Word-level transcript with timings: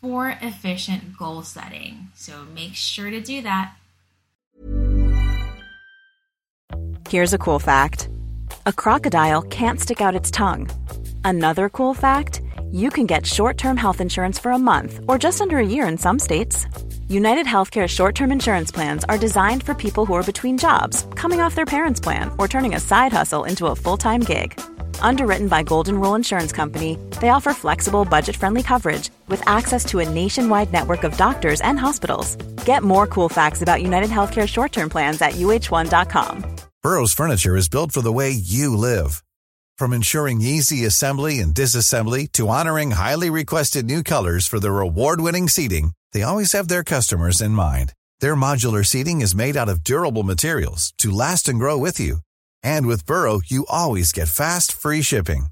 for 0.00 0.36
efficient 0.40 1.16
goal 1.16 1.42
setting. 1.42 2.08
So 2.14 2.44
make 2.54 2.74
sure 2.74 3.10
to 3.10 3.20
do 3.20 3.42
that. 3.42 3.74
Here's 7.08 7.32
a 7.32 7.38
cool 7.38 7.58
fact 7.58 8.08
a 8.66 8.72
crocodile 8.72 9.42
can't 9.42 9.80
stick 9.80 10.00
out 10.00 10.16
its 10.16 10.30
tongue. 10.30 10.68
Another 11.24 11.68
cool 11.68 11.94
fact 11.94 12.42
you 12.72 12.90
can 12.90 13.06
get 13.06 13.24
short 13.24 13.58
term 13.58 13.76
health 13.76 14.00
insurance 14.00 14.38
for 14.38 14.50
a 14.50 14.58
month 14.58 15.00
or 15.08 15.18
just 15.18 15.40
under 15.40 15.58
a 15.58 15.66
year 15.66 15.86
in 15.86 15.98
some 15.98 16.18
states. 16.18 16.66
United 17.08 17.46
Healthcare 17.46 17.88
short 17.88 18.16
term 18.16 18.32
insurance 18.32 18.72
plans 18.72 19.04
are 19.04 19.16
designed 19.16 19.62
for 19.62 19.74
people 19.74 20.04
who 20.04 20.14
are 20.14 20.24
between 20.24 20.58
jobs, 20.58 21.06
coming 21.14 21.40
off 21.40 21.54
their 21.54 21.64
parents' 21.64 22.00
plan, 22.00 22.32
or 22.36 22.48
turning 22.48 22.74
a 22.74 22.80
side 22.80 23.12
hustle 23.12 23.44
into 23.44 23.66
a 23.66 23.76
full 23.76 23.96
time 23.96 24.20
gig. 24.20 24.60
Underwritten 25.00 25.46
by 25.46 25.62
Golden 25.62 26.00
Rule 26.00 26.16
Insurance 26.16 26.50
Company, 26.50 26.98
they 27.20 27.28
offer 27.28 27.52
flexible, 27.52 28.04
budget 28.04 28.34
friendly 28.34 28.62
coverage 28.64 29.10
with 29.28 29.40
access 29.46 29.84
to 29.84 30.00
a 30.00 30.08
nationwide 30.08 30.72
network 30.72 31.04
of 31.04 31.16
doctors 31.16 31.60
and 31.60 31.78
hospitals. 31.78 32.34
Get 32.64 32.82
more 32.82 33.06
cool 33.06 33.28
facts 33.28 33.62
about 33.62 33.82
United 33.82 34.10
Healthcare 34.10 34.48
short 34.48 34.72
term 34.72 34.90
plans 34.90 35.22
at 35.22 35.34
uhone.com. 35.34 36.56
Burrow's 36.82 37.12
Furniture 37.12 37.54
is 37.56 37.68
built 37.68 37.92
for 37.92 38.02
the 38.02 38.12
way 38.12 38.30
you 38.30 38.76
live. 38.76 39.22
From 39.78 39.92
ensuring 39.92 40.40
easy 40.40 40.84
assembly 40.86 41.38
and 41.38 41.54
disassembly 41.54 42.32
to 42.32 42.48
honoring 42.48 42.92
highly 42.92 43.30
requested 43.30 43.86
new 43.86 44.02
colors 44.02 44.46
for 44.48 44.58
their 44.58 44.80
award 44.80 45.20
winning 45.20 45.48
seating, 45.48 45.92
they 46.12 46.22
always 46.22 46.52
have 46.52 46.68
their 46.68 46.84
customers 46.84 47.40
in 47.40 47.50
mind. 47.50 47.92
Their 48.20 48.36
modular 48.36 48.86
seating 48.86 49.20
is 49.20 49.34
made 49.34 49.56
out 49.56 49.68
of 49.68 49.82
durable 49.82 50.22
materials 50.22 50.94
to 50.98 51.10
last 51.10 51.48
and 51.48 51.58
grow 51.58 51.76
with 51.76 51.98
you. 51.98 52.18
And 52.62 52.86
with 52.86 53.06
Burrow, 53.06 53.40
you 53.44 53.66
always 53.68 54.12
get 54.12 54.28
fast, 54.28 54.72
free 54.72 55.02
shipping. 55.02 55.46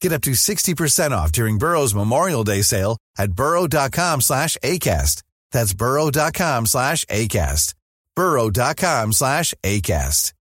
Get 0.00 0.12
up 0.12 0.22
to 0.22 0.30
60% 0.30 1.10
off 1.10 1.32
during 1.32 1.58
Burrow's 1.58 1.94
Memorial 1.94 2.44
Day 2.44 2.62
sale 2.62 2.96
at 3.18 3.32
burrow.com 3.32 4.20
slash 4.20 4.56
ACAST. 4.62 5.22
That's 5.52 5.74
burrow.com 5.74 6.66
slash 6.66 7.04
ACAST. 7.06 7.74
burrow.com 8.16 9.12
slash 9.12 9.54
ACAST. 9.62 10.32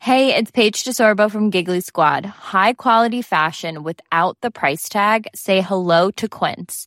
Hey, 0.00 0.34
it's 0.36 0.50
Paige 0.50 0.84
DeSorbo 0.84 1.30
from 1.30 1.50
Giggly 1.50 1.80
Squad. 1.80 2.24
High 2.26 2.74
quality 2.74 3.22
fashion 3.22 3.82
without 3.82 4.36
the 4.40 4.50
price 4.50 4.88
tag. 4.88 5.26
Say 5.34 5.62
hello 5.62 6.10
to 6.12 6.28
Quince. 6.28 6.86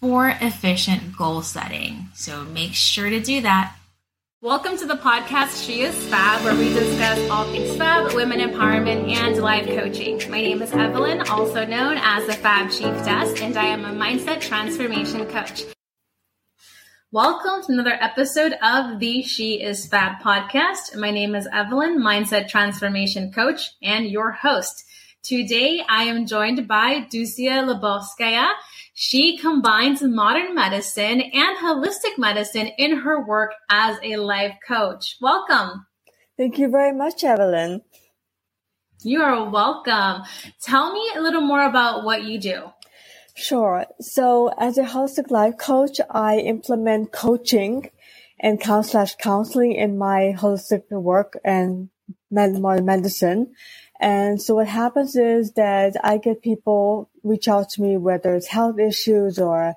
for 0.00 0.28
efficient 0.40 1.16
goal 1.16 1.42
setting. 1.42 2.08
So 2.14 2.44
make 2.44 2.74
sure 2.74 3.08
to 3.08 3.20
do 3.20 3.40
that. 3.42 3.74
Welcome 4.42 4.76
to 4.78 4.86
the 4.86 4.96
podcast 4.96 5.66
She 5.66 5.80
is 5.80 5.94
Fab, 6.08 6.44
where 6.44 6.54
we 6.54 6.68
discuss 6.68 7.30
all 7.30 7.50
things 7.50 7.74
fab, 7.76 8.12
women 8.12 8.38
empowerment, 8.38 9.10
and 9.10 9.38
life 9.38 9.66
coaching. 9.66 10.18
My 10.30 10.42
name 10.42 10.60
is 10.60 10.72
Evelyn, 10.72 11.22
also 11.22 11.64
known 11.64 11.96
as 11.96 12.26
the 12.26 12.34
Fab 12.34 12.70
Chief 12.70 12.94
Desk, 13.04 13.42
and 13.42 13.56
I 13.56 13.64
am 13.64 13.86
a 13.86 13.92
mindset 13.92 14.42
transformation 14.42 15.26
coach. 15.26 15.64
Welcome 17.10 17.64
to 17.64 17.72
another 17.72 17.96
episode 17.98 18.52
of 18.62 19.00
the 19.00 19.22
She 19.22 19.62
is 19.62 19.86
Fab 19.86 20.20
podcast. 20.22 20.94
My 20.94 21.10
name 21.10 21.34
is 21.34 21.48
Evelyn, 21.50 21.98
mindset 21.98 22.48
transformation 22.48 23.32
coach, 23.32 23.70
and 23.82 24.06
your 24.06 24.32
host. 24.32 24.84
Today, 25.22 25.82
I 25.88 26.04
am 26.04 26.26
joined 26.26 26.68
by 26.68 27.06
Dusia 27.10 27.64
Lebovskaya. 27.66 28.52
She 28.98 29.36
combines 29.36 30.00
modern 30.00 30.54
medicine 30.54 31.20
and 31.20 31.58
holistic 31.58 32.16
medicine 32.16 32.68
in 32.78 33.00
her 33.00 33.22
work 33.22 33.52
as 33.68 33.98
a 34.02 34.16
life 34.16 34.54
coach. 34.66 35.18
Welcome. 35.20 35.84
Thank 36.38 36.58
you 36.58 36.70
very 36.70 36.94
much, 36.94 37.22
Evelyn. 37.22 37.82
You 39.02 39.20
are 39.20 39.50
welcome. 39.50 40.22
Tell 40.62 40.94
me 40.94 41.10
a 41.14 41.20
little 41.20 41.42
more 41.42 41.66
about 41.66 42.04
what 42.04 42.24
you 42.24 42.40
do. 42.40 42.72
Sure. 43.34 43.84
So 44.00 44.50
as 44.58 44.78
a 44.78 44.84
holistic 44.84 45.30
life 45.30 45.58
coach, 45.58 46.00
I 46.08 46.38
implement 46.38 47.12
coaching 47.12 47.90
and 48.40 48.58
slash 48.62 49.14
counseling 49.16 49.72
in 49.72 49.98
my 49.98 50.34
holistic 50.38 50.84
work 50.90 51.38
and 51.44 51.90
modern 52.30 52.86
medicine. 52.86 53.52
And 54.00 54.40
so 54.40 54.56
what 54.56 54.68
happens 54.68 55.16
is 55.16 55.52
that 55.52 55.96
I 56.04 56.18
get 56.18 56.42
people 56.42 57.08
reach 57.22 57.48
out 57.48 57.70
to 57.70 57.82
me, 57.82 57.96
whether 57.96 58.34
it's 58.34 58.46
health 58.46 58.78
issues 58.78 59.38
or 59.38 59.74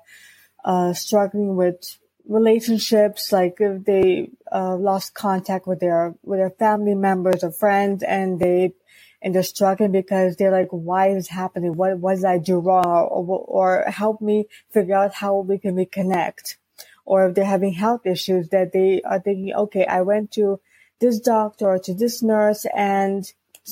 uh, 0.64 0.92
struggling 0.92 1.56
with 1.56 1.98
relationships, 2.28 3.32
like 3.32 3.56
if 3.60 3.84
they 3.84 4.30
uh, 4.52 4.76
lost 4.76 5.14
contact 5.14 5.66
with 5.66 5.80
their 5.80 6.14
with 6.22 6.38
their 6.38 6.50
family 6.50 6.94
members 6.94 7.42
or 7.42 7.50
friends, 7.50 8.02
and 8.02 8.38
they 8.38 8.74
and 9.22 9.34
they're 9.34 9.42
struggling 9.42 9.92
because 9.92 10.36
they're 10.36 10.52
like, 10.52 10.68
why 10.70 11.08
is 11.08 11.16
this 11.16 11.28
happening? 11.28 11.74
What 11.76 11.98
what 11.98 12.16
did 12.16 12.24
I 12.24 12.38
do 12.38 12.58
wrong? 12.58 12.84
Or, 12.84 13.24
or 13.24 13.84
help 13.90 14.20
me 14.20 14.46
figure 14.70 14.94
out 14.94 15.14
how 15.14 15.38
we 15.38 15.58
can 15.58 15.74
reconnect. 15.76 16.56
Or 17.04 17.28
if 17.28 17.34
they're 17.34 17.44
having 17.44 17.72
health 17.72 18.06
issues 18.06 18.50
that 18.50 18.72
they 18.72 19.02
are 19.02 19.18
thinking, 19.18 19.52
okay, 19.54 19.86
I 19.86 20.02
went 20.02 20.30
to 20.32 20.60
this 21.00 21.18
doctor 21.18 21.66
or 21.66 21.78
to 21.80 21.94
this 21.94 22.22
nurse 22.22 22.66
and 22.76 23.24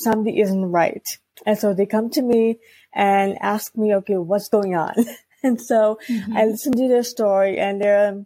something 0.03 0.37
isn't 0.37 0.65
right. 0.65 1.07
And 1.47 1.59
so 1.59 1.75
they 1.75 1.87
come 1.87 2.11
to 2.11 2.23
me 2.23 2.59
and 2.95 3.39
ask 3.41 3.77
me, 3.77 3.95
okay, 3.97 4.17
what's 4.17 4.49
going 4.49 4.75
on? 4.75 4.95
and 5.43 5.61
so 5.61 5.99
mm-hmm. 6.09 6.37
I 6.37 6.47
listen 6.47 6.73
to 6.73 6.89
their 6.89 7.03
story 7.03 7.59
and 7.59 7.81
they're, 7.81 8.25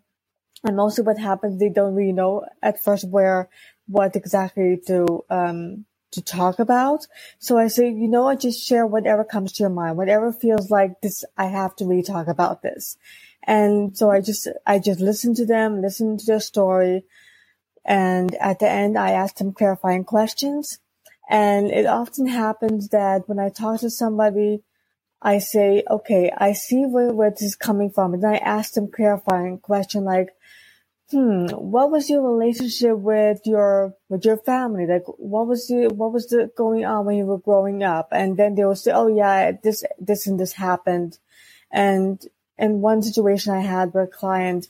and 0.65 0.77
mostly 0.77 1.05
what 1.05 1.19
happens, 1.19 1.59
they 1.59 1.69
don't 1.69 1.94
really 1.94 2.12
know 2.12 2.44
at 2.62 2.82
first 2.82 3.08
where, 3.08 3.49
what 3.87 4.17
exactly 4.17 4.79
to, 4.87 5.25
um, 5.29 5.85
to 6.12 6.23
talk 6.23 6.58
about. 6.58 7.06
So 7.38 7.58
I 7.58 7.67
say, 7.67 7.88
you 7.88 8.08
know, 8.08 8.29
I 8.29 8.37
just 8.37 8.64
share 8.64 8.87
whatever 8.87 9.25
comes 9.25 9.52
to 9.55 9.62
your 9.62 9.70
mind, 9.70 9.97
whatever 9.97 10.32
feels 10.32 10.70
like 10.70 11.00
this, 11.00 11.25
I 11.37 11.47
have 11.47 11.75
to 11.76 11.85
really 11.85 12.02
talk 12.02 12.29
about 12.29 12.62
this. 12.62 12.97
And 13.44 13.97
so 13.97 14.11
I 14.11 14.20
just, 14.20 14.49
I 14.67 14.79
just 14.79 15.00
listen 15.00 15.35
to 15.35 15.47
them, 15.47 15.82
listen 15.82 16.17
to 16.19 16.25
their 16.25 16.41
story. 16.41 17.05
And 17.85 18.35
at 18.37 18.61
the 18.61 18.70
end, 18.70 18.97
I 18.97 19.11
ask 19.12 19.37
them 19.37 19.52
clarifying 19.52 20.05
questions. 20.05 20.79
And 21.32 21.70
it 21.70 21.87
often 21.87 22.26
happens 22.26 22.90
that 22.90 23.26
when 23.26 23.38
I 23.38 23.49
talk 23.49 23.81
to 23.81 23.88
somebody, 23.88 24.62
I 25.23 25.38
say, 25.38 25.82
okay, 25.90 26.31
I 26.37 26.52
see 26.52 26.84
where, 26.84 27.11
where 27.11 27.31
this 27.31 27.40
is 27.40 27.56
coming 27.56 27.88
from. 27.88 28.12
And 28.12 28.23
then 28.23 28.34
I 28.34 28.37
ask 28.37 28.75
them 28.75 28.90
clarifying 28.93 29.56
question 29.56 30.05
like, 30.05 30.29
hmm, 31.11 31.46
what 31.46 31.90
was 31.90 32.11
your 32.11 32.20
relationship 32.20 32.99
with 32.99 33.40
your, 33.46 33.94
with 34.11 34.26
your 34.26 34.37
family? 34.37 34.87
Like, 34.87 35.05
what 35.06 35.46
was 35.46 35.69
the, 35.69 35.88
what 35.88 36.12
was 36.12 36.26
the 36.26 36.50
going 36.55 36.84
on 36.84 37.06
when 37.06 37.17
you 37.17 37.25
were 37.25 37.38
growing 37.38 37.82
up? 37.82 38.08
And 38.12 38.37
then 38.37 38.55
they 38.55 38.67
will 38.67 38.76
say, 38.76 38.93
oh 38.93 39.06
yeah, 39.06 39.52
this, 39.52 39.85
this 39.99 40.26
and 40.26 40.38
this 40.38 40.52
happened. 40.52 41.19
And 41.70 42.23
in 42.58 42.82
one 42.82 43.00
situation 43.00 43.55
I 43.55 43.61
had 43.61 43.94
with 43.94 44.05
a 44.05 44.06
client, 44.06 44.67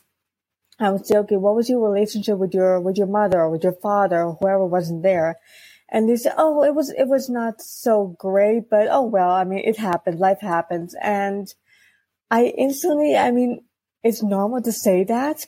I 0.79 0.91
would 0.91 1.05
say, 1.05 1.17
okay, 1.17 1.35
what 1.35 1.55
was 1.55 1.69
your 1.69 1.81
relationship 1.81 2.37
with 2.37 2.53
your, 2.53 2.79
with 2.79 2.97
your 2.97 3.07
mother 3.07 3.41
or 3.41 3.49
with 3.49 3.65
your 3.65 3.73
father 3.73 4.23
or 4.23 4.37
whoever 4.39 4.65
wasn't 4.65 5.03
there? 5.03 5.39
And 5.93 6.09
they 6.09 6.15
said, 6.15 6.33
oh, 6.37 6.63
it 6.63 6.73
was, 6.73 6.89
it 6.89 7.07
was 7.07 7.29
not 7.29 7.61
so 7.61 8.15
great, 8.17 8.67
but 8.67 8.87
oh 8.89 9.03
well, 9.03 9.29
I 9.29 9.43
mean, 9.43 9.59
it 9.59 9.77
happens, 9.77 10.19
life 10.19 10.41
happens. 10.41 10.95
And 10.99 11.53
I 12.31 12.45
instantly, 12.45 13.15
I 13.15 13.29
mean, 13.29 13.63
it's 14.03 14.23
normal 14.23 14.63
to 14.63 14.71
say 14.71 15.03
that. 15.03 15.45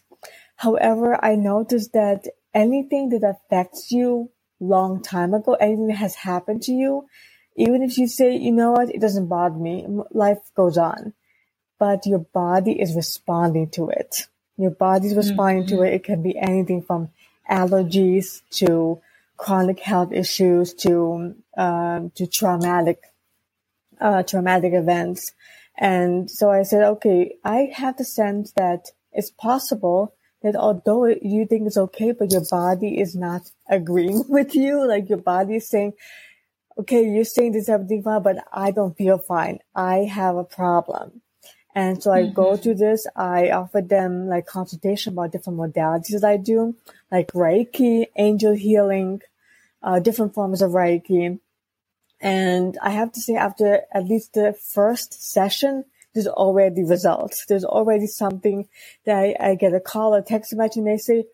However, 0.57 1.17
I 1.25 1.35
noticed 1.35 1.93
that 1.93 2.27
anything 2.53 3.09
that 3.09 3.23
affects 3.23 3.91
you 3.91 4.29
long 4.59 5.01
time 5.01 5.33
ago, 5.33 5.55
anything 5.55 5.87
that 5.87 5.97
has 5.97 6.13
happened 6.13 6.61
to 6.63 6.71
you, 6.71 7.07
even 7.57 7.81
if 7.81 7.97
you 7.97 8.07
say, 8.07 8.35
you 8.35 8.51
know 8.51 8.71
what, 8.71 8.93
it 8.93 9.01
doesn't 9.01 9.27
bother 9.27 9.57
me, 9.57 9.85
life 10.11 10.37
goes 10.55 10.77
on, 10.77 11.13
but 11.79 12.05
your 12.05 12.19
body 12.19 12.79
is 12.79 12.95
responding 12.95 13.69
to 13.71 13.89
it. 13.89 14.27
Your 14.57 14.71
body's 14.71 15.15
responding 15.15 15.63
mm-hmm. 15.63 15.77
to 15.77 15.81
it. 15.83 15.93
It 15.95 16.03
can 16.03 16.21
be 16.21 16.37
anything 16.37 16.83
from 16.83 17.09
allergies 17.49 18.41
to 18.51 19.01
chronic 19.37 19.79
health 19.79 20.11
issues 20.11 20.73
to 20.73 21.35
um, 21.57 22.11
to 22.15 22.27
traumatic 22.27 22.99
uh, 23.99 24.23
traumatic 24.23 24.73
events. 24.73 25.31
And 25.77 26.29
so 26.31 26.49
I 26.51 26.63
said, 26.63 26.83
okay, 26.83 27.35
I 27.43 27.69
have 27.73 27.97
the 27.97 28.05
sense 28.05 28.51
that 28.53 28.91
it's 29.11 29.31
possible 29.31 30.15
that 30.41 30.55
although 30.55 31.05
you 31.05 31.45
think 31.45 31.67
it's 31.67 31.77
okay, 31.77 32.11
but 32.11 32.31
your 32.31 32.45
body 32.49 32.99
is 32.99 33.15
not 33.15 33.41
agreeing 33.69 34.23
with 34.29 34.55
you, 34.55 34.87
like 34.87 35.09
your 35.09 35.19
body 35.19 35.55
is 35.55 35.69
saying, 35.69 35.93
okay, 36.77 37.07
you're 37.07 37.23
saying 37.23 37.53
this 37.53 37.69
everything 37.69 38.03
fine, 38.03 38.21
but 38.21 38.37
I 38.51 38.71
don't 38.71 38.97
feel 38.97 39.17
fine. 39.17 39.59
I 39.73 39.99
have 39.99 40.35
a 40.35 40.43
problem. 40.43 41.21
And 41.75 42.01
so 42.01 42.11
I 42.11 42.21
mm-hmm. 42.21 42.33
go 42.33 42.55
to 42.55 42.73
this. 42.73 43.05
I 43.17 43.51
offer 43.51 43.81
them 43.81 44.27
like 44.27 44.45
consultation 44.45 45.11
about 45.11 45.33
different 45.33 45.59
modalities 45.59 46.21
that 46.21 46.23
I 46.23 46.37
do, 46.37 46.75
like 47.11 47.33
Reiki, 47.33 48.05
angel 48.15 48.53
healing, 48.53 49.21
uh, 49.83 49.99
different 49.99 50.33
forms 50.33 50.61
of 50.61 50.71
Reiki. 50.71 51.37
And 52.21 52.77
I 52.81 52.91
have 52.91 53.11
to 53.11 53.19
say, 53.19 53.35
after 53.35 53.81
at 53.93 54.05
least 54.05 54.33
the 54.33 54.55
first 54.73 55.21
session, 55.21 55.83
there's 56.13 56.27
already 56.27 56.85
results. 56.85 57.45
There's 57.45 57.65
already 57.65 58.07
something 58.07 58.69
that 59.05 59.17
I, 59.17 59.35
I 59.37 59.55
get 59.55 59.73
a 59.73 59.81
call 59.81 60.15
or 60.15 60.21
text 60.21 60.55
message 60.55 60.77
and 60.77 60.87
they 60.87 60.97
say, 60.97 61.25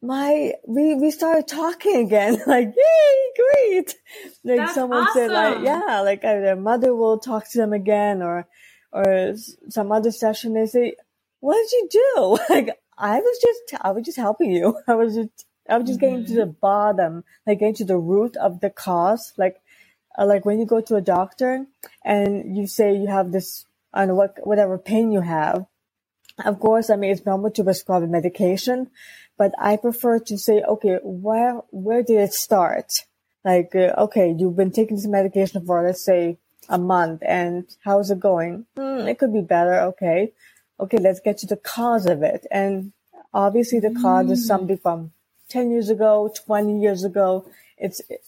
my 0.00 0.52
we 0.66 0.94
we 0.94 1.10
started 1.10 1.48
talking 1.48 2.06
again 2.06 2.40
like 2.46 2.68
yay 2.68 3.32
great 3.36 3.96
like 4.44 4.58
That's 4.58 4.74
someone 4.74 5.02
awesome. 5.02 5.12
said 5.12 5.30
like 5.32 5.64
yeah 5.64 6.02
like 6.02 6.24
uh, 6.24 6.34
their 6.34 6.54
mother 6.54 6.94
will 6.94 7.18
talk 7.18 7.50
to 7.50 7.58
them 7.58 7.72
again 7.72 8.22
or 8.22 8.46
or 8.92 9.34
some 9.68 9.92
other 9.92 10.10
session 10.10 10.54
they 10.54 10.66
say 10.66 10.94
what 11.40 11.54
did 11.54 11.72
you 11.72 11.88
do 11.90 12.38
like 12.54 12.70
i 12.96 13.18
was 13.18 13.38
just 13.40 13.82
i 13.82 13.90
was 13.90 14.04
just 14.04 14.16
helping 14.16 14.50
you 14.50 14.76
i 14.88 14.94
was 14.94 15.14
just 15.14 15.46
i 15.68 15.76
was 15.76 15.86
just 15.86 16.00
mm-hmm. 16.00 16.10
getting 16.10 16.26
to 16.26 16.34
the 16.34 16.42
mm-hmm. 16.42 16.60
bottom 16.60 17.24
like 17.46 17.58
getting 17.58 17.74
to 17.74 17.84
the 17.84 17.98
root 17.98 18.36
of 18.36 18.60
the 18.60 18.70
cause 18.70 19.32
like 19.36 19.60
uh, 20.18 20.26
like 20.26 20.44
when 20.44 20.58
you 20.58 20.66
go 20.66 20.80
to 20.80 20.96
a 20.96 21.00
doctor 21.00 21.66
and 22.04 22.56
you 22.56 22.66
say 22.66 22.94
you 22.94 23.06
have 23.06 23.32
this 23.32 23.66
i 23.92 24.00
don't 24.00 24.08
know 24.08 24.14
what 24.14 24.36
whatever 24.44 24.78
pain 24.78 25.12
you 25.12 25.20
have 25.20 25.66
of 26.44 26.58
course 26.58 26.90
i 26.90 26.96
mean 26.96 27.10
it's 27.10 27.26
normal 27.26 27.50
to 27.50 27.64
prescribe 27.64 28.02
a 28.02 28.06
medication 28.06 28.90
but 29.38 29.52
I 29.56 29.76
prefer 29.76 30.18
to 30.18 30.36
say, 30.36 30.62
okay, 30.62 30.98
where, 31.02 31.62
where 31.70 32.02
did 32.02 32.18
it 32.18 32.34
start? 32.34 32.92
Like, 33.44 33.74
uh, 33.74 33.94
okay, 33.98 34.34
you've 34.36 34.56
been 34.56 34.72
taking 34.72 34.96
this 34.96 35.06
medication 35.06 35.64
for, 35.64 35.82
let's 35.82 36.04
say, 36.04 36.38
a 36.68 36.78
month 36.78 37.22
and 37.26 37.64
how's 37.84 38.10
it 38.10 38.20
going? 38.20 38.66
Mm, 38.76 39.08
it 39.08 39.18
could 39.18 39.32
be 39.32 39.40
better. 39.40 39.80
Okay. 39.80 40.32
Okay. 40.80 40.98
Let's 40.98 41.20
get 41.20 41.38
to 41.38 41.46
the 41.46 41.56
cause 41.56 42.06
of 42.06 42.22
it. 42.22 42.46
And 42.50 42.92
obviously 43.32 43.80
the 43.80 43.96
cause 44.00 44.26
mm. 44.26 44.32
is 44.32 44.46
something 44.46 44.78
from 44.78 45.12
10 45.48 45.70
years 45.70 45.90
ago, 45.90 46.32
20 46.46 46.80
years 46.80 47.04
ago. 47.04 47.46
It's, 47.76 48.00
it, 48.08 48.22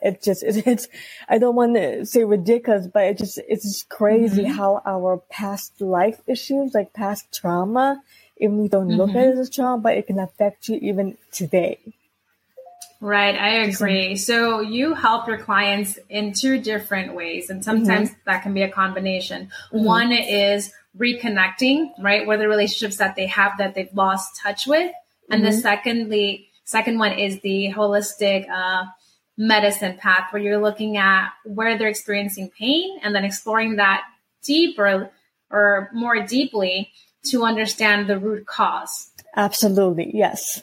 it 0.00 0.22
just, 0.22 0.42
it, 0.42 0.66
it's, 0.66 0.88
I 1.28 1.38
don't 1.38 1.56
want 1.56 1.76
to 1.76 2.06
say 2.06 2.24
ridiculous, 2.24 2.86
but 2.86 3.04
it 3.04 3.18
just, 3.18 3.38
it's 3.48 3.64
just 3.64 3.88
crazy 3.88 4.42
mm-hmm. 4.42 4.52
how 4.52 4.82
our 4.86 5.22
past 5.30 5.80
life 5.80 6.20
issues, 6.26 6.74
like 6.74 6.92
past 6.92 7.32
trauma 7.32 8.02
even 8.42 8.58
we 8.58 8.68
don't 8.68 8.88
mm-hmm. 8.88 8.96
look 8.96 9.10
at 9.10 9.28
it 9.28 9.38
as 9.38 9.48
a 9.48 9.50
trauma, 9.50 9.80
but 9.80 9.96
it 9.96 10.06
can 10.06 10.18
affect 10.18 10.68
you 10.68 10.78
even 10.82 11.16
today. 11.30 11.78
Right, 13.02 13.34
I 13.34 13.64
agree. 13.64 14.14
So 14.14 14.60
you 14.60 14.94
help 14.94 15.26
your 15.26 15.38
clients 15.38 15.98
in 16.08 16.34
two 16.34 16.60
different 16.60 17.14
ways, 17.14 17.50
and 17.50 17.64
sometimes 17.64 18.10
mm-hmm. 18.10 18.20
that 18.26 18.44
can 18.44 18.54
be 18.54 18.62
a 18.62 18.70
combination. 18.70 19.50
Mm-hmm. 19.72 19.84
One 19.84 20.12
is 20.12 20.72
reconnecting, 20.96 21.90
right, 21.98 22.24
with 22.28 22.38
the 22.38 22.46
relationships 22.46 22.98
that 22.98 23.16
they 23.16 23.26
have 23.26 23.58
that 23.58 23.74
they've 23.74 23.92
lost 23.92 24.40
touch 24.40 24.68
with, 24.68 24.92
and 25.28 25.44
the 25.44 25.48
mm-hmm. 25.48 25.58
secondly, 25.58 26.48
second 26.62 27.00
one 27.00 27.18
is 27.18 27.40
the 27.40 27.72
holistic 27.74 28.48
uh, 28.48 28.84
medicine 29.36 29.98
path, 29.98 30.28
where 30.32 30.40
you're 30.40 30.62
looking 30.62 30.96
at 30.96 31.30
where 31.44 31.76
they're 31.76 31.88
experiencing 31.88 32.52
pain 32.56 33.00
and 33.02 33.16
then 33.16 33.24
exploring 33.24 33.76
that 33.76 34.04
deeper 34.44 35.10
or 35.50 35.90
more 35.92 36.24
deeply 36.24 36.92
to 37.24 37.42
understand 37.42 38.06
the 38.06 38.16
root 38.16 38.46
cause. 38.46 39.10
Absolutely, 39.34 40.12
yes. 40.14 40.62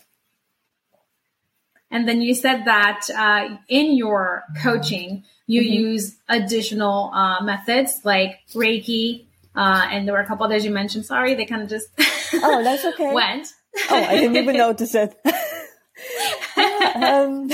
And 1.91 2.07
then 2.07 2.21
you 2.21 2.36
said 2.36 2.65
that 2.65 3.07
uh, 3.15 3.57
in 3.68 3.97
your 3.97 4.44
coaching, 4.62 5.24
you 5.47 5.62
mm-hmm. 5.62 5.74
use 5.74 6.18
additional 6.27 7.12
uh, 7.13 7.44
methods 7.44 8.01
like 8.03 8.39
Reiki, 8.53 9.25
uh, 9.56 9.88
and 9.89 10.07
there 10.07 10.13
were 10.13 10.21
a 10.21 10.27
couple 10.27 10.45
others 10.45 10.63
you 10.63 10.71
mentioned. 10.71 11.06
Sorry, 11.06 11.33
they 11.33 11.45
kind 11.45 11.63
of 11.63 11.69
just 11.69 11.88
oh, 12.33 12.63
that's 12.63 12.86
okay. 12.86 13.13
went. 13.13 13.47
oh, 13.89 14.03
I 14.03 14.15
didn't 14.15 14.38
even 14.38 14.57
notice 14.57 14.94
it. 14.95 15.15
um, 16.95 17.50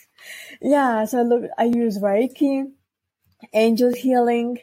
yeah, 0.60 1.04
so 1.04 1.22
look, 1.22 1.50
I 1.56 1.64
use 1.64 1.98
Reiki, 1.98 2.64
angel 3.52 3.92
healing, 3.94 4.58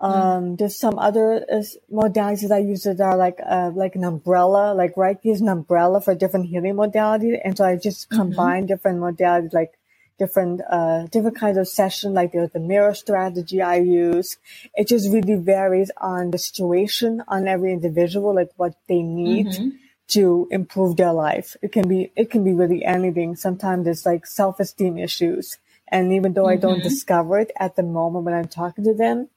Mm. 0.00 0.14
Um, 0.14 0.56
there's 0.56 0.78
some 0.78 0.98
other 0.98 1.44
uh, 1.50 1.62
modalities 1.90 2.50
I 2.50 2.58
use 2.58 2.82
that 2.82 3.00
are 3.00 3.16
like, 3.16 3.38
uh, 3.44 3.70
like 3.74 3.94
an 3.94 4.04
umbrella, 4.04 4.74
like 4.74 4.94
Reiki 4.94 5.32
is 5.32 5.40
an 5.40 5.48
umbrella 5.48 6.00
for 6.00 6.14
different 6.14 6.46
healing 6.46 6.74
modalities. 6.74 7.38
And 7.42 7.56
so 7.56 7.64
I 7.64 7.76
just 7.76 8.10
mm-hmm. 8.10 8.18
combine 8.18 8.62
mm-hmm. 8.62 8.66
different 8.66 9.00
modalities, 9.00 9.54
like 9.54 9.72
different, 10.18 10.60
uh, 10.70 11.06
different 11.06 11.38
kinds 11.38 11.56
of 11.56 11.66
session, 11.66 12.12
like 12.12 12.32
there's 12.32 12.50
the 12.50 12.60
mirror 12.60 12.94
strategy 12.94 13.62
I 13.62 13.76
use. 13.76 14.36
It 14.74 14.88
just 14.88 15.10
really 15.10 15.36
varies 15.36 15.90
on 15.96 16.30
the 16.30 16.38
situation, 16.38 17.22
on 17.28 17.48
every 17.48 17.72
individual, 17.72 18.34
like 18.34 18.50
what 18.56 18.74
they 18.88 19.02
need. 19.02 19.46
Mm-hmm. 19.46 19.68
To 20.10 20.46
improve 20.52 20.96
their 20.96 21.12
life. 21.12 21.56
It 21.62 21.72
can 21.72 21.88
be, 21.88 22.12
it 22.14 22.30
can 22.30 22.44
be 22.44 22.52
really 22.52 22.84
anything. 22.84 23.34
Sometimes 23.34 23.88
it's 23.88 24.06
like 24.06 24.24
self-esteem 24.24 24.98
issues. 24.98 25.58
And 25.88 26.12
even 26.12 26.32
though 26.32 26.44
mm-hmm. 26.44 26.58
I 26.58 26.62
don't 26.62 26.78
mm-hmm. 26.78 26.88
discover 26.88 27.40
it 27.40 27.50
at 27.58 27.74
the 27.74 27.82
moment 27.82 28.24
when 28.24 28.32
I'm 28.32 28.46
talking 28.46 28.84
to 28.84 28.94
them, 28.94 29.28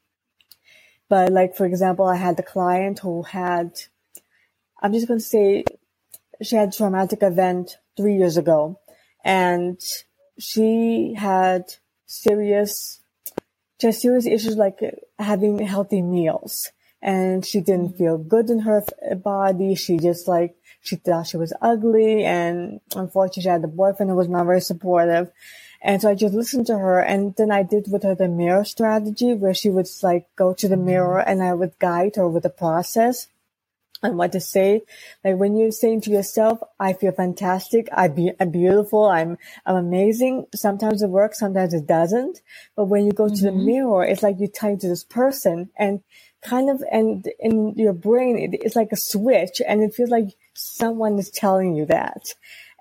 but 1.09 1.31
like, 1.31 1.55
for 1.55 1.65
example, 1.65 2.05
I 2.05 2.15
had 2.15 2.37
the 2.37 2.43
client 2.43 2.99
who 2.99 3.23
had, 3.23 3.71
I'm 4.81 4.93
just 4.93 5.07
going 5.07 5.19
to 5.19 5.25
say 5.25 5.65
she 6.41 6.55
had 6.55 6.69
a 6.69 6.71
traumatic 6.71 7.23
event 7.23 7.77
three 7.97 8.15
years 8.15 8.37
ago 8.37 8.79
and 9.25 9.81
she 10.37 11.15
had 11.17 11.63
serious, 12.05 13.01
just 13.81 14.01
serious 14.01 14.27
issues 14.27 14.55
like 14.55 14.79
having 15.17 15.57
healthy 15.59 16.01
meals 16.01 16.71
and 17.01 17.45
she 17.45 17.59
didn't 17.59 17.89
mm-hmm. 17.89 17.97
feel 17.97 18.17
good 18.17 18.49
in 18.49 18.59
her 18.59 18.83
body. 19.23 19.73
She 19.73 19.97
just 19.97 20.27
like, 20.27 20.55
she 20.81 20.95
thought 20.95 21.27
she 21.27 21.37
was 21.37 21.53
ugly 21.61 22.23
and 22.23 22.81
unfortunately 22.95 23.43
she 23.43 23.49
had 23.49 23.63
a 23.63 23.67
boyfriend 23.67 24.11
who 24.11 24.15
was 24.15 24.29
not 24.29 24.45
very 24.45 24.61
supportive. 24.61 25.31
And 25.81 26.01
so 26.01 26.09
I 26.09 26.15
just 26.15 26.33
listened 26.33 26.67
to 26.67 26.77
her 26.77 26.99
and 26.99 27.33
then 27.37 27.51
I 27.51 27.63
did 27.63 27.91
with 27.91 28.03
her 28.03 28.15
the 28.15 28.27
mirror 28.27 28.65
strategy 28.65 29.33
where 29.33 29.53
she 29.53 29.69
would 29.69 29.87
like 30.03 30.27
go 30.35 30.53
to 30.53 30.67
the 30.67 30.77
mirror 30.77 31.19
and 31.19 31.41
I 31.41 31.53
would 31.53 31.79
guide 31.79 32.17
her 32.17 32.27
with 32.27 32.43
the 32.43 32.49
process 32.49 33.27
and 34.03 34.17
what 34.17 34.31
to 34.33 34.41
say. 34.41 34.83
Like 35.23 35.37
when 35.37 35.55
you're 35.55 35.71
saying 35.71 36.01
to 36.01 36.11
yourself, 36.11 36.59
I 36.79 36.93
feel 36.93 37.11
fantastic. 37.11 37.87
I 37.93 38.09
be, 38.09 38.31
I'm 38.39 38.51
beautiful. 38.51 39.05
I'm, 39.05 39.37
I'm 39.65 39.75
amazing. 39.75 40.47
Sometimes 40.53 41.01
it 41.01 41.09
works. 41.09 41.39
Sometimes 41.39 41.73
it 41.73 41.87
doesn't. 41.87 42.41
But 42.75 42.85
when 42.85 43.05
you 43.05 43.11
go 43.11 43.25
mm-hmm. 43.25 43.35
to 43.35 43.41
the 43.43 43.49
mm-hmm. 43.51 43.65
mirror, 43.65 44.03
it's 44.03 44.23
like 44.23 44.35
you're 44.39 44.49
talking 44.49 44.79
to 44.79 44.89
this 44.89 45.03
person 45.03 45.69
and 45.77 46.01
kind 46.41 46.69
of, 46.69 46.83
and 46.91 47.25
in 47.39 47.73
your 47.75 47.93
brain, 47.93 48.37
it, 48.37 48.59
it's 48.61 48.75
like 48.75 48.91
a 48.91 48.97
switch 48.97 49.61
and 49.65 49.81
it 49.81 49.93
feels 49.93 50.09
like 50.09 50.29
someone 50.53 51.17
is 51.19 51.29
telling 51.29 51.75
you 51.75 51.85
that. 51.85 52.33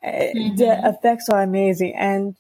Uh, 0.02 0.09
mm-hmm. 0.09 0.57
The 0.57 0.88
effects 0.88 1.28
are 1.28 1.43
amazing. 1.43 1.95
And 1.97 2.37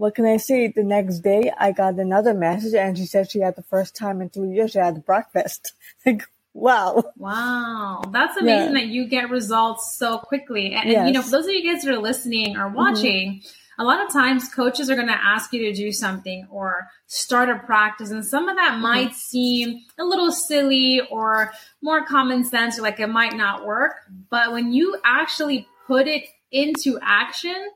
what 0.00 0.14
can 0.14 0.24
I 0.24 0.38
say? 0.38 0.68
The 0.68 0.82
next 0.82 1.18
day, 1.18 1.52
I 1.58 1.72
got 1.72 1.98
another 1.98 2.32
message, 2.32 2.72
and 2.72 2.96
she 2.96 3.04
said 3.04 3.30
she 3.30 3.40
had 3.40 3.54
the 3.54 3.62
first 3.62 3.94
time 3.94 4.22
in 4.22 4.30
three 4.30 4.52
years 4.52 4.70
she 4.70 4.78
had 4.78 5.04
breakfast. 5.04 5.74
like, 6.06 6.22
wow. 6.54 7.04
Wow. 7.18 8.04
That's 8.10 8.34
amazing 8.38 8.74
yeah. 8.74 8.80
that 8.80 8.86
you 8.86 9.06
get 9.06 9.28
results 9.28 9.98
so 9.98 10.16
quickly. 10.16 10.72
And, 10.72 10.88
yes. 10.88 11.06
you 11.06 11.12
know, 11.12 11.20
for 11.20 11.30
those 11.30 11.44
of 11.44 11.52
you 11.52 11.70
guys 11.70 11.82
that 11.82 11.92
are 11.92 11.98
listening 11.98 12.56
or 12.56 12.68
mm-hmm. 12.68 12.76
watching, 12.76 13.42
mm-hmm. 13.42 13.82
a 13.82 13.84
lot 13.84 14.02
of 14.02 14.10
times 14.10 14.48
coaches 14.48 14.88
are 14.88 14.94
going 14.94 15.08
to 15.08 15.22
ask 15.22 15.52
you 15.52 15.70
to 15.70 15.72
do 15.74 15.92
something 15.92 16.48
or 16.50 16.88
start 17.06 17.50
a 17.50 17.58
practice, 17.58 18.10
and 18.10 18.24
some 18.24 18.48
of 18.48 18.56
that 18.56 18.72
mm-hmm. 18.72 18.82
might 18.82 19.12
seem 19.12 19.80
a 19.98 20.04
little 20.04 20.32
silly 20.32 21.02
or 21.10 21.52
more 21.82 22.06
common 22.06 22.44
sense, 22.44 22.78
or 22.78 22.82
like 22.82 23.00
it 23.00 23.08
might 23.08 23.36
not 23.36 23.66
work. 23.66 23.96
But 24.30 24.52
when 24.52 24.72
you 24.72 24.96
actually 25.04 25.68
put 25.86 26.08
it 26.08 26.24
into 26.50 26.98
action, 27.02 27.68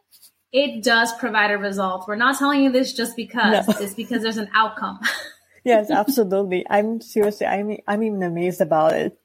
it 0.54 0.84
does 0.84 1.12
provide 1.14 1.50
a 1.50 1.58
result. 1.58 2.06
We're 2.06 2.14
not 2.14 2.38
telling 2.38 2.62
you 2.62 2.70
this 2.70 2.92
just 2.92 3.16
because 3.16 3.66
no. 3.66 3.74
it's 3.80 3.94
because 3.94 4.22
there's 4.22 4.36
an 4.36 4.48
outcome. 4.54 5.00
yes, 5.64 5.90
absolutely. 5.90 6.64
I'm 6.70 7.00
seriously, 7.00 7.44
I'm, 7.44 7.76
I'm 7.88 8.04
even 8.04 8.22
amazed 8.22 8.60
about 8.60 8.92
it. 8.92 9.18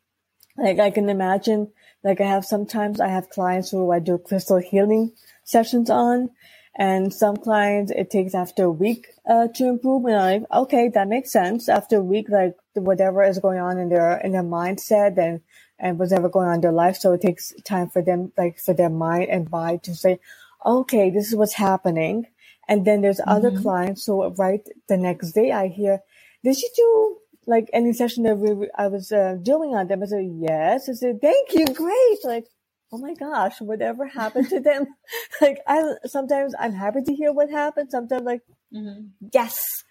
Like 0.58 0.80
I 0.80 0.90
can 0.90 1.08
imagine, 1.08 1.72
like 2.04 2.20
I 2.20 2.26
have 2.26 2.46
sometimes 2.46 3.00
I 3.00 3.10
have 3.10 3.30
clients 3.30 3.70
who 3.70 3.92
I 3.92 4.00
do 4.00 4.18
crystal 4.18 4.58
healing 4.58 5.14
sessions 5.44 5.92
on, 5.92 6.32
and 6.76 7.14
some 7.14 7.38
clients 7.38 7.92
it 7.92 8.10
takes 8.10 8.34
after 8.34 8.64
a 8.64 8.72
week 8.72 9.06
uh, 9.30 9.50
to 9.56 9.68
improve. 9.68 10.06
And 10.06 10.16
I'm 10.16 10.42
like, 10.42 10.52
okay, 10.52 10.90
that 10.96 11.08
makes 11.08 11.32
sense. 11.32 11.70
After 11.70 11.98
a 11.98 12.04
week, 12.04 12.26
like 12.30 12.56
whatever 12.74 13.24
is 13.24 13.38
going 13.38 13.60
on 13.60 13.78
in 13.78 13.90
their 13.90 14.18
in 14.18 14.32
their 14.32 14.44
mindset 14.44 15.18
and 15.20 15.42
and 15.78 16.00
whatever 16.00 16.28
going 16.28 16.48
on 16.48 16.56
in 16.56 16.62
their 16.62 16.72
life, 16.72 16.98
so 16.98 17.14
it 17.14 17.22
takes 17.22 17.54
time 17.64 17.90
for 17.90 18.02
them, 18.02 18.34
like 18.36 18.60
for 18.60 18.74
their 18.74 18.90
mind 18.90 19.30
and 19.30 19.50
body 19.50 19.78
to 19.84 19.96
say, 19.96 20.20
okay, 20.66 21.10
this 21.10 21.28
is 21.28 21.36
what's 21.36 21.54
happening. 21.54 22.26
And 22.68 22.86
then 22.86 23.02
there's 23.02 23.20
mm-hmm. 23.20 23.30
other 23.30 23.52
clients. 23.60 24.06
So 24.06 24.32
right 24.38 24.62
the 24.88 24.98
next 24.98 25.32
day 25.32 25.52
I 25.52 25.68
hear, 25.68 26.02
did 26.44 26.58
you 26.58 26.70
do 26.76 27.18
like 27.48 27.70
any 27.74 27.94
session 27.94 28.24
that 28.24 28.38
we, 28.38 28.70
I 28.78 28.88
was 28.88 29.12
uh, 29.12 29.38
doing 29.42 29.76
on 29.76 29.88
them? 29.88 30.04
I 30.04 30.06
said, 30.06 30.30
yes. 30.36 30.88
I 30.88 30.94
said, 30.94 31.22
thank 31.22 31.54
you. 31.54 31.66
Great. 31.66 32.18
Like, 32.24 32.46
oh 32.92 32.98
my 32.98 33.14
gosh, 33.16 33.60
whatever 33.60 34.06
happened 34.06 34.50
to 34.50 34.60
them? 34.60 34.86
like 35.42 35.60
I, 35.68 35.84
sometimes 36.06 36.54
I'm 36.60 36.74
happy 36.74 37.02
to 37.02 37.14
hear 37.14 37.34
what 37.34 37.50
happened. 37.50 37.90
Sometimes 37.92 38.24
like, 38.24 38.42
mm-hmm. 38.74 39.08
yes, 39.34 39.84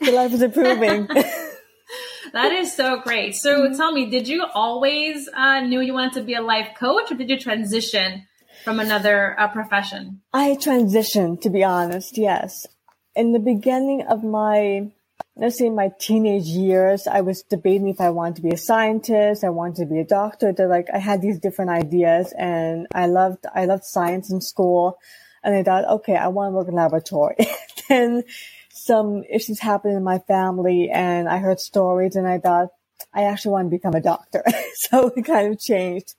the 0.00 0.12
life 0.12 0.32
is 0.32 0.42
improving. 0.42 1.06
that 2.32 2.52
is 2.52 2.74
so 2.74 3.00
great. 3.00 3.34
So 3.34 3.62
mm-hmm. 3.62 3.76
tell 3.76 3.92
me, 3.92 4.10
did 4.10 4.26
you 4.26 4.44
always 4.52 5.28
uh, 5.32 5.60
knew 5.60 5.80
you 5.80 5.94
wanted 5.94 6.14
to 6.14 6.22
be 6.22 6.34
a 6.34 6.42
life 6.42 6.70
coach 6.78 7.12
or 7.12 7.14
did 7.14 7.30
you 7.30 7.38
transition 7.38 8.26
from 8.64 8.80
another 8.80 9.38
uh, 9.38 9.48
profession? 9.48 10.20
I 10.32 10.56
transitioned, 10.60 11.42
to 11.42 11.50
be 11.50 11.64
honest. 11.64 12.16
Yes. 12.16 12.66
In 13.14 13.32
the 13.32 13.38
beginning 13.38 14.04
of 14.08 14.22
my, 14.22 14.90
let's 15.36 15.58
say 15.58 15.70
my 15.70 15.90
teenage 15.98 16.46
years, 16.46 17.06
I 17.06 17.20
was 17.22 17.42
debating 17.42 17.88
if 17.88 18.00
I 18.00 18.10
wanted 18.10 18.36
to 18.36 18.42
be 18.42 18.50
a 18.50 18.56
scientist. 18.56 19.44
I 19.44 19.50
wanted 19.50 19.76
to 19.76 19.86
be 19.86 20.00
a 20.00 20.04
doctor. 20.04 20.52
They're 20.52 20.68
like, 20.68 20.88
I 20.92 20.98
had 20.98 21.22
these 21.22 21.38
different 21.38 21.70
ideas 21.70 22.32
and 22.38 22.86
I 22.94 23.06
loved, 23.06 23.46
I 23.54 23.64
loved 23.64 23.84
science 23.84 24.30
in 24.30 24.40
school. 24.40 24.98
And 25.42 25.54
I 25.54 25.62
thought, 25.62 25.88
okay, 26.00 26.16
I 26.16 26.28
want 26.28 26.52
to 26.52 26.56
work 26.56 26.68
in 26.68 26.74
laboratory. 26.74 27.36
then 27.88 28.24
some 28.70 29.24
issues 29.28 29.58
happened 29.58 29.96
in 29.96 30.04
my 30.04 30.18
family 30.18 30.90
and 30.90 31.28
I 31.28 31.38
heard 31.38 31.60
stories 31.60 32.16
and 32.16 32.26
I 32.26 32.38
thought, 32.38 32.68
I 33.12 33.24
actually 33.24 33.52
want 33.52 33.66
to 33.66 33.76
become 33.76 33.94
a 33.94 34.00
doctor. 34.00 34.44
so 34.74 35.12
it 35.16 35.24
kind 35.24 35.52
of 35.52 35.58
changed. 35.58 36.14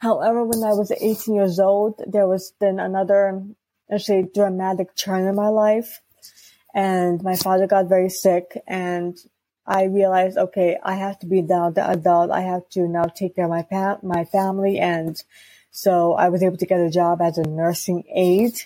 However, 0.00 0.44
when 0.44 0.64
I 0.64 0.72
was 0.72 0.90
18 0.90 1.34
years 1.34 1.60
old, 1.60 2.02
there 2.06 2.26
was 2.26 2.54
then 2.58 2.80
another, 2.80 3.44
actually 3.92 4.28
dramatic 4.34 4.96
turn 4.96 5.26
in 5.26 5.34
my 5.34 5.48
life. 5.48 6.00
And 6.74 7.22
my 7.22 7.36
father 7.36 7.66
got 7.66 7.88
very 7.88 8.08
sick 8.08 8.56
and 8.66 9.18
I 9.66 9.84
realized, 9.84 10.38
okay, 10.38 10.78
I 10.82 10.94
have 10.94 11.18
to 11.20 11.26
be 11.26 11.42
now 11.42 11.70
the 11.70 11.88
adult. 11.88 12.30
I 12.30 12.40
have 12.40 12.68
to 12.70 12.88
now 12.88 13.04
take 13.04 13.36
care 13.36 13.44
of 13.44 13.50
my 13.50 13.62
pa- 13.62 13.98
my 14.02 14.24
family. 14.24 14.78
And 14.78 15.22
so 15.70 16.14
I 16.14 16.30
was 16.30 16.42
able 16.42 16.56
to 16.56 16.66
get 16.66 16.80
a 16.80 16.90
job 16.90 17.20
as 17.20 17.36
a 17.36 17.42
nursing 17.42 18.04
aide 18.14 18.58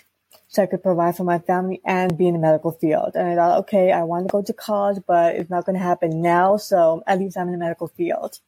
so 0.47 0.63
I 0.63 0.67
could 0.67 0.83
provide 0.83 1.17
for 1.17 1.25
my 1.25 1.39
family 1.39 1.81
and 1.83 2.17
be 2.17 2.27
in 2.27 2.33
the 2.33 2.39
medical 2.39 2.71
field. 2.71 3.11
And 3.15 3.27
I 3.27 3.35
thought, 3.35 3.59
okay, 3.59 3.91
I 3.91 4.03
want 4.03 4.27
to 4.27 4.31
go 4.31 4.41
to 4.41 4.53
college, 4.53 5.03
but 5.05 5.35
it's 5.35 5.49
not 5.49 5.65
going 5.65 5.77
to 5.77 5.83
happen 5.83 6.21
now. 6.21 6.55
So 6.57 7.03
at 7.05 7.19
least 7.19 7.37
I'm 7.37 7.47
in 7.47 7.53
the 7.53 7.59
medical 7.59 7.87
field. 7.87 8.39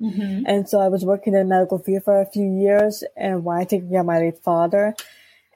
Mm-hmm. 0.00 0.44
And 0.46 0.68
so 0.68 0.80
I 0.80 0.88
was 0.88 1.04
working 1.04 1.34
in 1.34 1.40
the 1.40 1.44
medical 1.44 1.78
field 1.78 2.04
for 2.04 2.20
a 2.20 2.26
few 2.26 2.44
years 2.60 3.04
and 3.16 3.44
while 3.44 3.64
taking 3.64 3.90
care 3.90 4.00
of 4.00 4.06
my 4.06 4.18
late 4.18 4.38
father. 4.38 4.94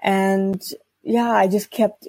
And 0.02 0.62
yeah, 1.02 1.30
I 1.30 1.48
just 1.48 1.70
kept, 1.70 2.06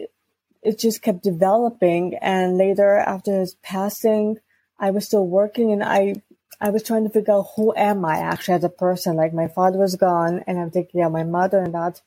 it 0.61 0.79
just 0.79 1.01
kept 1.01 1.23
developing. 1.23 2.15
And 2.21 2.57
later 2.57 2.97
after 2.97 3.39
his 3.39 3.55
passing, 3.55 4.37
I 4.79 4.91
was 4.91 5.05
still 5.05 5.27
working 5.27 5.71
and 5.71 5.83
I, 5.83 6.15
I 6.61 6.69
was 6.69 6.83
trying 6.83 7.03
to 7.03 7.09
figure 7.09 7.33
out 7.33 7.47
who 7.55 7.73
am 7.75 8.05
I 8.05 8.19
actually 8.19 8.55
as 8.55 8.63
a 8.63 8.69
person. 8.69 9.15
Like 9.15 9.33
my 9.33 9.47
father 9.47 9.77
was 9.77 9.95
gone 9.95 10.43
and 10.45 10.59
I'm 10.59 10.71
taking 10.71 10.99
care 10.99 11.07
of 11.07 11.13
my 11.13 11.23
mother 11.23 11.59
and 11.59 11.73
that 11.73 12.01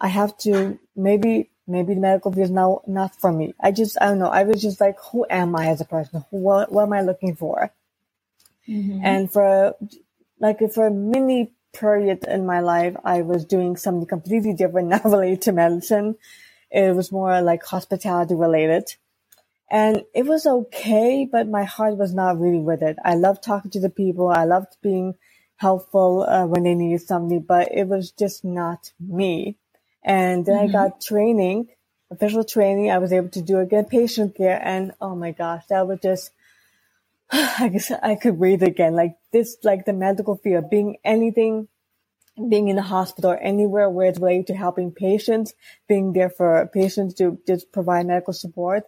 I 0.00 0.08
have 0.08 0.36
to 0.38 0.78
maybe, 0.94 1.50
maybe 1.66 1.94
the 1.94 2.00
medical 2.00 2.32
field 2.32 2.44
is 2.44 2.50
now 2.50 2.82
not 2.86 3.18
for 3.18 3.32
me. 3.32 3.54
I 3.60 3.72
just, 3.72 3.96
I 4.00 4.06
don't 4.06 4.18
know. 4.18 4.28
I 4.28 4.44
was 4.44 4.62
just 4.62 4.80
like, 4.80 4.96
who 5.10 5.26
am 5.28 5.56
I 5.56 5.68
as 5.68 5.80
a 5.80 5.86
person? 5.86 6.24
What, 6.30 6.70
what 6.70 6.84
am 6.84 6.92
I 6.92 7.00
looking 7.00 7.34
for? 7.34 7.72
Mm-hmm. 8.68 9.00
And 9.02 9.32
for 9.32 9.76
like 10.40 10.58
for 10.72 10.86
a 10.86 10.90
mini 10.90 11.52
period 11.72 12.24
in 12.24 12.46
my 12.46 12.60
life, 12.60 12.96
I 13.04 13.22
was 13.22 13.44
doing 13.44 13.76
something 13.76 14.06
completely 14.06 14.54
different, 14.54 14.88
not 14.94 15.04
related 15.04 15.42
to 15.42 15.52
medicine. 15.52 16.16
It 16.70 16.94
was 16.94 17.12
more 17.12 17.40
like 17.42 17.64
hospitality 17.64 18.34
related. 18.34 18.94
And 19.70 20.04
it 20.14 20.26
was 20.26 20.46
okay, 20.46 21.28
but 21.30 21.48
my 21.48 21.64
heart 21.64 21.96
was 21.96 22.14
not 22.14 22.38
really 22.38 22.60
with 22.60 22.82
it. 22.82 22.96
I 23.04 23.14
loved 23.14 23.42
talking 23.42 23.70
to 23.72 23.80
the 23.80 23.90
people. 23.90 24.28
I 24.28 24.44
loved 24.44 24.76
being 24.80 25.14
helpful 25.56 26.22
uh, 26.22 26.46
when 26.46 26.62
they 26.62 26.74
needed 26.74 27.00
something, 27.00 27.40
but 27.40 27.72
it 27.72 27.88
was 27.88 28.12
just 28.12 28.44
not 28.44 28.92
me. 29.00 29.58
And 30.04 30.46
then 30.46 30.56
mm-hmm. 30.56 30.76
I 30.76 30.88
got 30.88 31.00
training, 31.00 31.68
official 32.10 32.44
training. 32.44 32.90
I 32.90 32.98
was 32.98 33.12
able 33.12 33.30
to 33.30 33.42
do 33.42 33.58
again 33.58 33.86
patient 33.86 34.36
care. 34.36 34.60
And 34.62 34.92
oh 35.00 35.16
my 35.16 35.32
gosh, 35.32 35.64
that 35.68 35.88
was 35.88 35.98
just 36.00 36.30
I 37.32 37.68
guess 37.68 37.90
I 37.90 38.14
could 38.14 38.38
breathe 38.38 38.62
again. 38.62 38.94
Like 38.94 39.16
this, 39.32 39.56
like 39.64 39.84
the 39.84 39.92
medical 39.92 40.36
field, 40.36 40.70
being 40.70 40.96
anything, 41.04 41.68
being 42.48 42.68
in 42.68 42.76
the 42.76 42.82
hospital 42.82 43.32
or 43.32 43.38
anywhere 43.38 43.90
where 43.90 44.08
it's 44.08 44.18
related 44.18 44.48
to 44.48 44.54
helping 44.54 44.92
patients, 44.92 45.54
being 45.88 46.12
there 46.12 46.30
for 46.30 46.68
patients 46.72 47.14
to 47.14 47.38
just 47.46 47.72
provide 47.72 48.06
medical 48.06 48.32
support. 48.32 48.84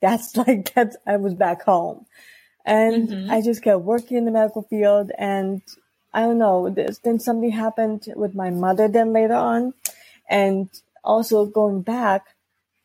That's 0.00 0.36
like, 0.36 0.72
that's, 0.74 0.96
I 1.06 1.16
was 1.16 1.34
back 1.34 1.62
home. 1.62 2.06
And 2.64 3.08
mm-hmm. 3.08 3.30
I 3.30 3.42
just 3.42 3.62
kept 3.62 3.82
working 3.82 4.16
in 4.16 4.24
the 4.24 4.32
medical 4.32 4.62
field 4.62 5.12
and 5.16 5.62
I 6.12 6.22
don't 6.22 6.38
know, 6.38 6.68
this, 6.70 6.98
then 6.98 7.20
something 7.20 7.50
happened 7.50 8.08
with 8.16 8.34
my 8.34 8.50
mother 8.50 8.88
then 8.88 9.12
later 9.12 9.34
on. 9.34 9.74
And 10.28 10.68
also 11.04 11.46
going 11.46 11.82
back, 11.82 12.24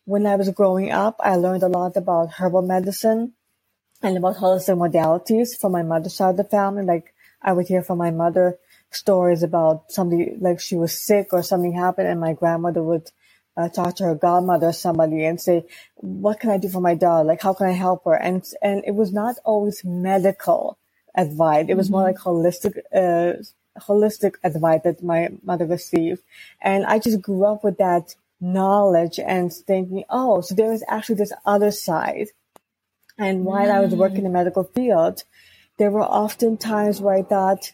when 0.05 0.27
I 0.27 0.36
was 0.36 0.50
growing 0.50 0.91
up, 0.91 1.15
I 1.20 1.38
learned 1.38 1.63
a 1.63 1.67
lot 1.67 1.96
about 1.96 2.34
herbal 2.34 2.63
medicine 2.63 3.34
and 4.01 4.17
about 4.17 4.38
holistic 4.38 4.77
modalities 4.77 5.60
from 5.60 5.72
my 5.72 5.84
mother's 5.84 6.15
side 6.15 6.31
of 6.31 6.38
the 6.38 6.43
family. 6.43 6.84
Like 6.84 7.13
I 7.41 7.53
would 7.53 7.67
hear 7.67 7.84
from 7.84 7.98
my 7.98 8.12
mother 8.12 8.58
stories 8.89 9.43
about 9.43 9.91
somebody, 9.91 10.36
like 10.39 10.60
she 10.60 10.75
was 10.75 11.00
sick 11.00 11.29
or 11.31 11.43
something 11.43 11.74
happened 11.74 12.08
and 12.08 12.20
my 12.20 12.34
grandmother 12.34 12.84
would 12.84 13.10
uh, 13.58 13.70
talk 13.70 13.96
to 13.96 14.03
her 14.03 14.15
godmother 14.15 14.67
or 14.67 14.74
somebody 14.74 15.25
and 15.25 15.39
say, 15.39 15.65
what 15.96 16.39
can 16.39 16.50
I 16.50 16.58
do 16.58 16.70
for 16.70 16.81
my 16.81 16.96
daughter? 16.96 17.27
Like, 17.27 17.41
how 17.41 17.53
can 17.53 17.67
I 17.67 17.72
help 17.74 18.05
her? 18.05 18.13
And, 18.13 18.43
and 18.62 18.84
it 18.86 18.96
was 18.96 19.12
not 19.13 19.36
always 19.43 19.84
medical 19.84 20.77
advice. 21.15 21.65
It 21.67 21.75
was 21.75 21.88
mm-hmm. 21.88 21.93
more 21.93 22.03
like 22.03 22.17
holistic, 22.17 22.79
uh, 22.93 23.41
holistic 23.79 24.36
advice 24.43 24.81
that 24.84 25.03
my 25.03 25.29
mother 25.43 25.65
received. 25.65 26.22
And 26.62 26.86
I 26.86 27.00
just 27.00 27.22
grew 27.22 27.46
up 27.46 27.63
with 27.63 27.77
that 27.77 28.15
knowledge 28.39 29.20
and 29.20 29.53
thinking, 29.53 30.03
oh, 30.10 30.41
so 30.41 30.55
there 30.55 30.74
is 30.74 30.84
actually 30.88 31.15
this 31.15 31.34
other 31.46 31.72
side 31.72 32.27
and 33.18 33.46
while 33.46 33.68
mm. 33.68 33.72
I 33.72 33.80
was 33.80 33.94
working 33.94 34.20
in 34.20 34.24
the 34.24 34.30
medical 34.30 34.63
field, 34.63 35.24
there 35.77 35.91
were 35.91 36.01
often 36.01 36.58
times 36.58 37.01
where 37.01 37.15
I 37.15 37.24
thought, 37.24 37.72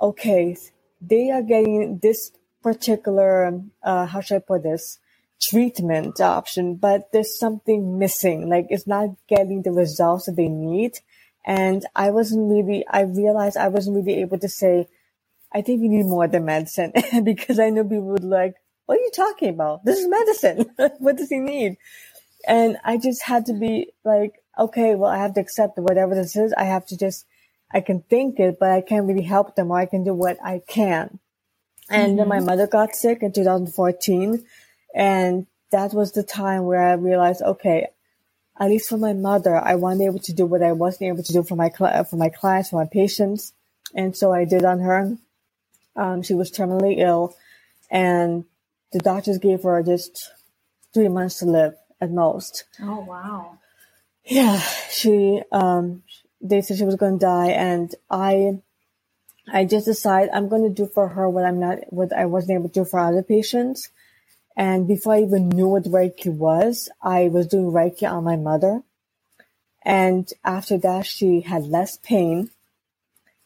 okay, 0.00 0.56
they 1.00 1.30
are 1.30 1.42
getting 1.42 1.98
this 2.02 2.32
particular, 2.62 3.60
uh, 3.82 4.06
how 4.06 4.20
should 4.20 4.36
I 4.36 4.40
put 4.40 4.62
this, 4.62 4.98
treatment 5.40 6.20
option, 6.20 6.76
but 6.76 7.10
there's 7.12 7.38
something 7.38 7.98
missing. 7.98 8.48
Like 8.48 8.66
it's 8.68 8.86
not 8.86 9.08
getting 9.28 9.62
the 9.62 9.72
results 9.72 10.26
that 10.26 10.36
they 10.36 10.48
need. 10.48 10.98
And 11.46 11.86
I 11.96 12.10
wasn't 12.10 12.50
really, 12.50 12.84
I 12.88 13.02
realized 13.02 13.56
I 13.56 13.68
wasn't 13.68 13.96
really 13.96 14.20
able 14.20 14.38
to 14.38 14.48
say, 14.48 14.88
I 15.52 15.62
think 15.62 15.82
you 15.82 15.88
need 15.88 16.04
more 16.04 16.28
than 16.28 16.44
medicine 16.44 16.92
because 17.24 17.58
I 17.58 17.70
know 17.70 17.82
people 17.82 18.02
would 18.02 18.24
like, 18.24 18.54
what 18.86 18.98
are 18.98 19.02
you 19.02 19.10
talking 19.14 19.48
about? 19.48 19.84
This 19.84 19.98
is 19.98 20.08
medicine. 20.08 20.66
what 20.98 21.16
does 21.16 21.30
he 21.30 21.38
need? 21.38 21.76
And 22.46 22.76
I 22.84 22.98
just 22.98 23.22
had 23.22 23.46
to 23.46 23.52
be 23.52 23.92
like, 24.04 24.39
okay, 24.60 24.94
well, 24.94 25.10
I 25.10 25.18
have 25.18 25.34
to 25.34 25.40
accept 25.40 25.78
whatever 25.78 26.14
this 26.14 26.36
is. 26.36 26.52
I 26.52 26.64
have 26.64 26.86
to 26.86 26.96
just, 26.96 27.26
I 27.72 27.80
can 27.80 28.02
think 28.02 28.38
it, 28.38 28.58
but 28.60 28.70
I 28.70 28.80
can't 28.80 29.06
really 29.06 29.22
help 29.22 29.56
them 29.56 29.70
or 29.70 29.78
I 29.78 29.86
can 29.86 30.04
do 30.04 30.14
what 30.14 30.38
I 30.44 30.60
can. 30.66 31.18
And 31.88 32.10
mm-hmm. 32.10 32.16
then 32.16 32.28
my 32.28 32.36
mm-hmm. 32.36 32.46
mother 32.46 32.66
got 32.66 32.94
sick 32.94 33.22
in 33.22 33.32
2014. 33.32 34.44
And 34.94 35.46
that 35.72 35.92
was 35.92 36.12
the 36.12 36.22
time 36.22 36.64
where 36.64 36.82
I 36.82 36.94
realized, 36.94 37.42
okay, 37.42 37.88
at 38.58 38.68
least 38.68 38.88
for 38.88 38.98
my 38.98 39.14
mother, 39.14 39.56
I 39.56 39.76
wasn't 39.76 40.02
able 40.02 40.18
to 40.20 40.32
do 40.32 40.44
what 40.44 40.62
I 40.62 40.72
wasn't 40.72 41.08
able 41.08 41.22
to 41.22 41.32
do 41.32 41.42
for 41.42 41.56
my, 41.56 41.70
for 41.70 42.16
my 42.16 42.28
clients, 42.28 42.70
for 42.70 42.76
my 42.76 42.88
patients. 42.90 43.52
And 43.94 44.16
so 44.16 44.32
I 44.32 44.44
did 44.44 44.64
on 44.64 44.80
her. 44.80 45.16
Um, 45.96 46.22
she 46.22 46.34
was 46.34 46.50
terminally 46.50 46.98
ill 46.98 47.34
and 47.90 48.44
the 48.92 49.00
doctors 49.00 49.38
gave 49.38 49.62
her 49.62 49.82
just 49.82 50.32
three 50.94 51.08
months 51.08 51.38
to 51.38 51.46
live 51.46 51.74
at 52.00 52.10
most. 52.10 52.64
Oh 52.80 53.00
wow. 53.00 53.58
Yeah, 54.30 54.60
she 54.90 55.42
um 55.50 56.04
they 56.40 56.60
said 56.62 56.78
she 56.78 56.84
was 56.84 56.94
going 56.94 57.18
to 57.18 57.26
die 57.26 57.48
and 57.48 57.92
I 58.08 58.60
I 59.52 59.64
just 59.64 59.86
decided 59.86 60.30
I'm 60.32 60.48
going 60.48 60.62
to 60.62 60.70
do 60.70 60.88
for 60.88 61.08
her 61.08 61.28
what 61.28 61.44
I'm 61.44 61.58
not 61.58 61.78
what 61.92 62.12
I 62.12 62.26
wasn't 62.26 62.52
able 62.52 62.68
to 62.68 62.80
do 62.80 62.84
for 62.84 63.00
other 63.00 63.24
patients. 63.24 63.88
And 64.56 64.86
before 64.86 65.14
I 65.14 65.22
even 65.22 65.48
knew 65.48 65.68
what 65.68 65.82
Reiki 65.84 66.32
was, 66.32 66.88
I 67.02 67.28
was 67.28 67.48
doing 67.48 67.72
Reiki 67.72 68.08
on 68.08 68.22
my 68.22 68.36
mother. 68.36 68.82
And 69.82 70.30
after 70.44 70.78
that, 70.78 71.06
she 71.06 71.40
had 71.40 71.64
less 71.64 71.96
pain. 71.96 72.50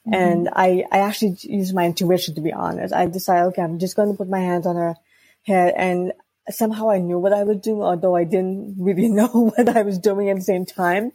Mm-hmm. 0.06 0.14
And 0.14 0.48
I, 0.52 0.84
I 0.92 0.98
actually 0.98 1.38
used 1.42 1.74
my 1.74 1.86
intuition 1.86 2.34
to 2.34 2.42
be 2.42 2.52
honest. 2.52 2.92
I 2.92 3.06
decided, 3.06 3.46
okay, 3.48 3.62
I'm 3.62 3.78
just 3.78 3.96
going 3.96 4.10
to 4.10 4.18
put 4.18 4.28
my 4.28 4.40
hands 4.40 4.66
on 4.66 4.76
her 4.76 4.96
head. 5.44 5.72
And 5.76 6.12
somehow 6.50 6.90
I 6.90 6.98
knew 6.98 7.18
what 7.18 7.32
I 7.32 7.44
was 7.44 7.58
doing, 7.58 7.82
although 7.82 8.16
I 8.16 8.24
didn't 8.24 8.76
really 8.78 9.08
know 9.20 9.52
what 9.56 9.68
I 9.68 9.82
was 9.82 9.98
doing 9.98 10.30
at 10.30 10.36
the 10.36 10.42
same 10.42 10.66
time. 10.66 11.12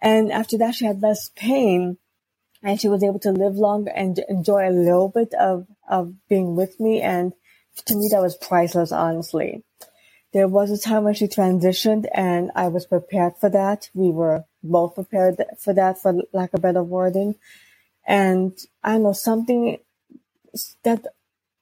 And 0.00 0.32
after 0.32 0.58
that, 0.58 0.74
she 0.74 0.84
had 0.84 1.00
less 1.00 1.30
pain 1.36 1.98
and 2.62 2.80
she 2.80 2.88
was 2.88 3.02
able 3.02 3.20
to 3.20 3.32
live 3.32 3.56
longer 3.56 3.92
and 3.94 4.18
enjoy 4.28 4.68
a 4.68 4.70
little 4.70 5.08
bit 5.08 5.32
of, 5.34 5.66
of 5.88 6.14
being 6.28 6.54
with 6.56 6.78
me. 6.80 7.00
And 7.00 7.32
to 7.86 7.96
me, 7.96 8.08
that 8.10 8.20
was 8.20 8.36
priceless, 8.36 8.92
honestly. 8.92 9.64
There 10.32 10.48
was 10.48 10.70
a 10.70 10.78
time 10.78 11.04
when 11.04 11.14
she 11.14 11.26
transitioned 11.26 12.06
and 12.14 12.50
I 12.54 12.68
was 12.68 12.86
prepared 12.86 13.34
for 13.38 13.50
that. 13.50 13.90
We 13.94 14.10
were 14.10 14.44
both 14.62 14.94
prepared 14.94 15.36
for 15.60 15.74
that, 15.74 16.00
for 16.00 16.14
lack 16.32 16.54
of 16.54 16.62
better 16.62 16.82
wording. 16.82 17.36
And 18.06 18.58
I 18.82 18.98
know 18.98 19.12
something 19.12 19.78
that 20.82 21.06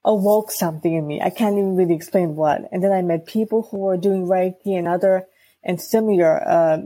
awoke 0.05 0.51
something 0.51 0.95
in 0.95 1.07
me. 1.07 1.21
I 1.21 1.31
can't 1.31 1.55
even 1.57 1.77
really 1.77 1.95
explain 1.95 2.37
what. 2.37 2.69
And 2.73 2.83
then 2.83 2.93
I 2.93 3.03
met 3.03 3.27
people 3.27 3.69
who 3.71 3.79
were 3.79 3.97
doing 3.97 4.27
Reiki 4.27 4.79
and 4.79 4.89
other 4.89 5.27
and 5.63 5.81
similar 5.81 6.49
uh, 6.49 6.79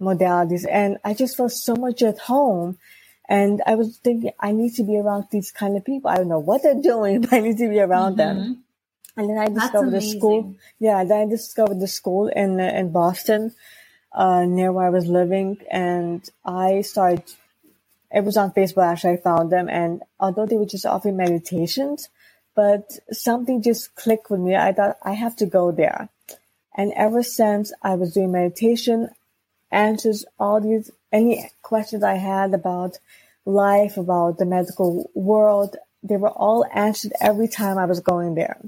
modalities, 0.00 0.66
and 0.68 0.98
I 1.04 1.14
just 1.14 1.36
felt 1.36 1.52
so 1.52 1.76
much 1.76 2.02
at 2.02 2.18
home. 2.18 2.78
And 3.28 3.62
I 3.64 3.76
was 3.76 3.98
thinking, 3.98 4.32
I 4.40 4.50
need 4.50 4.74
to 4.74 4.82
be 4.82 4.96
around 4.96 5.26
these 5.30 5.52
kind 5.52 5.76
of 5.76 5.84
people. 5.84 6.10
I 6.10 6.16
don't 6.16 6.28
know 6.28 6.40
what 6.40 6.62
they're 6.62 6.74
doing, 6.82 7.20
but 7.20 7.32
I 7.32 7.40
need 7.40 7.58
to 7.58 7.68
be 7.68 7.78
around 7.78 8.16
mm-hmm. 8.16 8.38
them. 8.38 8.64
And 9.16 9.28
then 9.28 9.38
I 9.38 9.46
discovered 9.46 9.90
the 9.90 10.00
school. 10.00 10.54
Yeah, 10.78 11.04
then 11.04 11.26
I 11.26 11.30
discovered 11.30 11.80
the 11.80 11.88
school 11.88 12.28
in 12.28 12.60
uh, 12.60 12.64
in 12.64 12.90
Boston, 12.90 13.54
uh, 14.12 14.44
near 14.44 14.72
where 14.72 14.86
I 14.86 14.90
was 14.90 15.06
living, 15.06 15.58
and 15.70 16.28
I 16.44 16.80
started. 16.82 17.22
It 18.12 18.24
was 18.24 18.36
on 18.36 18.52
Facebook 18.52 18.84
actually. 18.84 19.14
I 19.14 19.16
found 19.18 19.52
them, 19.52 19.68
and 19.68 20.02
although 20.18 20.46
they 20.46 20.56
were 20.56 20.66
just 20.66 20.86
offering 20.86 21.16
meditations, 21.16 22.08
but 22.54 22.98
something 23.12 23.62
just 23.62 23.94
clicked 23.94 24.30
with 24.30 24.40
me. 24.40 24.56
I 24.56 24.72
thought 24.72 24.96
I 25.02 25.12
have 25.12 25.36
to 25.36 25.46
go 25.46 25.72
there. 25.72 26.08
And 26.76 26.92
ever 26.94 27.22
since 27.22 27.72
I 27.82 27.94
was 27.94 28.14
doing 28.14 28.32
meditation, 28.32 29.10
answers 29.70 30.24
all 30.38 30.60
these, 30.60 30.90
any 31.12 31.50
questions 31.62 32.02
I 32.02 32.14
had 32.14 32.54
about 32.54 32.98
life, 33.44 33.96
about 33.96 34.38
the 34.38 34.46
medical 34.46 35.10
world, 35.14 35.76
they 36.02 36.16
were 36.16 36.30
all 36.30 36.64
answered 36.72 37.12
every 37.20 37.48
time 37.48 37.78
I 37.78 37.86
was 37.86 38.00
going 38.00 38.34
there. 38.34 38.58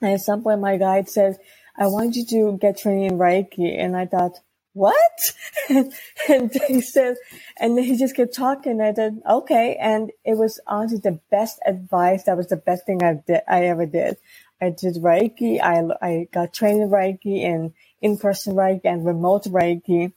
And 0.00 0.12
at 0.12 0.20
some 0.20 0.42
point 0.42 0.60
my 0.60 0.76
guide 0.76 1.08
said, 1.08 1.38
I 1.76 1.86
want 1.86 2.16
you 2.16 2.26
to 2.26 2.58
get 2.58 2.78
training 2.78 3.04
in 3.04 3.18
Reiki. 3.18 3.78
And 3.78 3.96
I 3.96 4.06
thought, 4.06 4.40
what? 4.72 4.94
and, 5.68 6.52
he 6.68 6.80
said, 6.80 7.16
and 7.58 7.78
he 7.78 7.96
just 7.96 8.16
kept 8.16 8.34
talking. 8.34 8.80
I 8.80 8.92
said, 8.94 9.20
okay. 9.28 9.76
And 9.80 10.10
it 10.24 10.36
was 10.36 10.60
honestly 10.66 10.98
the 10.98 11.18
best 11.30 11.58
advice. 11.66 12.24
That 12.24 12.36
was 12.36 12.48
the 12.48 12.56
best 12.56 12.86
thing 12.86 13.02
I 13.02 13.14
did, 13.26 13.40
I 13.48 13.64
ever 13.64 13.86
did. 13.86 14.16
I 14.60 14.70
did 14.70 14.96
Reiki. 14.96 15.60
I, 15.60 15.82
I 16.06 16.28
got 16.32 16.52
trained 16.52 16.82
in 16.82 16.90
Reiki 16.90 17.44
and 17.44 17.72
in-person 18.00 18.54
Reiki 18.54 18.84
and 18.84 19.04
remote 19.04 19.44
Reiki. 19.44 20.12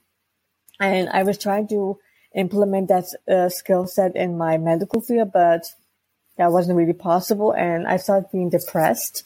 And 0.79 1.09
I 1.09 1.23
was 1.23 1.37
trying 1.37 1.67
to 1.69 1.99
implement 2.35 2.89
that 2.89 3.05
uh, 3.27 3.49
skill 3.49 3.87
set 3.87 4.15
in 4.15 4.37
my 4.37 4.57
medical 4.57 5.01
field, 5.01 5.31
but 5.33 5.65
that 6.37 6.51
wasn't 6.51 6.77
really 6.77 6.93
possible. 6.93 7.51
And 7.53 7.87
I 7.87 7.97
started 7.97 8.31
being 8.31 8.49
depressed 8.49 9.23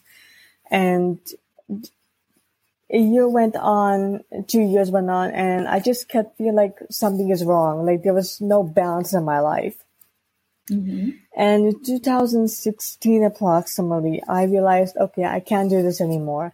and 0.70 1.20
a 2.90 2.98
year 2.98 3.28
went 3.28 3.56
on, 3.56 4.24
two 4.48 4.62
years 4.62 4.90
went 4.90 5.10
on, 5.10 5.32
and 5.32 5.68
I 5.68 5.80
just 5.80 6.08
kept 6.08 6.38
feeling 6.38 6.56
like 6.56 6.78
something 6.90 7.30
is 7.30 7.44
wrong. 7.44 7.86
Like 7.86 8.04
there 8.04 8.14
was 8.14 8.40
no 8.40 8.64
balance 8.64 9.14
in 9.14 9.26
my 9.26 9.40
life. 9.40 9.76
Mm-hmm. 10.72 11.10
And 11.36 11.66
in 11.68 11.84
2016 11.84 13.24
approximately, 13.24 14.22
I 14.28 14.44
realized, 14.44 14.96
okay, 14.98 15.24
I 15.24 15.40
can't 15.40 15.70
do 15.70 15.82
this 15.82 16.02
anymore. 16.02 16.54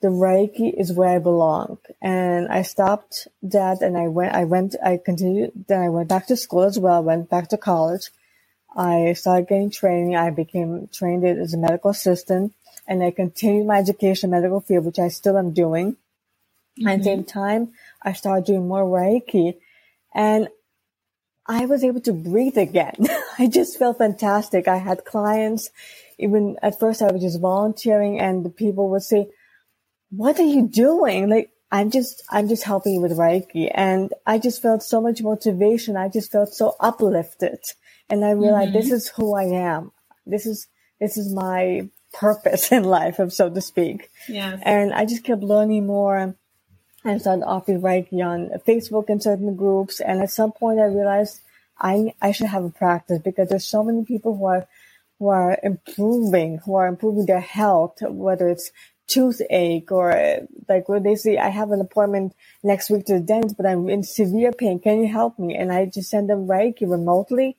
The 0.00 0.08
Reiki 0.08 0.72
is 0.78 0.92
where 0.92 1.16
I 1.16 1.18
belong. 1.18 1.78
And 2.02 2.48
I 2.48 2.62
stopped 2.62 3.28
that 3.42 3.80
and 3.80 3.96
I 3.96 4.08
went, 4.08 4.34
I 4.34 4.44
went, 4.44 4.76
I 4.84 4.98
continued, 5.02 5.52
then 5.68 5.80
I 5.80 5.88
went 5.88 6.08
back 6.08 6.26
to 6.26 6.36
school 6.36 6.62
as 6.62 6.78
well, 6.78 7.02
went 7.02 7.30
back 7.30 7.48
to 7.48 7.56
college. 7.56 8.10
I 8.76 9.12
started 9.14 9.48
getting 9.48 9.70
training. 9.70 10.16
I 10.16 10.30
became 10.30 10.88
trained 10.92 11.24
as 11.24 11.54
a 11.54 11.58
medical 11.58 11.90
assistant 11.90 12.52
and 12.86 13.02
I 13.02 13.10
continued 13.10 13.66
my 13.66 13.78
education 13.78 14.28
in 14.28 14.32
medical 14.32 14.60
field, 14.60 14.84
which 14.84 14.98
I 14.98 15.08
still 15.08 15.38
am 15.38 15.52
doing. 15.52 15.96
Mm-hmm. 16.78 16.88
At 16.88 16.98
the 16.98 17.04
same 17.04 17.18
mm-hmm. 17.20 17.38
time, 17.38 17.72
I 18.02 18.12
started 18.12 18.46
doing 18.46 18.68
more 18.68 18.84
Reiki 18.84 19.56
and 20.14 20.48
I 21.46 21.66
was 21.66 21.84
able 21.84 22.00
to 22.02 22.12
breathe 22.12 22.56
again. 22.56 23.06
I 23.38 23.46
just 23.46 23.78
felt 23.78 23.98
fantastic. 23.98 24.66
I 24.66 24.78
had 24.78 25.04
clients, 25.04 25.70
even 26.18 26.56
at 26.62 26.80
first 26.80 27.02
I 27.02 27.12
was 27.12 27.22
just 27.22 27.40
volunteering 27.40 28.20
and 28.20 28.44
the 28.44 28.50
people 28.50 28.88
would 28.90 29.02
say, 29.02 29.28
what 30.10 30.38
are 30.38 30.44
you 30.44 30.68
doing? 30.68 31.28
Like, 31.28 31.50
I'm 31.70 31.90
just, 31.90 32.22
I'm 32.30 32.48
just 32.48 32.62
helping 32.62 32.94
you 32.94 33.00
with 33.00 33.18
Reiki. 33.18 33.70
And 33.74 34.12
I 34.26 34.38
just 34.38 34.62
felt 34.62 34.82
so 34.82 35.00
much 35.00 35.22
motivation. 35.22 35.96
I 35.96 36.08
just 36.08 36.30
felt 36.30 36.54
so 36.54 36.76
uplifted. 36.78 37.58
And 38.08 38.24
I 38.24 38.30
realized 38.30 38.70
mm-hmm. 38.70 38.78
this 38.78 38.92
is 38.92 39.08
who 39.08 39.34
I 39.34 39.44
am. 39.44 39.90
This 40.24 40.46
is, 40.46 40.68
this 41.00 41.16
is 41.16 41.32
my 41.32 41.88
purpose 42.14 42.72
in 42.72 42.84
life, 42.84 43.20
so 43.28 43.50
to 43.50 43.60
speak. 43.60 44.10
Yes. 44.28 44.60
And 44.64 44.92
I 44.92 45.04
just 45.04 45.24
kept 45.24 45.42
learning 45.42 45.86
more 45.86 46.34
and 47.04 47.20
started 47.20 47.44
offering 47.44 47.82
Reiki 47.82 48.24
on 48.24 48.50
Facebook 48.66 49.08
and 49.08 49.22
certain 49.22 49.54
groups. 49.56 50.00
And 50.00 50.22
at 50.22 50.30
some 50.30 50.52
point 50.52 50.80
I 50.80 50.84
realized 50.84 51.40
I, 51.78 52.14
I 52.22 52.32
should 52.32 52.46
have 52.46 52.64
a 52.64 52.70
practice 52.70 53.20
because 53.22 53.48
there's 53.48 53.66
so 53.66 53.82
many 53.82 54.04
people 54.04 54.36
who 54.36 54.46
are, 54.46 54.66
who 55.18 55.28
are 55.28 55.58
improving, 55.62 56.60
who 56.64 56.76
are 56.76 56.86
improving 56.86 57.26
their 57.26 57.40
health, 57.40 57.98
whether 58.00 58.48
it's 58.48 58.70
toothache 59.06 59.92
or 59.92 60.46
like 60.66 60.88
when 60.88 61.02
they 61.02 61.14
say, 61.14 61.36
I 61.36 61.50
have 61.50 61.72
an 61.72 61.80
appointment 61.80 62.34
next 62.62 62.88
week 62.88 63.04
to 63.06 63.14
the 63.14 63.20
dentist, 63.20 63.56
but 63.58 63.66
I'm 63.66 63.90
in 63.90 64.02
severe 64.02 64.52
pain. 64.52 64.78
Can 64.80 65.00
you 65.00 65.12
help 65.12 65.38
me? 65.38 65.54
And 65.56 65.70
I 65.70 65.84
just 65.84 66.08
send 66.08 66.30
them 66.30 66.46
Reiki 66.46 66.90
remotely 66.90 67.58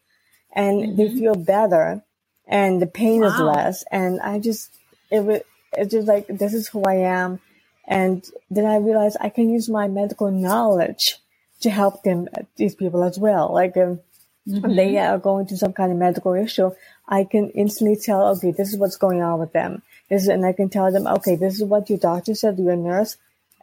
and 0.51 0.81
mm-hmm. 0.81 0.95
they 0.95 1.09
feel 1.09 1.35
better 1.35 2.03
and 2.47 2.81
the 2.81 2.87
pain 2.87 3.21
wow. 3.21 3.27
is 3.27 3.39
less. 3.39 3.83
And 3.91 4.19
I 4.21 4.39
just, 4.39 4.71
it 5.11 5.23
was, 5.23 5.41
it's 5.73 5.91
just 5.91 6.07
like, 6.07 6.27
this 6.27 6.53
is 6.53 6.67
who 6.67 6.83
I 6.83 6.95
am. 6.95 7.39
And 7.87 8.25
then 8.49 8.65
I 8.65 8.77
realized 8.77 9.17
I 9.19 9.29
can 9.29 9.49
use 9.49 9.69
my 9.69 9.87
medical 9.87 10.31
knowledge 10.31 11.17
to 11.61 11.69
help 11.69 12.03
them, 12.03 12.27
these 12.57 12.75
people 12.75 13.03
as 13.03 13.17
well. 13.17 13.53
Like, 13.53 13.77
um, 13.77 13.99
mm-hmm. 14.47 14.75
they 14.75 14.97
are 14.97 15.17
going 15.17 15.47
through 15.47 15.57
some 15.57 15.73
kind 15.73 15.91
of 15.91 15.97
medical 15.97 16.33
issue, 16.33 16.71
I 17.07 17.23
can 17.23 17.49
instantly 17.51 17.97
tell, 17.97 18.27
okay, 18.35 18.51
this 18.51 18.73
is 18.73 18.79
what's 18.79 18.97
going 18.97 19.21
on 19.21 19.39
with 19.39 19.53
them. 19.53 19.83
This 20.09 20.23
is, 20.23 20.27
and 20.27 20.45
I 20.45 20.53
can 20.53 20.69
tell 20.69 20.91
them, 20.91 21.07
okay, 21.07 21.35
this 21.35 21.55
is 21.55 21.63
what 21.63 21.89
your 21.89 21.99
doctor 21.99 22.33
said, 22.33 22.57
to 22.57 22.63
your 22.63 22.75
nurse, 22.75 23.17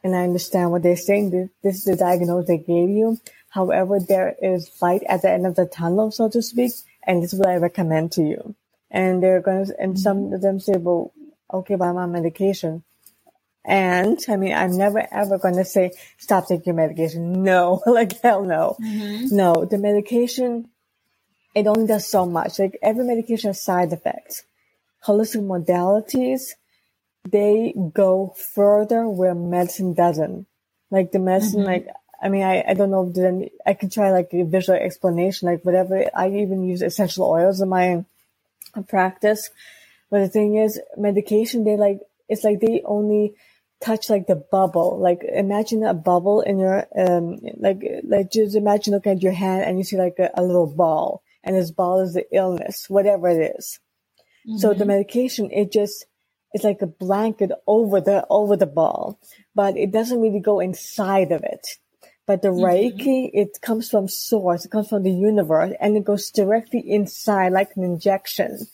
and 0.05 0.15
I 0.15 0.25
understand 0.25 0.71
what 0.71 0.83
they're 0.83 0.97
saying. 0.97 1.31
This, 1.31 1.49
this 1.63 1.77
is 1.79 1.85
the 1.85 1.97
diagnosis 1.97 2.49
they 2.49 2.59
gave 2.59 2.91
you. 2.91 3.19
However, 3.51 3.99
there 4.01 4.35
is 4.41 4.71
light 4.81 5.03
at 5.09 5.23
the 5.23 5.31
end 5.31 5.47
of 5.47 5.57
the 5.57 5.67
tunnel, 5.67 6.11
so 6.11 6.29
to 6.31 6.41
speak, 6.41 6.73
and 7.05 7.23
this 7.23 7.33
is 7.33 7.39
what 7.39 7.49
I 7.49 7.57
recommend 7.57 8.13
to 8.13 8.23
you 8.23 8.55
and 8.93 9.23
they're 9.23 9.41
going 9.41 9.67
to, 9.67 9.75
and 9.81 9.99
some 9.99 10.19
mm-hmm. 10.19 10.35
of 10.35 10.43
them 10.43 10.61
say, 10.61 10.75
well, 10.77 11.13
okay, 11.53 11.75
but 11.75 11.87
I'm 11.87 11.97
on 11.97 12.13
medication. 12.13 12.85
And 13.65 14.19
I 14.29 14.37
mean, 14.37 14.53
I'm 14.53 14.77
never 14.77 15.07
ever 15.11 15.39
going 15.39 15.57
to 15.57 15.65
say, 15.65 15.93
stop 16.19 16.47
taking 16.47 16.77
medication. 16.77 17.43
No, 17.43 17.83
like 17.87 18.21
hell 18.21 18.45
no. 18.45 18.77
Mm-hmm. 18.83 19.35
No, 19.35 19.65
the 19.65 19.79
medication, 19.79 20.69
it 21.55 21.67
only 21.67 21.87
does 21.87 22.07
so 22.07 22.27
much. 22.27 22.59
Like 22.59 22.79
every 22.83 23.05
medication 23.05 23.49
has 23.49 23.63
side 23.63 23.93
effects. 23.93 24.43
Holistic 25.07 25.47
modalities, 25.47 26.51
they 27.29 27.73
go 27.95 28.35
further 28.55 29.09
where 29.09 29.35
medicine 29.35 29.95
doesn't. 29.95 30.47
Like 30.91 31.13
the 31.13 31.19
medicine, 31.19 31.61
mm-hmm. 31.61 31.69
like, 31.69 31.89
I 32.23 32.29
mean, 32.29 32.43
I, 32.43 32.65
I 32.69 32.75
don't 32.75 32.91
know 32.91 33.09
if 33.09 33.15
then 33.15 33.49
I 33.65 33.75
can 33.75 33.91
try 33.91 34.11
like 34.11 34.29
a 34.33 34.43
visual 34.43 34.79
explanation, 34.79 35.49
like 35.49 35.65
whatever. 35.65 36.05
I 36.15 36.29
even 36.29 36.65
use 36.65 36.83
essential 36.83 37.25
oils 37.25 37.61
in 37.61 37.69
my 37.69 38.05
practice. 38.81 39.51
But 40.11 40.21
the 40.21 40.29
thing 40.29 40.57
is, 40.57 40.81
medication, 40.97 41.65
they 41.65 41.77
like, 41.77 42.01
it's 42.29 42.45
like 42.45 42.61
they 42.61 42.83
only 42.85 43.35
touch 43.83 44.09
like 44.09 44.27
the 44.27 44.37
bubble. 44.37 44.99
Like 44.99 45.21
imagine 45.25 45.85
a 45.85 45.95
bubble 45.95 46.41
in 46.41 46.59
your, 46.59 46.87
um, 46.97 47.41
like, 47.59 47.83
like 48.05 48.31
just 48.31 48.57
imagine 48.57 48.95
looking 48.95 49.13
at 49.13 49.23
your 49.23 49.33
hand 49.33 49.65
and 49.65 49.79
you 49.79 49.85
see 49.85 49.97
like 49.97 50.19
a, 50.19 50.31
a 50.35 50.43
little 50.43 50.73
ball 50.75 51.23
and 51.45 51.57
this 51.57 51.71
ball 51.71 52.01
is 52.01 52.15
the 52.15 52.25
illness, 52.33 52.89
whatever 52.89 53.29
it 53.29 53.57
is. 53.57 53.81
Mm-hmm. 54.47 54.59
So 54.59 54.69
the 54.69 54.81
mm-hmm. 54.81 54.89
medication, 54.89 55.51
it 55.51 55.73
just 55.73 56.07
it's 56.53 56.65
like 56.65 56.83
a 56.83 56.87
blanket 56.87 57.51
over 57.67 58.01
the, 58.01 58.27
over 58.29 58.57
the 58.57 58.67
ball, 58.67 59.19
but 59.55 59.77
it 59.77 59.91
doesn't 59.91 60.21
really 60.21 60.41
go 60.41 60.61
inside 60.61 61.33
of 61.33 61.43
it. 61.43 61.67
But 62.27 62.43
the 62.43 62.49
mm-hmm. 62.49 62.65
Reiki, 62.65 63.31
it 63.33 63.59
comes 63.61 63.91
from 63.91 64.09
source, 64.09 64.65
it 64.65 64.71
comes 64.71 64.89
from 64.89 65.03
the 65.03 65.11
universe, 65.11 65.75
and 65.81 65.97
it 65.97 66.05
goes 66.05 66.31
directly 66.31 66.81
inside 66.81 67.53
like 67.53 67.71
an 67.77 67.83
injection. 67.83 68.67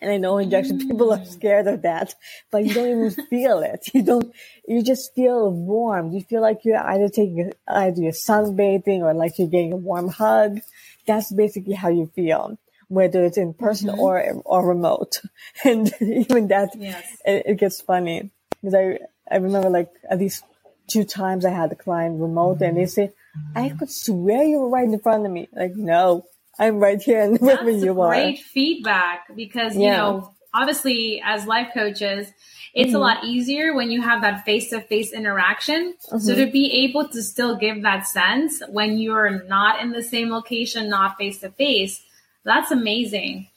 And 0.00 0.12
I 0.12 0.16
know 0.18 0.36
injection 0.36 0.78
mm. 0.78 0.88
people 0.88 1.12
are 1.14 1.24
scared 1.24 1.66
of 1.66 1.82
that, 1.82 2.14
but 2.50 2.64
you 2.64 2.74
don't 2.74 2.88
even 2.88 3.26
feel 3.30 3.60
it. 3.60 3.88
You 3.94 4.02
don't, 4.02 4.34
you 4.68 4.82
just 4.82 5.14
feel 5.14 5.50
warm. 5.50 6.12
You 6.12 6.20
feel 6.20 6.42
like 6.42 6.58
you're 6.64 6.78
either 6.78 7.08
taking, 7.08 7.52
either 7.66 8.02
you're 8.02 8.12
sunbathing 8.12 9.00
or 9.00 9.14
like 9.14 9.38
you're 9.38 9.48
getting 9.48 9.72
a 9.72 9.76
warm 9.76 10.08
hug. 10.08 10.60
That's 11.06 11.32
basically 11.32 11.72
how 11.72 11.88
you 11.88 12.12
feel, 12.14 12.58
whether 12.88 13.24
it's 13.24 13.38
in 13.38 13.54
person 13.54 13.88
mm-hmm. 13.88 14.00
or, 14.00 14.42
or 14.44 14.68
remote. 14.68 15.20
And 15.64 15.90
even 16.00 16.48
that, 16.48 16.70
yes. 16.78 17.02
it, 17.24 17.42
it 17.46 17.58
gets 17.58 17.80
funny 17.80 18.30
because 18.60 18.74
I, 18.74 18.98
I 19.30 19.38
remember 19.38 19.70
like 19.70 19.90
at 20.10 20.18
least 20.18 20.44
two 20.88 21.04
times 21.04 21.44
I 21.44 21.50
had 21.50 21.72
a 21.72 21.76
client 21.76 22.20
remote 22.20 22.60
and 22.60 22.76
they 22.76 22.86
say, 22.86 23.12
I 23.54 23.70
could 23.70 23.90
swear 23.90 24.44
you 24.44 24.60
were 24.60 24.68
right 24.68 24.88
in 24.88 24.98
front 25.00 25.26
of 25.26 25.32
me. 25.32 25.48
Like, 25.52 25.74
no, 25.74 26.26
I'm 26.58 26.78
right 26.78 27.00
here 27.00 27.22
and 27.22 27.38
wherever 27.40 27.70
you 27.70 28.00
are. 28.00 28.10
Great 28.10 28.40
feedback 28.40 29.34
because, 29.34 29.76
yeah. 29.76 29.80
you 29.80 29.90
know, 29.90 30.34
obviously 30.52 31.20
as 31.24 31.46
life 31.46 31.70
coaches, 31.74 32.32
it's 32.72 32.88
mm-hmm. 32.88 32.96
a 32.96 33.00
lot 33.00 33.24
easier 33.24 33.74
when 33.74 33.90
you 33.90 34.02
have 34.02 34.22
that 34.22 34.44
face 34.44 34.70
to 34.70 34.80
face 34.80 35.12
interaction. 35.12 35.94
Mm-hmm. 36.06 36.18
So 36.18 36.34
to 36.34 36.46
be 36.46 36.84
able 36.88 37.08
to 37.08 37.22
still 37.22 37.56
give 37.56 37.82
that 37.82 38.06
sense 38.06 38.62
when 38.68 38.98
you're 38.98 39.44
not 39.44 39.82
in 39.82 39.92
the 39.92 40.02
same 40.02 40.30
location, 40.30 40.88
not 40.88 41.16
face 41.18 41.40
to 41.40 41.50
face, 41.50 42.02
that's 42.44 42.70
amazing. 42.70 43.48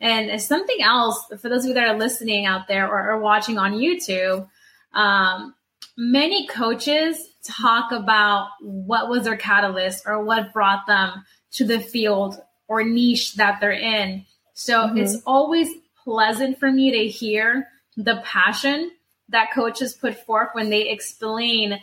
And 0.00 0.40
something 0.40 0.82
else 0.82 1.24
for 1.40 1.48
those 1.48 1.64
of 1.64 1.68
you 1.68 1.74
that 1.74 1.88
are 1.88 1.98
listening 1.98 2.46
out 2.46 2.68
there 2.68 2.88
or, 2.88 3.12
or 3.12 3.18
watching 3.18 3.58
on 3.58 3.72
YouTube, 3.72 4.48
um, 4.92 5.54
many 5.96 6.46
coaches 6.46 7.18
talk 7.44 7.92
about 7.92 8.48
what 8.60 9.08
was 9.08 9.24
their 9.24 9.36
catalyst 9.36 10.04
or 10.06 10.24
what 10.24 10.52
brought 10.52 10.86
them 10.86 11.24
to 11.52 11.64
the 11.64 11.80
field 11.80 12.40
or 12.68 12.82
niche 12.82 13.34
that 13.34 13.60
they're 13.60 13.72
in. 13.72 14.24
So 14.54 14.86
mm-hmm. 14.86 14.98
it's 14.98 15.22
always 15.26 15.68
pleasant 16.02 16.58
for 16.58 16.70
me 16.70 16.92
to 16.92 17.08
hear 17.08 17.68
the 17.96 18.20
passion 18.24 18.90
that 19.28 19.52
coaches 19.52 19.94
put 19.94 20.24
forth 20.26 20.50
when 20.52 20.70
they 20.70 20.88
explain 20.88 21.80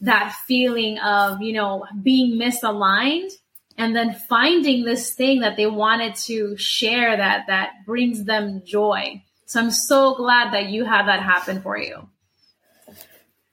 that 0.00 0.34
feeling 0.46 0.98
of, 0.98 1.40
you 1.40 1.52
know, 1.52 1.86
being 2.02 2.38
misaligned 2.38 3.30
and 3.78 3.94
then 3.94 4.14
finding 4.28 4.84
this 4.84 5.14
thing 5.14 5.40
that 5.40 5.56
they 5.56 5.66
wanted 5.66 6.14
to 6.14 6.56
share 6.56 7.16
that 7.16 7.46
that 7.46 7.70
brings 7.86 8.24
them 8.24 8.62
joy. 8.64 9.22
So 9.46 9.60
I'm 9.60 9.70
so 9.70 10.14
glad 10.14 10.52
that 10.52 10.68
you 10.68 10.84
had 10.84 11.06
that 11.06 11.22
happen 11.22 11.62
for 11.62 11.78
you. 11.78 12.08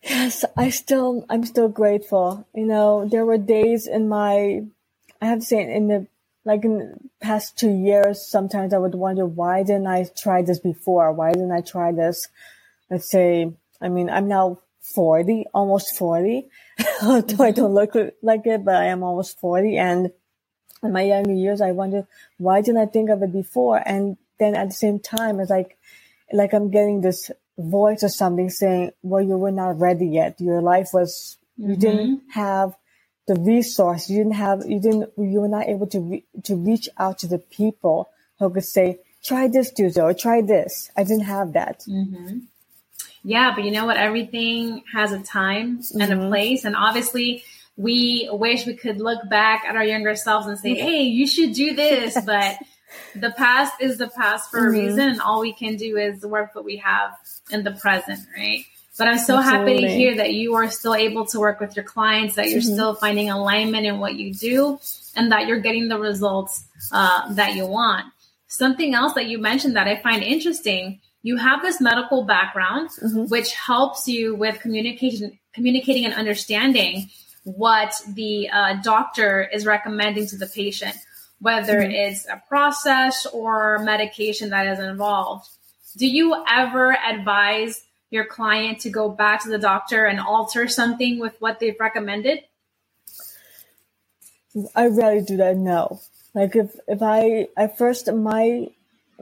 Yes, 0.09 0.43
I 0.57 0.71
still, 0.71 1.23
I'm 1.29 1.45
still 1.45 1.69
grateful. 1.69 2.47
You 2.55 2.65
know, 2.65 3.07
there 3.07 3.25
were 3.25 3.37
days 3.37 3.85
in 3.85 4.09
my, 4.09 4.63
I 5.21 5.25
have 5.27 5.41
to 5.41 5.45
say 5.45 5.71
in 5.71 5.87
the, 5.87 6.07
like 6.43 6.65
in 6.65 6.79
the 6.79 6.97
past 7.21 7.59
two 7.59 7.69
years, 7.69 8.27
sometimes 8.27 8.73
I 8.73 8.79
would 8.79 8.95
wonder, 8.95 9.27
why 9.27 9.61
didn't 9.61 9.85
I 9.85 10.07
try 10.17 10.41
this 10.41 10.59
before? 10.59 11.13
Why 11.13 11.31
didn't 11.31 11.51
I 11.51 11.61
try 11.61 11.91
this? 11.91 12.27
Let's 12.89 13.11
say, 13.11 13.53
I 13.79 13.89
mean, 13.89 14.09
I'm 14.09 14.27
now 14.27 14.61
40, 14.95 15.45
almost 15.53 15.95
40. 15.95 16.49
Although 17.03 17.43
I 17.43 17.51
don't 17.51 17.75
look 17.75 17.93
like 18.23 18.47
it, 18.47 18.65
but 18.65 18.77
I 18.77 18.85
am 18.85 19.03
almost 19.03 19.39
40. 19.39 19.77
And 19.77 20.11
in 20.81 20.91
my 20.91 21.03
younger 21.03 21.33
years, 21.33 21.61
I 21.61 21.71
wondered, 21.71 22.07
why 22.37 22.61
didn't 22.61 22.81
I 22.81 22.87
think 22.87 23.11
of 23.11 23.21
it 23.21 23.31
before? 23.31 23.77
And 23.85 24.17
then 24.39 24.55
at 24.55 24.69
the 24.69 24.75
same 24.75 24.99
time, 24.99 25.39
it's 25.39 25.51
like, 25.51 25.77
like 26.33 26.53
I'm 26.53 26.71
getting 26.71 27.01
this 27.01 27.29
voice 27.59 28.03
or 28.03 28.09
something 28.09 28.49
saying, 28.49 28.91
well, 29.03 29.21
you 29.21 29.37
were 29.37 29.51
not 29.51 29.79
ready 29.79 30.07
yet. 30.07 30.39
Your 30.39 30.61
life 30.61 30.89
was, 30.93 31.37
mm-hmm. 31.59 31.71
you 31.71 31.77
didn't 31.77 32.21
have 32.31 32.75
the 33.27 33.35
resource. 33.35 34.09
You 34.09 34.17
didn't 34.17 34.35
have, 34.35 34.63
you 34.65 34.79
didn't, 34.79 35.11
you 35.17 35.41
were 35.41 35.47
not 35.47 35.67
able 35.67 35.87
to, 35.87 35.99
re- 35.99 36.25
to 36.43 36.55
reach 36.55 36.87
out 36.97 37.19
to 37.19 37.27
the 37.27 37.37
people 37.37 38.09
who 38.39 38.49
could 38.49 38.65
say, 38.65 38.99
try 39.23 39.47
this, 39.47 39.71
Tuesday, 39.71 40.01
or 40.01 40.13
try 40.13 40.41
this. 40.41 40.89
I 40.95 41.03
didn't 41.03 41.25
have 41.25 41.53
that. 41.53 41.83
Mm-hmm. 41.87 42.39
Yeah, 43.23 43.53
but 43.53 43.65
you 43.65 43.71
know 43.71 43.85
what? 43.85 43.97
Everything 43.97 44.83
has 44.93 45.11
a 45.11 45.19
time 45.19 45.79
mm-hmm. 45.79 46.01
and 46.01 46.13
a 46.13 46.15
mm-hmm. 46.15 46.27
place. 46.29 46.63
And 46.63 46.75
obviously, 46.75 47.43
we 47.75 48.29
wish 48.31 48.65
we 48.65 48.75
could 48.75 48.99
look 48.99 49.29
back 49.29 49.65
at 49.67 49.75
our 49.75 49.83
younger 49.83 50.15
selves 50.15 50.47
and 50.47 50.57
say, 50.57 50.73
hey, 50.75 51.03
you 51.03 51.27
should 51.27 51.53
do 51.53 51.75
this. 51.75 52.17
But 52.25 52.57
the 53.15 53.31
past 53.31 53.73
is 53.79 53.97
the 53.97 54.07
past 54.09 54.49
for 54.51 54.61
mm-hmm. 54.61 54.67
a 54.67 54.79
reason. 54.79 55.09
And 55.09 55.21
all 55.21 55.41
we 55.41 55.53
can 55.53 55.75
do 55.75 55.97
is 55.97 56.25
work 56.25 56.55
what 56.55 56.65
we 56.65 56.77
have 56.77 57.11
in 57.51 57.63
the 57.63 57.71
present, 57.71 58.19
right? 58.35 58.65
But 58.97 59.07
I'm 59.07 59.17
so 59.17 59.37
Absolutely. 59.37 59.73
happy 59.73 59.81
to 59.81 59.87
hear 59.87 60.17
that 60.17 60.33
you 60.33 60.55
are 60.55 60.69
still 60.69 60.95
able 60.95 61.25
to 61.27 61.39
work 61.39 61.59
with 61.59 61.75
your 61.75 61.85
clients, 61.85 62.35
that 62.35 62.49
you're 62.49 62.59
mm-hmm. 62.59 62.73
still 62.73 62.95
finding 62.95 63.29
alignment 63.29 63.85
in 63.85 63.99
what 63.99 64.15
you 64.15 64.33
do, 64.33 64.79
and 65.15 65.31
that 65.31 65.47
you're 65.47 65.61
getting 65.61 65.87
the 65.87 65.97
results 65.97 66.65
uh, 66.91 67.33
that 67.33 67.55
you 67.55 67.65
want. 67.65 68.05
Something 68.47 68.95
else 68.95 69.13
that 69.13 69.27
you 69.27 69.37
mentioned 69.37 69.75
that 69.75 69.87
I 69.87 70.01
find 70.01 70.21
interesting 70.23 70.99
you 71.21 71.37
have 71.37 71.61
this 71.61 71.81
medical 71.81 72.23
background, 72.23 72.89
mm-hmm. 72.89 73.25
which 73.25 73.53
helps 73.53 74.07
you 74.07 74.35
with 74.35 74.59
communication, 74.59 75.37
communicating 75.53 76.05
and 76.05 76.13
understanding 76.13 77.09
what 77.43 77.93
the 78.07 78.49
uh, 78.49 78.75
doctor 78.81 79.49
is 79.51 79.65
recommending 79.65 80.27
to 80.27 80.37
the 80.37 80.47
patient, 80.47 80.95
whether 81.39 81.79
mm-hmm. 81.79 81.91
it's 81.91 82.27
a 82.27 82.41
process 82.47 83.25
or 83.25 83.79
medication 83.79 84.49
that 84.49 84.67
is 84.67 84.79
involved. 84.79 85.49
Do 85.97 86.07
you 86.07 86.43
ever 86.47 86.95
advise 86.95 87.81
your 88.11 88.25
client 88.25 88.79
to 88.81 88.89
go 88.89 89.09
back 89.09 89.43
to 89.43 89.49
the 89.49 89.57
doctor 89.57 90.05
and 90.05 90.19
alter 90.19 90.67
something 90.67 91.19
with 91.19 91.35
what 91.39 91.59
they've 91.59 91.79
recommended? 91.79 92.39
I 94.75 94.87
rarely 94.87 95.21
do 95.21 95.37
that. 95.37 95.57
No. 95.57 96.01
Like 96.33 96.55
if, 96.55 96.75
if 96.87 97.01
I, 97.01 97.47
at 97.55 97.77
first 97.77 98.11
my, 98.11 98.67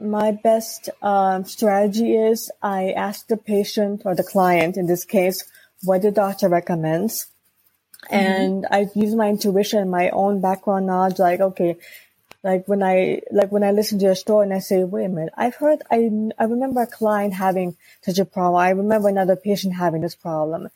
my 0.00 0.32
best 0.32 0.90
um, 1.02 1.44
strategy 1.44 2.14
is 2.14 2.50
I 2.62 2.92
ask 2.92 3.26
the 3.26 3.36
patient 3.36 4.02
or 4.04 4.14
the 4.14 4.22
client 4.22 4.76
in 4.76 4.86
this 4.86 5.04
case 5.04 5.44
what 5.82 6.02
the 6.02 6.10
doctor 6.10 6.48
recommends. 6.48 7.26
Mm-hmm. 8.10 8.14
And 8.14 8.66
I 8.70 8.86
use 8.94 9.14
my 9.14 9.28
intuition, 9.28 9.90
my 9.90 10.10
own 10.10 10.40
background 10.40 10.86
knowledge, 10.86 11.18
like, 11.18 11.40
okay, 11.40 11.76
like 12.44 12.68
when 12.68 12.82
I 12.82 13.22
like 13.32 13.50
when 13.50 13.64
I 13.64 13.72
listen 13.72 13.98
to 13.98 14.06
a 14.10 14.16
story 14.16 14.44
and 14.44 14.54
I 14.54 14.60
say, 14.60 14.84
wait 14.84 15.06
a 15.06 15.08
minute, 15.08 15.32
I've 15.36 15.56
heard 15.56 15.82
I 15.90 16.10
I 16.38 16.44
remember 16.44 16.82
a 16.82 16.86
client 16.86 17.34
having 17.34 17.76
such 18.02 18.18
a 18.18 18.24
problem. 18.24 18.60
I 18.60 18.70
remember 18.70 19.08
another 19.08 19.36
patient 19.36 19.74
having 19.74 20.02
this 20.02 20.14
problem. 20.14 20.68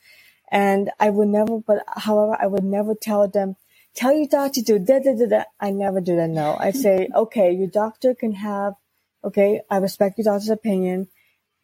And 0.51 0.91
I 0.99 1.09
would 1.09 1.29
never 1.29 1.59
but 1.59 1.83
however 1.87 2.37
I 2.39 2.47
would 2.47 2.63
never 2.63 2.95
tell 2.95 3.27
them, 3.27 3.55
tell 3.95 4.13
your 4.13 4.27
doctor 4.27 4.61
to 4.61 4.79
da 4.79 4.99
da 4.99 5.15
da 5.15 5.25
da. 5.25 5.43
I 5.59 5.71
never 5.71 6.01
do 6.01 6.15
that 6.17 6.29
no. 6.29 6.55
I 6.59 6.71
say, 6.71 7.07
okay, 7.15 7.53
your 7.53 7.69
doctor 7.69 8.13
can 8.13 8.33
have 8.33 8.73
okay, 9.23 9.61
I 9.69 9.77
respect 9.77 10.17
your 10.17 10.25
doctor's 10.25 10.49
opinion. 10.49 11.07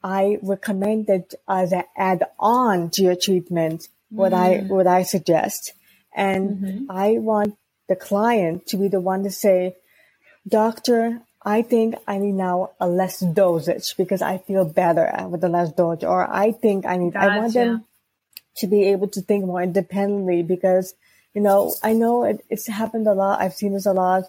I 0.02 0.38
recommend 0.42 1.08
that 1.08 1.34
as 1.48 1.74
an 1.74 1.84
add 1.98 2.24
on 2.40 2.90
to 2.92 3.04
your 3.04 3.16
treatment 3.16 3.90
what 4.10 4.32
mm. 4.32 4.38
I 4.38 4.58
what 4.64 4.88
I 4.88 5.04
suggest. 5.04 5.74
And 6.16 6.50
mm-hmm. 6.50 6.92
I 6.92 7.18
want 7.20 7.56
the 7.88 7.96
client 7.96 8.68
to 8.68 8.78
be 8.78 8.88
the 8.88 9.00
one 9.02 9.24
to 9.24 9.32
say, 9.32 9.76
doctor, 10.48 11.22
I 11.44 11.62
think 11.62 11.96
I 12.08 12.18
need 12.18 12.34
now 12.34 12.72
a 12.80 12.88
less 12.88 13.20
dosage 13.20 13.96
because 13.98 14.22
I 14.22 14.40
feel 14.40 14.66
better 14.66 15.12
with 15.30 15.42
the 15.42 15.50
less 15.50 15.72
dosage. 15.72 16.04
Or 16.04 16.30
I 16.30 16.52
think 16.52 16.86
I 16.86 16.98
need, 16.98 17.14
gotcha. 17.14 17.32
I 17.32 17.38
want 17.38 17.54
them 17.54 17.86
to 18.58 18.68
be 18.68 18.84
able 18.86 19.08
to 19.10 19.22
think 19.22 19.46
more 19.46 19.62
independently 19.62 20.44
because, 20.44 20.94
you 21.34 21.42
know, 21.42 21.74
I 21.82 21.94
know 21.94 22.24
it, 22.26 22.44
it's 22.50 22.68
happened 22.68 23.08
a 23.08 23.14
lot. 23.14 23.42
I've 23.42 23.54
seen 23.54 23.74
this 23.74 23.86
a 23.86 23.94
lot. 23.94 24.26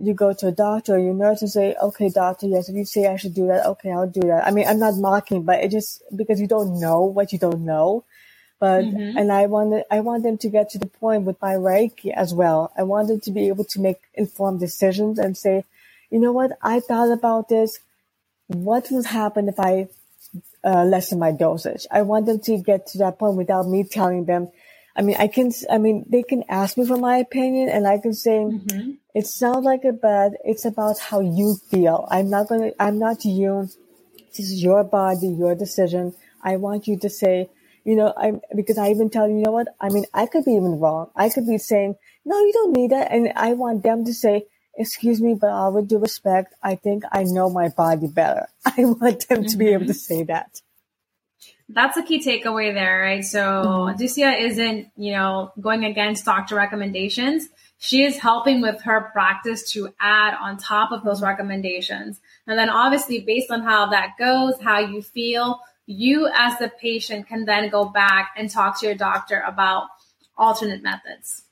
You 0.00 0.14
go 0.14 0.32
to 0.32 0.48
a 0.48 0.52
doctor 0.52 0.94
or 0.94 0.98
your 0.98 1.14
nurse 1.14 1.42
and 1.42 1.50
say, 1.50 1.74
okay, 1.82 2.08
doctor, 2.08 2.46
yes, 2.46 2.68
if 2.68 2.76
you 2.76 2.84
say 2.84 3.06
I 3.06 3.16
should 3.16 3.34
do 3.34 3.46
that, 3.48 3.66
okay, 3.66 3.90
I'll 3.90 4.08
do 4.08 4.22
that. 4.22 4.46
I 4.46 4.50
mean, 4.50 4.66
I'm 4.66 4.78
not 4.78 4.96
mocking, 4.96 5.42
but 5.42 5.60
it 5.62 5.70
just, 5.70 6.02
because 6.14 6.40
you 6.40 6.46
don't 6.46 6.80
know 6.80 7.02
what 7.02 7.32
you 7.32 7.38
don't 7.38 7.64
know. 7.64 8.04
But, 8.64 8.86
mm-hmm. 8.86 9.18
and 9.18 9.30
I 9.30 9.44
wanted, 9.44 9.84
I 9.90 10.00
want 10.00 10.22
them 10.22 10.38
to 10.38 10.48
get 10.48 10.70
to 10.70 10.78
the 10.78 10.86
point 10.86 11.24
with 11.24 11.36
my 11.42 11.52
Reiki 11.52 12.10
as 12.14 12.32
well. 12.32 12.72
I 12.78 12.82
want 12.84 13.08
them 13.08 13.20
to 13.20 13.30
be 13.30 13.48
able 13.48 13.66
to 13.72 13.78
make 13.78 14.00
informed 14.14 14.60
decisions 14.60 15.18
and 15.18 15.36
say, 15.36 15.64
you 16.10 16.18
know 16.18 16.32
what? 16.32 16.52
I 16.62 16.80
thought 16.80 17.12
about 17.12 17.50
this. 17.50 17.78
What 18.46 18.88
would 18.90 19.04
happen 19.04 19.50
if 19.50 19.60
I 19.60 19.88
uh, 20.64 20.84
lessen 20.84 21.18
my 21.18 21.30
dosage? 21.30 21.86
I 21.90 22.00
want 22.10 22.24
them 22.24 22.40
to 22.40 22.56
get 22.56 22.86
to 22.92 22.98
that 23.02 23.18
point 23.18 23.36
without 23.36 23.68
me 23.68 23.84
telling 23.84 24.24
them. 24.24 24.48
I 24.96 25.02
mean, 25.02 25.16
I 25.18 25.28
can, 25.28 25.52
I 25.70 25.76
mean, 25.76 26.06
they 26.08 26.22
can 26.22 26.44
ask 26.48 26.78
me 26.78 26.86
for 26.86 26.96
my 26.96 27.18
opinion 27.18 27.68
and 27.68 27.86
I 27.86 27.98
can 27.98 28.14
say, 28.14 28.38
mm-hmm. 28.38 28.92
it 29.14 29.26
sounds 29.26 29.66
like 29.66 29.84
a 29.84 29.92
bad, 29.92 30.38
it's 30.42 30.64
about 30.64 30.98
how 30.98 31.20
you 31.20 31.56
feel. 31.68 32.08
I'm 32.10 32.30
not 32.30 32.48
going 32.48 32.62
to, 32.62 32.82
I'm 32.82 32.98
not 32.98 33.26
you. 33.26 33.68
This 34.34 34.46
is 34.52 34.62
your 34.62 34.84
body, 34.84 35.28
your 35.28 35.54
decision. 35.54 36.14
I 36.42 36.56
want 36.56 36.86
you 36.88 36.98
to 37.00 37.10
say, 37.10 37.50
you 37.84 37.96
know, 37.96 38.12
I 38.16 38.32
because 38.54 38.78
I 38.78 38.90
even 38.90 39.10
tell 39.10 39.28
you, 39.28 39.36
you 39.36 39.42
know 39.42 39.52
what? 39.52 39.68
I 39.80 39.90
mean, 39.90 40.04
I 40.12 40.26
could 40.26 40.44
be 40.44 40.52
even 40.52 40.80
wrong. 40.80 41.10
I 41.14 41.28
could 41.28 41.46
be 41.46 41.58
saying, 41.58 41.96
no, 42.24 42.38
you 42.40 42.52
don't 42.52 42.72
need 42.72 42.90
that, 42.90 43.12
and 43.12 43.32
I 43.36 43.52
want 43.52 43.82
them 43.82 44.04
to 44.04 44.14
say, 44.14 44.46
excuse 44.76 45.20
me, 45.20 45.34
but 45.34 45.50
all 45.50 45.72
with 45.72 45.88
due 45.88 45.98
respect, 45.98 46.54
I 46.62 46.74
think 46.76 47.04
I 47.12 47.24
know 47.24 47.50
my 47.50 47.68
body 47.68 48.06
better. 48.06 48.48
I 48.64 48.84
want 48.84 49.28
them 49.28 49.42
to 49.42 49.48
mm-hmm. 49.48 49.58
be 49.58 49.68
able 49.68 49.86
to 49.86 49.92
mm-hmm. 49.92 49.98
say 49.98 50.22
that. 50.24 50.60
That's 51.68 51.96
a 51.96 52.02
key 52.02 52.20
takeaway 52.20 52.74
there, 52.74 53.00
right? 53.00 53.24
So 53.24 53.40
mm-hmm. 53.40 54.02
Ducia 54.02 54.38
isn't, 54.40 54.88
you 54.96 55.12
know, 55.12 55.52
going 55.60 55.84
against 55.84 56.24
doctor 56.24 56.56
recommendations. 56.56 57.48
She 57.78 58.04
is 58.04 58.18
helping 58.18 58.60
with 58.60 58.82
her 58.82 59.10
practice 59.12 59.72
to 59.72 59.92
add 60.00 60.34
on 60.40 60.58
top 60.58 60.92
of 60.92 61.04
those 61.04 61.22
recommendations. 61.22 62.20
And 62.46 62.58
then 62.58 62.70
obviously 62.70 63.20
based 63.20 63.50
on 63.50 63.62
how 63.62 63.86
that 63.90 64.12
goes, 64.18 64.60
how 64.60 64.80
you 64.80 65.02
feel, 65.02 65.60
you 65.86 66.28
as 66.34 66.58
the 66.58 66.68
patient 66.68 67.28
can 67.28 67.44
then 67.44 67.68
go 67.68 67.84
back 67.84 68.30
and 68.36 68.50
talk 68.50 68.80
to 68.80 68.86
your 68.86 68.94
doctor 68.94 69.42
about 69.46 69.88
alternate 70.36 70.82
methods. 70.82 71.42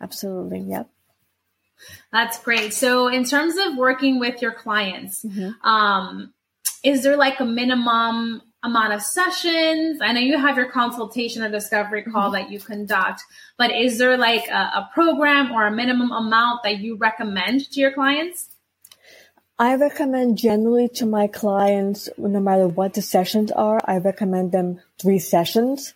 Absolutely. 0.00 0.60
Yep. 0.60 0.90
That's 2.12 2.38
great. 2.38 2.72
So, 2.72 3.08
in 3.08 3.24
terms 3.24 3.56
of 3.56 3.76
working 3.76 4.18
with 4.18 4.40
your 4.40 4.52
clients, 4.52 5.24
mm-hmm. 5.24 5.66
um, 5.68 6.32
is 6.82 7.02
there 7.02 7.16
like 7.16 7.40
a 7.40 7.44
minimum 7.44 8.42
amount 8.62 8.92
of 8.92 9.02
sessions? 9.02 10.00
I 10.00 10.12
know 10.12 10.20
you 10.20 10.38
have 10.38 10.56
your 10.56 10.70
consultation 10.70 11.42
or 11.42 11.50
discovery 11.50 12.02
call 12.02 12.30
mm-hmm. 12.30 12.44
that 12.44 12.50
you 12.50 12.60
conduct, 12.60 13.22
but 13.58 13.72
is 13.72 13.98
there 13.98 14.16
like 14.16 14.46
a, 14.48 14.52
a 14.52 14.90
program 14.94 15.52
or 15.52 15.66
a 15.66 15.70
minimum 15.70 16.12
amount 16.12 16.62
that 16.62 16.78
you 16.78 16.96
recommend 16.96 17.70
to 17.72 17.80
your 17.80 17.92
clients? 17.92 18.48
I 19.58 19.76
recommend 19.76 20.36
generally 20.36 20.88
to 20.96 21.06
my 21.06 21.28
clients, 21.28 22.08
no 22.18 22.40
matter 22.40 22.66
what 22.66 22.94
the 22.94 23.02
sessions 23.02 23.52
are, 23.52 23.80
I 23.84 23.98
recommend 23.98 24.50
them 24.50 24.80
three 25.00 25.20
sessions. 25.20 25.94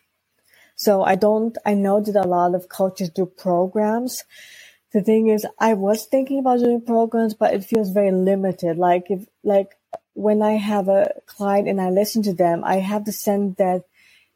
So 0.77 1.03
I 1.03 1.17
don't, 1.17 1.59
I 1.67 1.75
know 1.75 2.01
that 2.01 2.15
a 2.15 2.29
lot 2.29 2.55
of 2.55 2.69
coaches 2.69 3.11
do 3.11 3.27
programs. 3.27 4.23
The 4.93 5.03
thing 5.03 5.27
is, 5.29 5.45
I 5.59 5.75
was 5.75 6.07
thinking 6.07 6.39
about 6.39 6.61
doing 6.61 6.83
programs, 6.83 7.35
but 7.35 7.53
it 7.53 7.65
feels 7.65 7.91
very 7.91 8.13
limited. 8.13 8.79
Like 8.79 9.11
if, 9.11 9.27
like 9.43 9.77
when 10.15 10.41
I 10.41 10.53
have 10.53 10.89
a 10.89 11.15
client 11.27 11.69
and 11.69 11.81
I 11.81 11.91
listen 11.91 12.23
to 12.25 12.33
them, 12.33 12.63
I 12.65 12.77
have 12.77 13.05
the 13.05 13.13
sense 13.13 13.57
that 13.59 13.83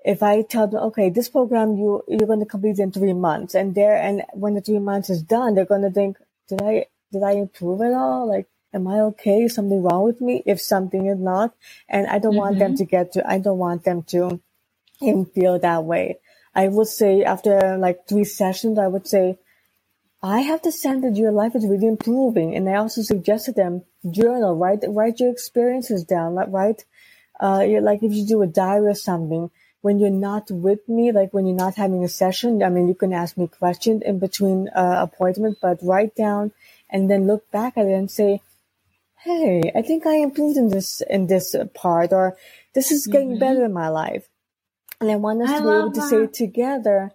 if 0.04 0.20
I 0.22 0.42
tell 0.42 0.66
them, 0.66 0.82
okay, 0.85 1.11
this 1.11 1.28
program 1.28 1.76
you 1.76 2.02
you're 2.08 2.26
going 2.26 2.40
to 2.40 2.46
complete 2.46 2.80
in 2.80 2.90
three 2.90 3.12
months, 3.12 3.54
and 3.54 3.74
there 3.74 3.96
and 3.96 4.24
when 4.32 4.54
the 4.54 4.61
three 4.61 4.80
months 4.80 5.11
is 5.11 5.22
done, 5.22 5.54
they're 5.54 5.64
going 5.64 5.82
to 5.82 5.90
think, 5.90 6.18
did 6.48 6.61
I 6.61 6.87
did 7.12 7.22
I 7.22 7.32
improve 7.32 7.82
at 7.82 7.92
all? 7.92 8.28
Like, 8.28 8.48
am 8.72 8.87
I 8.88 9.00
okay? 9.00 9.42
Is 9.42 9.54
something 9.54 9.82
wrong 9.82 10.04
with 10.04 10.20
me? 10.20 10.42
If 10.46 10.61
something 10.61 11.06
is 11.06 11.18
not, 11.18 11.54
and 11.88 12.06
I 12.06 12.18
don't 12.18 12.32
mm-hmm. 12.32 12.38
want 12.38 12.58
them 12.58 12.72
mm-hmm. 12.72 12.76
to 12.78 12.85
get 12.85 13.12
to, 13.12 13.30
I 13.30 13.38
don't 13.38 13.58
want 13.58 13.85
them 13.85 14.02
to 14.04 14.40
even 15.00 15.24
feel 15.26 15.58
that 15.58 15.85
way. 15.85 16.18
I 16.54 16.68
would 16.68 16.88
say 16.88 17.24
after 17.24 17.76
like 17.78 18.06
three 18.08 18.24
sessions, 18.24 18.78
I 18.78 18.88
would 18.88 19.06
say, 19.06 19.38
I 20.22 20.40
have 20.40 20.62
the 20.62 20.70
sense 20.70 21.02
that 21.02 21.16
your 21.16 21.32
life 21.32 21.56
is 21.56 21.66
really 21.66 21.88
improving. 21.88 22.54
And 22.54 22.68
I 22.68 22.74
also 22.74 23.02
suggested 23.02 23.56
them 23.56 23.82
journal, 24.08 24.56
write, 24.56 24.85
write 24.87 25.18
your 25.18 25.30
experiences 25.30 26.04
down, 26.04 26.35
like, 26.35 26.48
write, 26.50 26.85
uh, 27.40 27.64
like 27.80 28.02
if 28.02 28.12
you 28.12 28.24
do 28.26 28.42
a 28.42 28.46
diary 28.46 28.88
or 28.88 28.94
something, 28.94 29.50
when 29.80 29.98
you're 29.98 30.11
not 30.11 30.48
with 30.48 30.88
me, 30.88 31.11
like 31.11 31.35
when 31.35 31.44
you're 31.44 31.56
not 31.56 31.74
having 31.74 32.04
a 32.04 32.08
session, 32.08 32.62
I 32.62 32.68
mean, 32.68 32.87
you 32.87 32.94
can 32.94 33.12
ask 33.12 33.37
me 33.37 33.48
questions 33.48 34.02
in 34.06 34.20
between 34.20 34.68
uh, 34.68 35.08
appointments, 35.11 35.58
but 35.61 35.78
write 35.82 36.14
down 36.14 36.52
and 36.88 37.11
then 37.11 37.26
look 37.26 37.50
back 37.50 37.76
at 37.76 37.87
it 37.87 37.92
and 37.92 38.08
say, 38.08 38.40
Hey, 39.24 39.72
I 39.74 39.82
think 39.82 40.06
I 40.06 40.16
improved 40.16 40.56
in 40.56 40.68
this, 40.68 41.00
in 41.08 41.26
this 41.26 41.54
part, 41.74 42.12
or 42.12 42.37
this 42.74 42.90
is 42.90 43.06
getting 43.06 43.30
mm-hmm. 43.30 43.38
better 43.38 43.64
in 43.64 43.72
my 43.72 43.88
life. 43.88 44.28
And 45.00 45.11
I 45.11 45.16
want 45.16 45.42
us 45.42 45.50
I 45.50 45.58
to 45.58 45.62
be 45.62 45.68
able 45.68 45.90
that. 45.90 46.00
to 46.00 46.08
say 46.08 46.26
together, 46.26 47.12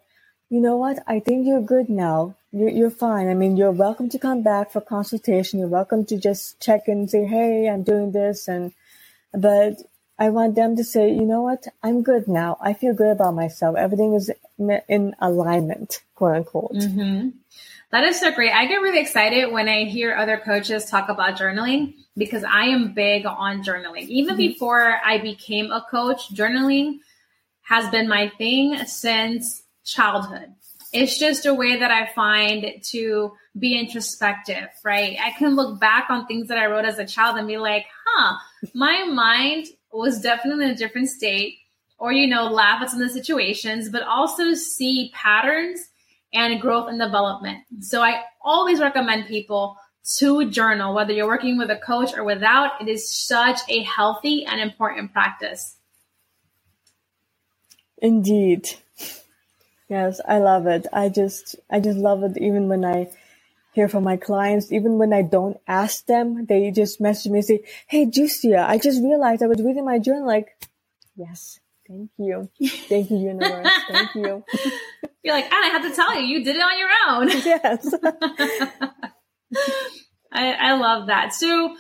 you 0.50 0.62
know 0.62 0.78
what? 0.78 1.00
I 1.08 1.20
think 1.20 1.46
you're 1.46 1.62
good 1.62 1.90
now. 1.90 2.36
You're, 2.52 2.70
you're 2.70 2.90
fine. 2.90 3.28
I 3.28 3.34
mean, 3.34 3.58
you're 3.58 3.72
welcome 3.72 4.10
to 4.10 4.20
come 4.20 4.42
back 4.42 4.72
for 4.72 4.82
consultation. 4.82 5.60
You're 5.60 5.68
welcome 5.68 6.06
to 6.06 6.18
just 6.18 6.62
check 6.62 6.88
in 6.88 7.00
and 7.00 7.10
say, 7.10 7.26
Hey, 7.26 7.70
I'm 7.70 7.84
doing 7.84 8.12
this. 8.14 8.48
And, 8.48 8.74
but 9.34 9.78
I 10.20 10.30
want 10.30 10.56
them 10.56 10.76
to 10.78 10.84
say, 10.84 11.12
you 11.12 11.26
know 11.26 11.42
what? 11.42 11.68
I'm 11.84 12.02
good 12.02 12.28
now. 12.28 12.58
I 12.60 12.74
feel 12.74 12.94
good 12.94 13.12
about 13.12 13.36
myself. 13.36 13.76
Everything 13.76 14.14
is 14.14 14.32
in 14.58 15.16
alignment, 15.20 16.02
quote 16.16 16.38
unquote. 16.38 16.72
Mm-hmm. 16.74 17.30
That 17.92 18.04
is 18.04 18.20
so 18.20 18.32
great. 18.34 18.52
I 18.52 18.66
get 18.66 18.82
really 18.82 19.00
excited 19.00 19.52
when 19.52 19.70
I 19.70 19.86
hear 19.86 20.14
other 20.14 20.38
coaches 20.38 20.86
talk 20.86 21.08
about 21.08 21.38
journaling 21.38 21.94
because 22.18 22.44
I 22.44 22.66
am 22.66 22.94
big 22.94 23.26
on 23.26 23.64
journaling. 23.64 24.08
Even 24.08 24.36
mm-hmm. 24.36 24.38
before 24.38 24.98
I 25.06 25.20
became 25.20 25.72
a 25.72 25.86
coach, 25.90 26.34
journaling 26.34 27.00
has 27.62 27.90
been 27.90 28.10
my 28.10 28.30
thing 28.38 28.78
since 28.86 29.64
childhood. 29.86 30.54
It's 30.92 31.18
just 31.18 31.46
a 31.46 31.54
way 31.54 31.78
that 31.78 31.92
I 31.92 32.08
find 32.14 32.82
to 32.92 33.32
be 33.58 33.78
introspective, 33.78 34.70
right? 34.84 35.18
I 35.22 35.32
can 35.32 35.56
look 35.56 35.80
back 35.80 36.10
on 36.10 36.28
things 36.28 36.48
that 36.48 36.58
I 36.58 36.66
wrote 36.68 36.86
as 36.86 37.00
a 37.00 37.06
child 37.06 37.38
and 37.38 37.48
be 37.48 37.58
like, 37.58 37.86
huh, 38.06 38.38
my 38.74 39.06
mind 39.06 39.68
was 39.92 40.22
definitely 40.22 40.66
in 40.66 40.72
a 40.72 40.76
different 40.76 41.10
state, 41.10 41.56
or, 42.00 42.12
you 42.12 42.28
know, 42.28 42.46
laugh 42.46 42.82
at 42.82 42.90
some 42.90 43.02
of 43.02 43.08
the 43.08 43.14
situations, 43.14 43.90
but 43.90 44.04
also 44.04 44.54
see 44.54 45.12
patterns 45.14 45.88
and 46.34 46.60
growth 46.62 46.90
and 46.90 47.00
development. 47.00 47.60
So 47.80 48.02
I 48.02 48.24
always 48.44 48.80
recommend 48.80 49.28
people 49.28 49.78
to 50.18 50.50
journal, 50.50 50.94
whether 50.94 51.12
you're 51.12 51.28
working 51.28 51.58
with 51.58 51.70
a 51.70 51.76
coach 51.76 52.14
or 52.16 52.24
without. 52.24 52.82
It 52.82 52.88
is 52.88 53.10
such 53.10 53.60
a 53.70 53.84
healthy 53.84 54.46
and 54.46 54.62
important 54.62 55.12
practice. 55.12 55.78
Indeed. 57.98 58.70
Yes, 59.90 60.22
I 60.28 60.40
love 60.40 60.68
it. 60.68 60.86
I 60.92 61.10
just, 61.10 61.56
I 61.70 61.80
just 61.80 61.98
love 61.98 62.24
it 62.24 62.38
even 62.38 62.68
when 62.68 62.86
I 62.86 63.10
hear 63.78 63.88
from 63.88 64.04
my 64.04 64.18
clients, 64.18 64.72
even 64.72 64.98
when 64.98 65.14
I 65.14 65.22
don't 65.22 65.58
ask 65.68 66.06
them, 66.08 66.46
they 66.48 66.72
just 66.72 67.00
message 67.00 67.32
me 67.32 67.40
and 67.40 67.46
say, 67.46 67.60
Hey, 67.88 68.06
Jucia, 68.08 68.66
I 68.68 68.80
just 68.80 69.02
realized 69.04 69.44
I 69.44 69.48
was 69.48 69.62
reading 69.62 69.86
my 69.86 70.00
journal. 70.00 70.26
Like, 70.26 70.48
yes, 71.16 71.60
thank 71.88 72.10
you. 72.18 72.50
Thank 72.90 73.12
you, 73.12 73.18
universe. 73.18 73.72
thank 73.88 74.16
you. 74.16 74.44
You're 75.24 75.36
like, 75.36 75.46
and 75.46 75.54
I 75.54 75.68
have 75.70 75.82
to 75.84 75.96
tell 75.96 76.20
you, 76.20 76.26
you 76.26 76.44
did 76.44 76.56
it 76.56 76.62
on 76.62 76.78
your 76.78 76.90
own. 77.10 77.30
Yes. 77.46 77.94
I, 80.30 80.52
I 80.52 80.74
love 80.74 81.08
that. 81.08 81.34
So, 81.34 81.76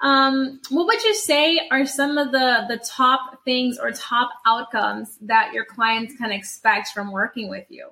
um, 0.00 0.58
what 0.70 0.86
would 0.86 1.04
you 1.04 1.14
say 1.14 1.60
are 1.70 1.84
some 1.84 2.16
of 2.16 2.32
the 2.32 2.64
the 2.66 2.78
top 2.78 3.44
things 3.44 3.78
or 3.78 3.92
top 3.92 4.30
outcomes 4.46 5.18
that 5.20 5.52
your 5.52 5.66
clients 5.66 6.16
can 6.16 6.32
expect 6.32 6.88
from 6.88 7.12
working 7.12 7.50
with 7.50 7.66
you? 7.68 7.90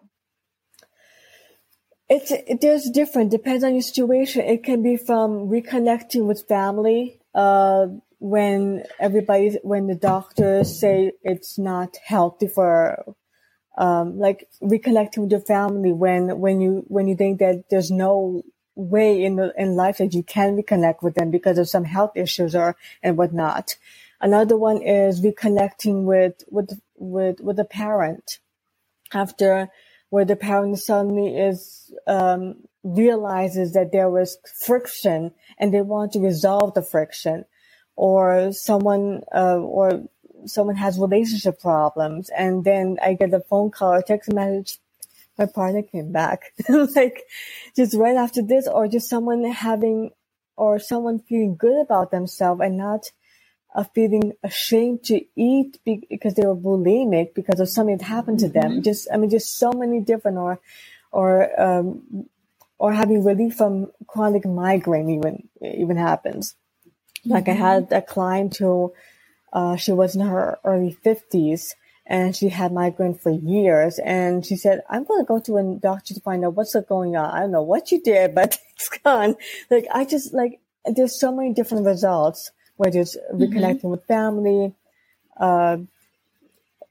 It's 2.09 2.31
it, 2.31 2.63
there's 2.63 2.91
different 2.91 3.31
depends 3.31 3.63
on 3.63 3.75
your 3.75 3.83
situation. 3.83 4.43
It 4.47 4.65
can 4.65 4.83
be 4.83 4.97
from 4.97 5.49
reconnecting 5.49 6.27
with 6.27 6.49
family. 6.49 7.21
Uh, 7.35 7.89
when 8.19 8.83
everybody, 8.99 9.59
when 9.63 9.87
the 9.87 9.95
doctors 9.95 10.81
say 10.81 11.13
it's 11.23 11.59
not 11.59 11.97
healthy 12.05 12.49
for, 12.49 13.15
um, 13.79 14.19
like 14.19 14.49
reconnecting 14.61 15.19
with 15.19 15.31
your 15.31 15.41
family 15.41 15.93
when 15.93 16.39
when 16.41 16.61
you 16.61 16.85
when 16.89 17.07
you 17.09 17.17
think 17.17 17.39
that 17.39 17.65
there's 17.71 17.91
no 17.91 18.43
way 18.75 19.25
in 19.25 19.37
the, 19.37 19.53
in 19.57 19.75
life 19.75 19.99
that 19.99 20.13
you 20.13 20.23
can 20.23 20.57
reconnect 20.57 21.03
with 21.03 21.15
them 21.15 21.31
because 21.31 21.59
of 21.59 21.69
some 21.69 21.85
health 21.85 22.13
issues 22.17 22.55
or 22.55 22.77
and 23.03 23.17
whatnot. 23.17 23.77
Another 24.21 24.57
one 24.57 24.83
is 24.83 25.23
reconnecting 25.23 26.05
with 26.05 26.43
with 26.51 26.81
with 26.97 27.41
with 27.41 27.59
a 27.59 27.65
parent 27.65 28.41
after 29.13 29.69
where 30.11 30.25
the 30.25 30.37
parent 30.37 30.79
suddenly 30.79 31.37
is 31.37 31.93
um, 32.07 32.57
realizes 32.83 33.75
that 33.75 33.93
there 33.93 34.11
was 34.11 34.39
friction 34.65 35.33
and 35.59 35.73
they 35.73 35.83
want 35.83 36.13
to 36.13 36.21
resolve 36.21 36.75
the 36.75 36.83
friction, 36.83 37.45
or 37.95 38.53
someone 38.53 39.23
uh, 39.35 39.59
or 39.59 40.03
someone 40.47 40.77
has 40.77 40.99
relationship 40.99 41.61
problems 41.61 42.31
and 42.31 42.65
then 42.65 42.97
I 43.03 43.15
get 43.15 43.35
a 43.35 43.41
phone 43.41 43.71
call 43.71 43.95
or 43.95 44.03
text 44.03 44.33
message 44.33 44.79
my 45.39 45.47
partner 45.47 45.83
came 45.83 46.13
back 46.13 46.53
like 46.69 47.23
just 47.77 47.95
right 47.95 48.17
after 48.17 48.43
this 48.43 48.67
or 48.67 48.89
just 48.89 49.09
someone 49.09 49.45
having 49.45 50.11
or 50.57 50.79
someone 50.79 51.21
feeling 51.21 51.57
good 51.57 51.81
about 51.81 52.11
themselves 52.11 52.61
and 52.63 52.77
not 52.77 53.11
uh, 53.75 53.85
feeling 53.95 54.33
ashamed 54.43 55.05
to 55.05 55.21
eat 55.37 55.79
because 55.85 56.35
they 56.35 56.45
were 56.45 56.57
bulimic 56.57 57.35
because 57.35 57.61
of 57.61 57.69
something 57.69 57.97
that 57.97 58.05
happened 58.05 58.41
to 58.41 58.47
mm-hmm. 58.47 58.61
them 58.61 58.83
just 58.83 59.09
i 59.13 59.17
mean 59.17 59.31
just 59.31 59.57
so 59.57 59.73
many 59.73 60.01
different 60.01 60.37
or 60.37 60.61
or 61.13 61.61
um, 61.61 62.27
or 62.79 62.93
having 62.93 63.25
relief 63.25 63.55
from 63.55 63.91
chronic 64.07 64.45
migraine 64.45 65.09
even 65.11 65.49
even 65.63 65.97
happens 65.97 66.57
mm-hmm. 67.21 67.33
like 67.33 67.49
i 67.49 67.53
mm-hmm. 67.53 67.63
had 67.63 67.93
a 67.93 68.03
client 68.03 68.57
who 68.57 68.93
uh, 69.53 69.77
she 69.77 69.93
was 69.93 70.15
in 70.15 70.23
her 70.23 70.59
early 70.65 70.97
50s 71.05 71.71
and 72.07 72.35
she 72.35 72.49
had 72.49 72.73
migraine 72.73 73.15
for 73.15 73.31
years. 73.31 73.99
And 73.99 74.45
she 74.45 74.57
said, 74.57 74.83
I'm 74.89 75.05
going 75.05 75.21
to 75.21 75.27
go 75.27 75.41
to 75.41 75.59
a 75.59 75.79
doctor 75.81 76.15
to 76.15 76.21
find 76.21 76.45
out 76.45 76.55
what's 76.55 76.75
going 76.89 77.17
on. 77.17 77.31
I 77.31 77.41
don't 77.41 77.53
know 77.53 77.63
what 77.63 77.93
you 77.93 78.01
did, 78.01 78.35
but 78.35 78.57
it's 78.75 78.89
gone. 78.89 79.37
Like, 79.71 79.87
I 79.93 80.05
just 80.05 80.33
like, 80.33 80.61
there's 80.85 81.21
so 81.21 81.35
many 81.35 81.53
different 81.53 81.85
results, 81.85 82.51
whether 82.77 83.01
it's 83.01 83.17
mm-hmm. 83.17 83.43
reconnecting 83.43 83.77
mm-hmm. 83.77 83.89
with 83.89 84.07
family, 84.07 84.75
uh, 85.37 85.79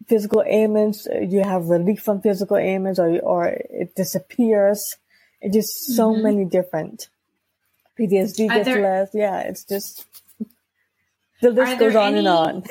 physical 0.08 0.44
ailments, 0.46 1.08
you 1.22 1.44
have 1.44 1.66
relief 1.66 2.02
from 2.02 2.22
physical 2.22 2.58
ailments 2.58 3.00
or, 3.00 3.20
or 3.20 3.48
it 3.48 3.96
disappears. 3.96 4.96
It's 5.42 5.56
just 5.56 5.96
so 5.96 6.14
mm-hmm. 6.14 6.24
many 6.24 6.46
different 6.46 7.10
PTSD 8.00 8.50
gets 8.50 8.66
there, 8.66 8.82
less. 8.82 9.10
Yeah, 9.14 9.42
it's 9.42 9.64
just 9.66 10.06
the 11.42 11.52
list 11.52 11.80
goes 11.80 11.96
on 11.96 12.16
any, 12.16 12.20
and 12.20 12.28
on. 12.28 12.64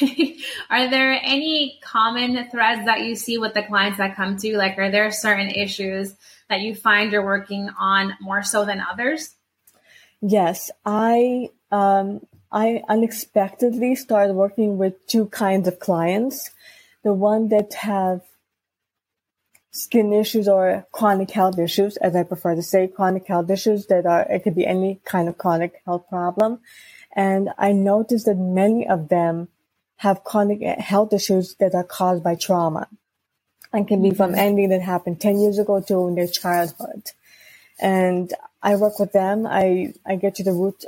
are 0.70 0.88
there 0.90 1.18
any 1.22 1.78
common 1.82 2.48
threads 2.50 2.84
that 2.84 3.00
you 3.00 3.14
see 3.14 3.38
with 3.38 3.54
the 3.54 3.62
clients 3.62 3.98
that 3.98 4.16
come 4.16 4.36
to 4.36 4.48
you? 4.48 4.56
Like, 4.56 4.78
are 4.78 4.90
there 4.90 5.10
certain 5.10 5.50
issues 5.50 6.14
that 6.48 6.60
you 6.60 6.74
find 6.74 7.12
you're 7.12 7.24
working 7.24 7.70
on 7.78 8.14
more 8.20 8.42
so 8.42 8.64
than 8.64 8.80
others? 8.80 9.34
Yes, 10.20 10.70
I 10.84 11.50
um, 11.72 12.26
I 12.52 12.82
unexpectedly 12.88 13.94
started 13.94 14.34
working 14.34 14.76
with 14.76 15.06
two 15.06 15.26
kinds 15.26 15.68
of 15.68 15.78
clients. 15.78 16.50
The 17.02 17.14
one 17.14 17.48
that 17.48 17.72
have 17.74 18.22
skin 19.70 20.12
issues 20.12 20.48
or 20.48 20.86
chronic 20.92 21.30
health 21.30 21.58
issues, 21.58 21.96
as 21.98 22.16
I 22.16 22.24
prefer 22.24 22.54
to 22.54 22.62
say, 22.62 22.88
chronic 22.88 23.26
health 23.26 23.48
issues 23.50 23.86
that 23.86 24.04
are, 24.04 24.22
it 24.22 24.42
could 24.42 24.56
be 24.56 24.66
any 24.66 25.00
kind 25.04 25.28
of 25.28 25.38
chronic 25.38 25.80
health 25.86 26.08
problem. 26.08 26.60
And 27.14 27.50
I 27.58 27.72
noticed 27.72 28.26
that 28.26 28.36
many 28.36 28.86
of 28.86 29.08
them 29.08 29.48
have 29.96 30.24
chronic 30.24 30.62
health 30.62 31.12
issues 31.12 31.54
that 31.56 31.74
are 31.74 31.84
caused 31.84 32.22
by 32.22 32.34
trauma 32.34 32.88
and 33.72 33.86
can 33.86 34.02
be 34.02 34.10
from 34.10 34.30
mm-hmm. 34.30 34.40
anything 34.40 34.68
that 34.70 34.82
happened 34.82 35.20
10 35.20 35.40
years 35.40 35.58
ago 35.58 35.80
to 35.80 36.08
in 36.08 36.14
their 36.14 36.26
childhood. 36.26 37.10
And 37.78 38.32
I 38.62 38.76
work 38.76 38.98
with 38.98 39.12
them. 39.12 39.46
I, 39.46 39.94
I 40.06 40.16
get 40.16 40.34
to 40.36 40.44
the 40.44 40.52
root, 40.52 40.84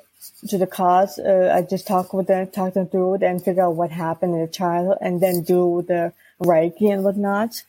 to 0.49 0.59
the 0.59 0.67
cause. 0.67 1.19
Uh, 1.19 1.53
I 1.55 1.63
just 1.63 1.87
talk 1.87 2.13
with 2.13 2.27
them, 2.27 2.49
talk 2.49 2.75
them 2.75 2.89
through 2.89 3.15
it 3.17 3.23
and 3.23 3.43
figure 3.43 3.65
out 3.65 3.77
what 3.77 3.91
happened 3.91 4.33
in 4.33 4.39
their 4.39 4.49
childhood 4.49 4.99
and 5.01 5.21
then 5.21 5.43
do 5.43 5.85
the 5.87 6.13
Reiki 6.41 6.93
and 6.93 7.05
whatnot 7.05 7.63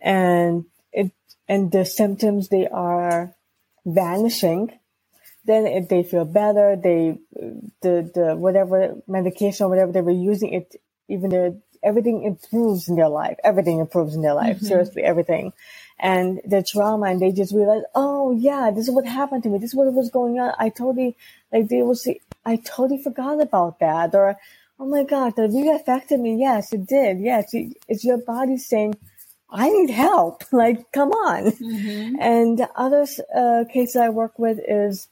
and 0.00 0.64
it 0.92 1.10
and 1.48 1.72
the 1.72 1.84
symptoms 1.84 2.48
they 2.48 2.66
are 2.68 3.34
vanishing 3.84 4.77
then 5.44 5.66
if 5.66 5.88
they 5.88 6.02
feel 6.02 6.24
better 6.24 6.76
they 6.76 7.18
the 7.82 8.10
the 8.14 8.36
whatever 8.36 8.96
medication 9.06 9.66
or 9.66 9.68
whatever 9.68 9.92
they 9.92 10.00
were 10.00 10.10
using 10.10 10.52
it 10.52 10.76
even 11.08 11.30
their 11.30 11.54
everything 11.82 12.24
improves 12.24 12.88
in 12.88 12.96
their 12.96 13.08
life 13.08 13.36
everything 13.44 13.78
improves 13.78 14.14
in 14.14 14.22
their 14.22 14.34
life 14.34 14.56
mm-hmm. 14.56 14.66
seriously 14.66 15.02
everything 15.02 15.52
and 16.00 16.40
the 16.44 16.62
trauma 16.62 17.06
and 17.06 17.20
they 17.20 17.32
just 17.32 17.54
realize 17.54 17.82
oh 17.94 18.32
yeah 18.32 18.70
this 18.74 18.88
is 18.88 18.94
what 18.94 19.06
happened 19.06 19.42
to 19.42 19.48
me 19.48 19.58
this 19.58 19.70
is 19.70 19.76
what 19.76 19.92
was 19.92 20.10
going 20.10 20.38
on 20.38 20.52
i 20.58 20.68
totally 20.68 21.16
like 21.52 21.68
they 21.68 21.82
will 21.82 21.94
say 21.94 22.20
i 22.44 22.56
totally 22.56 23.02
forgot 23.02 23.40
about 23.40 23.78
that 23.78 24.14
or 24.14 24.36
oh 24.78 24.86
my 24.86 25.04
god 25.04 25.34
that 25.36 25.48
really 25.48 25.74
affected 25.74 26.20
me 26.20 26.36
yes 26.38 26.72
it 26.72 26.86
did 26.86 27.20
yes 27.20 27.50
it's 27.52 28.04
your 28.04 28.18
body 28.18 28.56
saying 28.56 28.94
I 29.50 29.70
need 29.70 29.90
help. 29.90 30.44
Like, 30.52 30.92
come 30.92 31.10
on. 31.10 31.52
Mm-hmm. 31.52 32.16
And 32.20 32.58
the 32.58 32.68
other 32.74 33.06
uh, 33.34 33.64
case 33.72 33.96
I 33.96 34.08
work 34.08 34.38
with 34.38 34.58
is 34.66 35.08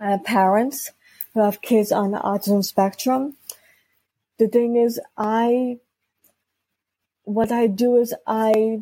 uh, 0.00 0.18
parents 0.18 0.90
who 1.34 1.40
have 1.42 1.62
kids 1.62 1.92
on 1.92 2.10
the 2.10 2.18
autism 2.18 2.64
spectrum. 2.64 3.36
The 4.38 4.48
thing 4.48 4.76
is, 4.76 5.00
I, 5.16 5.78
what 7.24 7.52
I 7.52 7.66
do 7.66 7.96
is 7.96 8.14
I, 8.26 8.80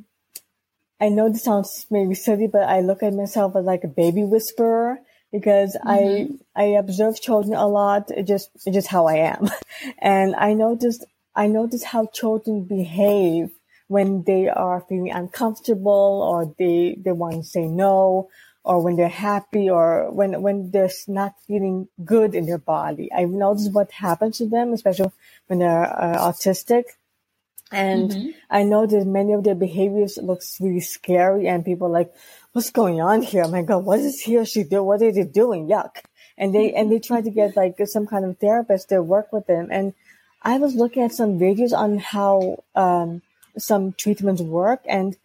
I 1.00 1.09
know 1.09 1.29
this 1.29 1.44
sounds 1.44 1.87
maybe 1.90 2.14
silly, 2.14 2.46
but 2.46 2.62
I 2.62 2.81
look 2.81 3.02
at 3.02 3.14
myself 3.14 3.57
as 3.57 3.64
like 3.64 3.85
a 3.85 3.88
baby 3.88 4.22
whisperer 4.22 4.98
because 5.33 5.76
mm-hmm. 5.76 6.35
I, 6.57 6.62
I 6.62 6.64
observe 6.79 7.20
children 7.20 7.55
a 7.55 7.66
lot. 7.66 8.11
It 8.11 8.26
just, 8.26 8.50
it's 8.55 8.64
just 8.64 8.88
how 8.88 9.07
I 9.07 9.16
am. 9.16 9.48
And 9.98 10.35
I 10.37 10.55
noticed, 10.55 11.05
I 11.35 11.48
noticed 11.48 11.85
how 11.85 12.07
children 12.07 12.64
behave 12.64 13.50
when 13.88 14.24
they 14.24 14.48
are 14.48 14.85
feeling 14.88 15.12
uncomfortable 15.12 16.22
or 16.29 16.55
they, 16.59 16.96
they 16.98 17.12
want 17.12 17.35
to 17.35 17.42
say 17.44 17.66
no 17.66 18.29
or 18.66 18.83
when 18.83 18.96
they're 18.96 19.09
happy 19.09 19.70
or 19.70 20.11
when, 20.11 20.42
when 20.42 20.72
they're 20.72 20.90
not 21.07 21.35
feeling 21.46 21.87
good 22.05 22.35
in 22.35 22.46
their 22.46 22.59
body. 22.59 23.09
I've 23.12 23.31
noticed 23.31 23.72
what 23.72 23.92
happens 23.92 24.38
to 24.38 24.48
them, 24.48 24.72
especially 24.72 25.12
when 25.46 25.61
they're 25.61 25.85
uh, 25.85 26.18
autistic. 26.18 26.83
And 27.70 28.11
mm-hmm. 28.11 28.31
I 28.50 28.64
know 28.64 28.85
that 28.85 29.07
many 29.07 29.35
of 29.35 29.44
their 29.44 29.55
behaviors 29.55 30.18
looks 30.18 30.61
really 30.61 30.81
scary 30.81 31.46
and 31.46 31.64
people 31.64 31.88
like, 31.88 32.12
what's 32.52 32.70
going 32.70 33.00
on 33.00 33.22
here? 33.22 33.44
Oh 33.44 33.50
my 33.50 33.62
God, 33.62 33.85
what 33.85 34.00
is 34.00 34.20
he 34.20 34.37
or 34.37 34.44
she 34.44 34.64
doing? 34.64 34.85
What 34.85 35.00
are 35.00 35.12
they 35.12 35.22
doing? 35.22 35.68
Yuck. 35.68 36.02
And 36.37 36.52
they, 36.52 36.74
and 36.74 36.90
they 36.90 36.98
try 36.98 37.20
to 37.20 37.31
get 37.31 37.57
like 37.57 37.76
some 37.85 38.09
kind 38.09 38.24
of 38.24 38.37
therapist 38.38 38.88
to 38.88 39.00
work 39.00 39.33
with 39.33 39.46
them. 39.46 39.68
And 39.70 39.94
I 40.42 40.59
was 40.59 40.74
looking 40.74 41.05
at 41.05 41.12
some 41.12 41.38
videos 41.38 41.72
on 41.72 41.98
how, 41.98 42.64
um, 42.74 43.22
some 43.59 43.92
treatments 43.92 44.42
work 44.42 44.81
and 44.88 45.16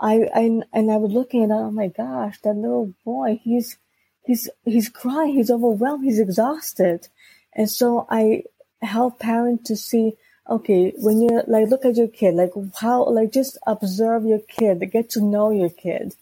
I, 0.00 0.28
I 0.34 0.60
and 0.72 0.90
I 0.90 0.96
was 0.96 1.12
looking 1.12 1.44
at, 1.44 1.50
oh 1.50 1.70
my 1.70 1.88
gosh, 1.88 2.40
that 2.42 2.54
little 2.54 2.94
boy, 3.04 3.40
he's 3.42 3.76
he's 4.24 4.48
he's 4.64 4.88
crying, 4.88 5.34
he's 5.34 5.50
overwhelmed, 5.50 6.04
he's 6.04 6.20
exhausted. 6.20 7.08
And 7.52 7.68
so 7.68 8.06
I 8.08 8.44
help 8.80 9.18
parents 9.18 9.64
to 9.68 9.76
see, 9.76 10.12
okay, 10.48 10.92
when 10.96 11.20
you 11.20 11.42
like 11.48 11.68
look 11.68 11.84
at 11.84 11.96
your 11.96 12.08
kid, 12.08 12.34
like 12.34 12.52
how 12.80 13.08
like 13.08 13.32
just 13.32 13.58
observe 13.66 14.24
your 14.24 14.40
kid, 14.40 14.88
get 14.92 15.10
to 15.10 15.20
know 15.20 15.50
your 15.50 15.70
kid. 15.70 16.14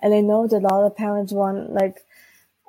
And 0.00 0.14
I 0.14 0.20
know 0.20 0.46
that 0.46 0.62
a 0.62 0.68
lot 0.68 0.86
of 0.86 0.96
parents 0.96 1.32
want 1.32 1.72
like 1.72 2.04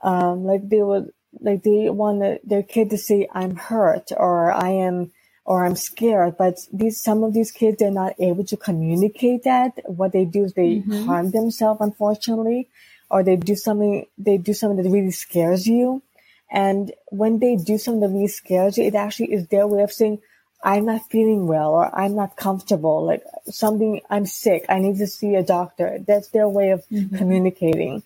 um 0.02 0.46
like 0.46 0.68
they 0.68 0.82
would 0.82 1.14
like 1.40 1.62
they 1.62 1.90
want 1.90 2.48
their 2.48 2.64
kid 2.64 2.90
to 2.90 2.98
say 2.98 3.28
I'm 3.32 3.56
hurt 3.56 4.12
or 4.18 4.52
I 4.52 4.70
am 4.70 5.12
or 5.50 5.66
I'm 5.66 5.76
scared. 5.76 6.38
But 6.38 6.60
these, 6.72 7.02
some 7.02 7.24
of 7.24 7.34
these 7.34 7.50
kids, 7.52 7.78
they're 7.80 7.90
not 7.90 8.14
able 8.20 8.44
to 8.46 8.56
communicate 8.56 9.46
that. 9.46 9.72
What 9.86 10.12
they 10.12 10.24
do 10.24 10.44
is 10.44 10.54
they 10.54 10.76
mm-hmm. 10.76 11.06
harm 11.06 11.32
themselves, 11.32 11.82
unfortunately, 11.82 12.70
or 13.10 13.24
they 13.24 13.36
do 13.36 13.56
something, 13.56 14.06
they 14.20 14.38
do 14.38 14.54
something 14.54 14.84
that 14.84 14.90
really 14.92 15.10
scares 15.10 15.66
you. 15.66 16.04
And 16.52 16.94
when 17.08 17.40
they 17.40 17.56
do 17.56 17.80
something 17.80 18.02
that 18.02 18.16
really 18.16 18.28
scares 18.28 18.78
you, 18.78 18.84
it 18.84 18.94
actually 18.94 19.34
is 19.34 19.48
their 19.48 19.66
way 19.66 19.82
of 19.82 19.92
saying, 19.92 20.22
I'm 20.64 20.86
not 20.86 21.10
feeling 21.10 21.48
well 21.48 21.72
or 21.72 22.00
I'm 22.00 22.16
not 22.16 22.36
comfortable, 22.36 23.04
like 23.04 23.24
something, 23.46 24.02
I'm 24.08 24.28
sick. 24.28 24.66
I 24.70 24.78
need 24.78 25.00
to 25.00 25.08
see 25.08 25.34
a 25.34 25.42
doctor. 25.42 25.98
That's 26.06 26.28
their 26.28 26.48
way 26.48 26.70
of 26.70 26.86
mm-hmm. 26.90 27.18
communicating. 27.18 28.04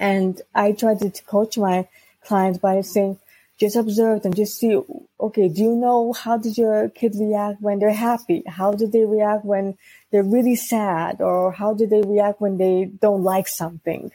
And 0.00 0.42
I 0.56 0.72
try 0.72 0.96
to 0.96 1.12
coach 1.24 1.56
my 1.56 1.86
clients 2.24 2.58
by 2.58 2.80
saying, 2.80 3.20
just 3.58 3.76
observe 3.76 4.22
them 4.22 4.34
just 4.34 4.58
see, 4.58 4.80
okay, 5.20 5.48
do 5.48 5.62
you 5.62 5.74
know 5.74 6.12
how 6.12 6.38
did 6.38 6.56
your 6.56 6.88
kid 6.90 7.14
react 7.16 7.60
when 7.60 7.80
they're 7.80 7.92
happy? 7.92 8.42
How 8.46 8.72
did 8.72 8.92
they 8.92 9.04
react 9.04 9.44
when 9.44 9.76
they're 10.10 10.22
really 10.22 10.54
sad? 10.54 11.20
Or 11.20 11.50
how 11.50 11.74
did 11.74 11.90
they 11.90 12.02
react 12.02 12.40
when 12.40 12.56
they 12.56 12.84
don't 12.84 13.24
like 13.24 13.48
something? 13.48 14.12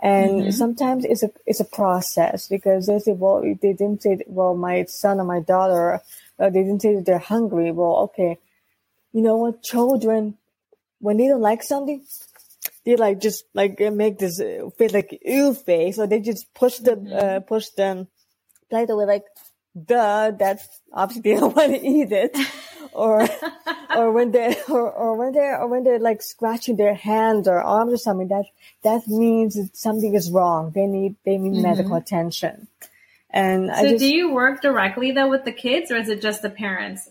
And 0.00 0.30
mm-hmm. 0.32 0.50
sometimes 0.50 1.04
it's 1.04 1.24
a, 1.24 1.30
it's 1.44 1.60
a 1.60 1.64
process 1.64 2.46
because 2.46 2.86
they 2.86 2.98
say, 3.00 3.12
well, 3.12 3.42
they 3.42 3.72
didn't 3.72 4.02
say, 4.02 4.20
well, 4.26 4.54
my 4.54 4.84
son 4.84 5.18
or 5.18 5.24
my 5.24 5.40
daughter, 5.40 6.00
uh, 6.38 6.50
they 6.50 6.62
didn't 6.62 6.82
say 6.82 6.94
that 6.94 7.06
they're 7.06 7.18
hungry. 7.18 7.72
Well, 7.72 7.96
okay. 8.10 8.38
You 9.12 9.22
know 9.22 9.36
what? 9.36 9.62
Children, 9.62 10.36
when 11.00 11.16
they 11.16 11.26
don't 11.26 11.40
like 11.40 11.62
something, 11.62 12.04
they 12.84 12.96
like 12.96 13.20
just 13.20 13.44
like 13.54 13.80
make 13.80 14.18
this 14.18 14.40
uh, 14.40 14.68
face 14.76 14.92
like 14.92 15.18
ew 15.24 15.54
face, 15.54 15.98
or 15.98 16.06
they 16.06 16.20
just 16.20 16.52
push 16.54 16.78
the 16.78 16.92
mm-hmm. 16.92 17.36
uh, 17.36 17.40
push 17.40 17.68
them 17.70 18.08
right 18.74 18.88
away 18.88 19.06
like, 19.06 19.24
duh, 19.86 20.32
that's 20.32 20.80
obviously 20.92 21.22
they 21.22 21.34
don't 21.40 21.56
want 21.56 21.72
to 21.72 21.86
eat 21.86 22.12
it. 22.12 22.36
or, 22.92 23.26
or 23.96 24.12
when 24.12 24.30
they, 24.30 24.56
or, 24.68 24.90
or 24.90 25.16
when 25.16 25.32
they're, 25.32 25.58
or 25.58 25.68
when 25.68 25.84
they're 25.84 25.98
like 25.98 26.22
scratching 26.22 26.76
their 26.76 26.94
hands 26.94 27.48
or 27.48 27.60
arms 27.60 27.92
or 27.92 27.96
something, 27.96 28.28
that, 28.28 28.44
that 28.82 29.08
means 29.08 29.58
something 29.72 30.14
is 30.14 30.30
wrong. 30.30 30.70
They 30.74 30.86
need, 30.86 31.16
they 31.24 31.38
need 31.38 31.54
mm-hmm. 31.54 31.62
medical 31.62 31.94
attention. 31.94 32.68
And 33.30 33.68
so 33.74 33.88
just, 33.90 33.98
do 33.98 34.14
you 34.14 34.32
work 34.32 34.62
directly 34.62 35.10
though 35.10 35.28
with 35.28 35.44
the 35.44 35.52
kids 35.52 35.90
or 35.90 35.96
is 35.96 36.08
it 36.08 36.22
just 36.22 36.42
the 36.42 36.50
parents? 36.50 37.08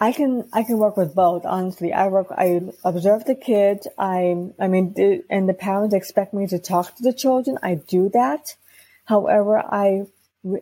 I 0.00 0.12
can 0.12 0.48
I 0.52 0.62
can 0.62 0.78
work 0.78 0.96
with 0.96 1.14
both. 1.14 1.44
Honestly, 1.44 1.92
I 1.92 2.06
work. 2.06 2.28
I 2.30 2.60
observe 2.84 3.24
the 3.24 3.34
kids. 3.34 3.88
I 3.98 4.50
I 4.58 4.68
mean, 4.68 4.92
the, 4.94 5.24
and 5.28 5.48
the 5.48 5.54
parents 5.54 5.94
expect 5.94 6.32
me 6.32 6.46
to 6.46 6.58
talk 6.58 6.94
to 6.96 7.02
the 7.02 7.12
children. 7.12 7.58
I 7.62 7.74
do 7.74 8.08
that. 8.10 8.54
However, 9.06 9.58
I 9.58 10.06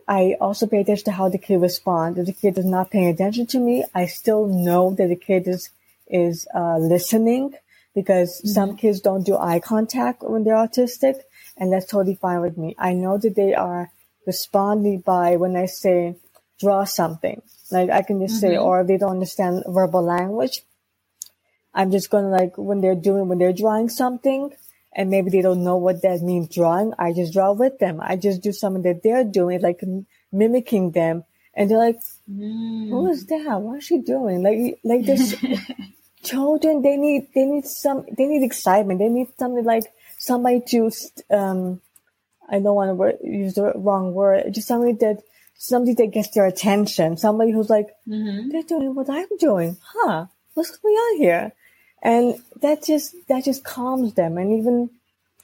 I 0.07 0.35
also 0.41 0.67
pay 0.67 0.81
attention 0.81 1.05
to 1.05 1.11
how 1.11 1.29
the 1.29 1.37
kid 1.37 1.57
responds. 1.57 2.19
If 2.19 2.25
the 2.25 2.33
kid 2.33 2.57
is 2.57 2.65
not 2.65 2.91
paying 2.91 3.09
attention 3.09 3.45
to 3.47 3.59
me, 3.59 3.85
I 3.93 4.07
still 4.07 4.47
know 4.47 4.91
that 4.95 5.07
the 5.07 5.15
kid 5.15 5.47
is 5.47 5.69
is 6.07 6.47
uh, 6.55 6.77
listening 6.77 7.53
because 7.93 8.37
mm-hmm. 8.37 8.49
some 8.49 8.77
kids 8.77 9.01
don't 9.01 9.25
do 9.25 9.37
eye 9.37 9.59
contact 9.59 10.23
when 10.23 10.43
they're 10.43 10.55
autistic, 10.55 11.19
and 11.57 11.71
that's 11.71 11.85
totally 11.85 12.15
fine 12.15 12.41
with 12.41 12.57
me. 12.57 12.75
I 12.77 12.93
know 12.93 13.17
that 13.17 13.35
they 13.35 13.53
are 13.53 13.91
responding 14.25 15.01
by 15.01 15.35
when 15.35 15.55
I 15.55 15.65
say 15.65 16.15
draw 16.59 16.83
something. 16.85 17.41
Like 17.71 17.89
I 17.89 18.01
can 18.01 18.19
just 18.19 18.41
mm-hmm. 18.41 18.53
say, 18.53 18.57
or 18.57 18.83
they 18.83 18.97
don't 18.97 19.11
understand 19.11 19.63
verbal 19.67 20.01
language, 20.01 20.61
I'm 21.73 21.91
just 21.91 22.09
gonna 22.09 22.29
like 22.29 22.57
when 22.57 22.81
they're 22.81 22.95
doing 22.95 23.27
when 23.27 23.37
they're 23.37 23.53
drawing 23.53 23.89
something, 23.89 24.51
and 24.97 25.11
maybe 25.11 25.29
they 25.29 25.43
don't 25.43 25.63
know 25.63 25.77
what 25.77 26.01
that 26.01 26.21
means 26.21 26.53
drawing. 26.53 26.91
I 26.97 27.13
just 27.13 27.31
draw 27.31 27.53
with 27.53 27.77
them. 27.77 27.99
I 28.01 28.15
just 28.15 28.41
do 28.41 28.51
something 28.51 28.81
that 28.81 29.03
they're 29.03 29.23
doing, 29.23 29.61
like 29.61 29.79
mimicking 30.31 30.91
them. 30.91 31.23
And 31.53 31.69
they're 31.69 31.77
like, 31.77 31.99
mm. 32.29 32.89
who 32.89 33.07
is 33.11 33.27
that? 33.27 33.61
What 33.61 33.77
is 33.77 33.83
she 33.85 33.99
doing? 33.99 34.41
Like, 34.41 34.79
like 34.83 35.05
this 35.05 35.35
children, 36.23 36.81
they 36.81 36.97
need, 36.97 37.27
they 37.35 37.45
need 37.45 37.65
some, 37.65 38.05
they 38.17 38.25
need 38.25 38.43
excitement. 38.43 38.99
They 38.99 39.07
need 39.07 39.27
something 39.37 39.63
like 39.63 39.83
somebody 40.17 40.61
to, 40.69 40.91
um, 41.29 41.79
I 42.49 42.55
don't 42.55 42.75
want 42.75 42.89
to 42.89 42.95
word, 42.95 43.17
use 43.23 43.53
the 43.53 43.73
wrong 43.75 44.13
word. 44.13 44.51
Just 44.51 44.67
somebody 44.67 44.93
that 44.93 45.21
somebody 45.57 45.93
that 45.95 46.07
gets 46.07 46.29
their 46.29 46.47
attention. 46.47 47.17
Somebody 47.17 47.51
who's 47.51 47.69
like, 47.69 47.87
Mm-hmm. 48.07 48.49
they're 48.49 48.63
doing 48.63 48.95
what 48.95 49.09
I'm 49.09 49.27
doing, 49.39 49.77
huh? 49.83 50.25
What's 50.53 50.75
going 50.77 50.93
on 50.95 51.17
here? 51.17 51.51
And 52.01 52.35
that 52.61 52.83
just 52.83 53.15
that 53.27 53.45
just 53.45 53.63
calms 53.63 54.13
them. 54.15 54.37
And 54.37 54.59
even 54.59 54.89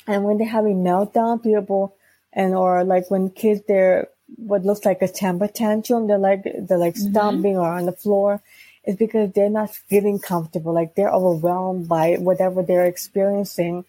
and 0.08 0.24
when 0.24 0.38
they're 0.38 0.48
having 0.48 0.84
meltdown, 0.84 1.44
people 1.44 1.96
and 2.34 2.56
or 2.56 2.84
like 2.84 3.12
when 3.12 3.30
kids 3.30 3.62
they're 3.68 4.10
what 4.38 4.66
looks 4.66 4.86
like 4.86 5.02
a 5.02 5.08
temper 5.08 5.48
tantrum, 5.48 6.08
they're 6.08 6.18
like 6.18 6.44
they're 6.46 6.78
like 6.78 6.98
stomping 6.98 7.58
or 7.58 7.70
on 7.72 7.86
the 7.86 7.92
floor. 7.94 8.42
It's 8.86 9.00
because 9.00 9.32
they're 9.34 9.50
not 9.50 9.76
feeling 9.76 10.20
comfortable, 10.20 10.74
like 10.74 10.96
they're 10.96 11.12
overwhelmed 11.12 11.88
by 11.90 12.16
whatever 12.16 12.64
they're 12.64 12.86
experiencing. 12.86 13.86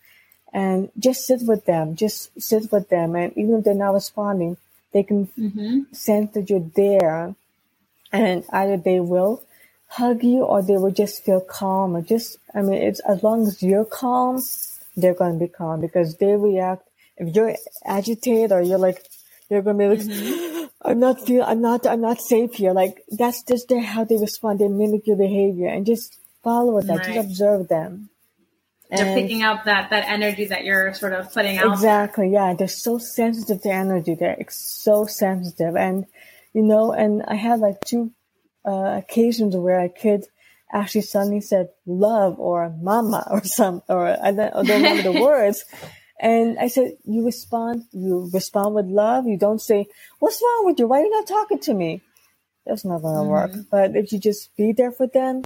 And 0.53 0.91
just 0.99 1.27
sit 1.27 1.43
with 1.43 1.67
them, 1.67 1.97
just 1.97 2.31
sit 2.41 2.73
with 2.73 2.89
them. 2.89 3.17
And 3.17 3.37
even 3.37 3.57
if 3.59 3.65
they're 3.65 3.75
not 3.75 3.95
responding, 3.95 4.57
they 4.93 5.03
can 5.03 5.29
Mm-hmm. 5.39 5.93
sense 5.93 6.33
that 6.35 6.51
you're 6.51 6.71
there. 6.77 7.35
And 8.13 8.45
either 8.51 8.77
they 8.77 9.01
will 9.01 9.43
hug 9.97 10.25
you 10.25 10.43
or 10.45 10.63
they 10.63 10.77
will 10.77 10.91
just 10.91 11.25
feel 11.25 11.41
calm 11.41 11.97
or 11.97 12.03
just, 12.03 12.39
I 12.55 12.63
mean, 12.63 12.83
it's 12.83 13.01
as 13.01 13.23
long 13.23 13.47
as 13.47 13.63
you're 13.63 13.85
calm, 13.85 14.41
they're 14.97 15.15
going 15.15 15.39
to 15.39 15.47
be 15.47 15.49
calm 15.49 15.81
because 15.81 16.17
they 16.17 16.33
react. 16.35 16.89
If 17.17 17.35
you're 17.35 17.55
agitated 17.85 18.51
or 18.51 18.61
you're 18.61 18.79
like, 18.79 19.05
you're 19.49 19.63
going 19.63 19.79
to 19.79 19.85
be 19.85 19.97
like, 19.97 20.07
mm-hmm. 20.07 20.65
I'm 20.89 21.01
not 21.01 21.25
feel, 21.25 21.45
I'm 21.45 21.63
not, 21.63 21.87
I'm 21.87 22.01
not 22.01 22.21
safe 22.21 22.55
here. 22.55 22.73
Like 22.73 23.03
that's 23.11 23.43
just 23.45 23.69
their, 23.69 23.81
how 23.81 24.05
they 24.05 24.17
respond. 24.17 24.59
They 24.59 24.69
mimic 24.69 25.07
your 25.07 25.17
behavior 25.17 25.69
and 25.69 25.87
just 25.87 26.19
follow 26.43 26.81
that. 26.81 26.99
Right. 26.99 27.15
Just 27.15 27.27
observe 27.27 27.69
them. 27.69 28.11
They're 28.91 29.07
And- 29.07 29.15
picking 29.15 29.43
up 29.43 29.65
that 29.65 29.91
that 29.91 30.05
energy 30.09 30.47
that 30.47 30.65
you're 30.65 30.93
sort 30.93 31.15
of 31.15 31.33
putting 31.33 31.59
out. 31.59 31.73
Exactly. 31.73 32.31
Yeah. 32.33 32.55
They're 32.55 32.69
so 32.69 32.99
sensitive 32.99 33.63
to 33.63 33.71
energy. 33.71 34.15
They're 34.15 34.37
so 34.51 35.07
sensitive. 35.07 35.77
And, 35.77 36.07
you 36.53 36.63
know, 36.63 36.93
and 36.93 37.23
I 37.27 37.37
had 37.37 37.61
like 37.61 37.81
two 37.81 38.13
uh, 38.67 38.99
occasions 39.03 39.57
where 39.57 39.81
a 39.81 39.89
kid 39.89 40.27
actually 40.73 41.03
suddenly 41.03 41.41
said 41.41 41.69
love 41.87 42.39
or 42.41 42.71
mama 42.83 43.27
or 43.31 43.45
some, 43.45 43.83
or 43.89 44.09
I 44.09 44.33
don't, 44.33 44.55
I 44.55 44.63
don't 44.65 44.83
remember 44.83 45.03
the 45.05 45.13
words. 45.15 45.65
And 46.21 46.59
I 46.59 46.69
said, 46.69 46.93
you 47.05 47.25
respond, 47.27 47.85
you 47.93 48.31
respond 48.33 48.75
with 48.75 48.87
love. 48.87 49.27
You 49.27 49.39
don't 49.39 49.61
say, 49.61 49.87
what's 50.21 50.43
wrong 50.43 50.67
with 50.67 50.79
you? 50.79 50.89
Why 50.89 51.01
are 51.01 51.05
you 51.05 51.11
not 51.11 51.27
talking 51.29 51.61
to 51.61 51.75
me? 51.75 52.03
That's 52.67 52.85
not 52.85 53.03
going 53.03 53.17
to 53.17 53.25
work. 53.25 53.53
But 53.71 53.97
if 53.97 54.13
you 54.13 54.19
just 54.21 54.57
be 54.57 54.73
there 54.73 54.93
for 54.93 55.07
them, 55.09 55.43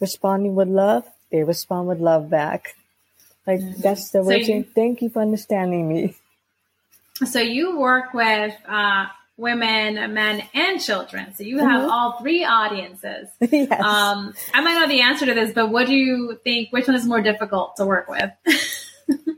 responding 0.00 0.54
with 0.54 0.68
love, 0.68 1.04
they 1.32 1.44
respond 1.44 1.88
with 1.88 2.00
love 2.00 2.30
back. 2.30 2.74
Like 3.46 3.60
that's 3.82 4.10
the 4.10 4.22
So 4.22 4.24
way 4.24 4.38
you- 4.38 4.64
to 4.64 4.64
thank 4.74 5.02
you 5.02 5.10
for 5.10 5.22
understanding 5.22 5.88
me. 5.88 6.16
So 7.26 7.40
you 7.40 7.78
work 7.78 8.14
with 8.14 8.54
uh, 8.68 9.06
women, 9.38 10.12
men, 10.12 10.42
and 10.52 10.82
children. 10.82 11.32
So 11.34 11.44
you 11.44 11.58
have 11.58 11.82
Mhm. 11.84 11.90
all 11.90 12.18
three 12.20 12.44
audiences. 12.44 13.28
yes. 13.40 13.70
Um, 13.80 14.34
I 14.52 14.60
might 14.60 14.74
know 14.74 14.88
the 14.88 15.00
answer 15.00 15.24
to 15.26 15.32
this, 15.32 15.52
but 15.54 15.70
what 15.70 15.86
do 15.86 15.94
you 15.94 16.38
think? 16.44 16.70
Which 16.72 16.86
one 16.86 16.96
is 16.96 17.06
more 17.06 17.22
difficult 17.22 17.76
to 17.76 17.86
work 17.86 18.08
with? 18.08 18.30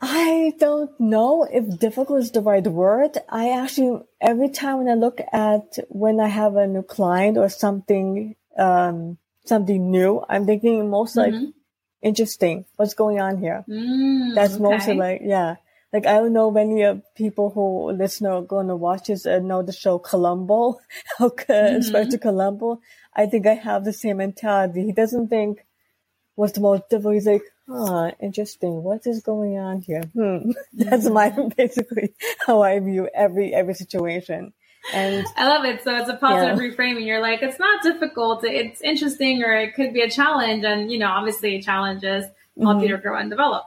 I 0.00 0.52
don't 0.58 0.98
know 1.00 1.44
if 1.50 1.78
difficult 1.78 2.20
is 2.20 2.30
the 2.30 2.42
right 2.42 2.66
word. 2.66 3.16
I 3.28 3.50
actually, 3.50 4.02
every 4.20 4.50
time 4.50 4.78
when 4.78 4.88
I 4.88 4.94
look 4.94 5.20
at 5.32 5.78
when 5.88 6.20
I 6.20 6.28
have 6.28 6.56
a 6.56 6.66
new 6.66 6.82
client 6.82 7.38
or 7.38 7.48
something, 7.48 8.36
um, 8.58 9.18
something 9.46 9.90
new, 9.90 10.22
I'm 10.28 10.46
thinking 10.46 10.90
most 10.90 11.16
like 11.16 11.34
interesting. 12.02 12.66
What's 12.76 12.94
going 12.94 13.18
on 13.18 13.38
here? 13.38 13.64
Mm, 13.68 14.34
That's 14.34 14.58
mostly 14.58 14.94
like, 14.94 15.22
yeah. 15.24 15.56
Like 15.94 16.06
I 16.06 16.14
don't 16.14 16.32
know 16.32 16.50
many 16.50 16.82
of 16.82 17.02
people 17.14 17.50
who 17.50 17.92
listen 17.92 18.26
or 18.26 18.42
going 18.42 18.66
to 18.66 18.74
watch 18.74 19.06
this 19.06 19.26
uh, 19.26 19.38
know 19.38 19.62
the 19.62 19.72
show 19.72 20.00
Columbo, 20.00 20.80
okay, 21.20 21.76
Inspector 21.76 22.18
Columbo. 22.18 22.80
I 23.14 23.26
think 23.26 23.46
I 23.46 23.54
have 23.54 23.84
the 23.84 23.92
same 23.92 24.16
mentality. 24.16 24.86
He 24.86 24.92
doesn't 24.92 25.28
think 25.28 25.64
what's 26.34 26.54
the 26.54 26.62
most 26.62 26.88
difficult. 26.90 27.14
He's 27.14 27.26
like, 27.26 27.44
huh, 27.68 28.10
interesting. 28.20 28.82
What 28.82 29.06
is 29.06 29.22
going 29.22 29.56
on 29.56 29.82
here? 29.82 30.02
Hmm. 30.14 30.50
That's 30.72 31.08
my 31.08 31.30
basically 31.56 32.12
how 32.44 32.62
I 32.62 32.80
view 32.80 33.08
every 33.14 33.54
every 33.54 33.74
situation. 33.74 34.52
And 34.92 35.24
I 35.36 35.46
love 35.46 35.64
it. 35.64 35.84
So 35.84 35.94
it's 35.94 36.10
a 36.10 36.16
positive 36.16 36.58
reframing. 36.58 37.06
You're 37.06 37.22
like, 37.22 37.40
it's 37.40 37.60
not 37.60 37.84
difficult. 37.84 38.42
It's 38.42 38.80
interesting, 38.80 39.44
or 39.44 39.54
it 39.54 39.76
could 39.76 39.94
be 39.94 40.00
a 40.00 40.10
challenge. 40.10 40.64
And 40.64 40.90
you 40.90 40.98
know, 40.98 41.06
obviously, 41.06 41.62
challenges 41.62 42.24
help 42.60 42.82
you 42.82 42.88
to 42.88 42.98
grow 42.98 43.16
and 43.16 43.30
develop. 43.30 43.64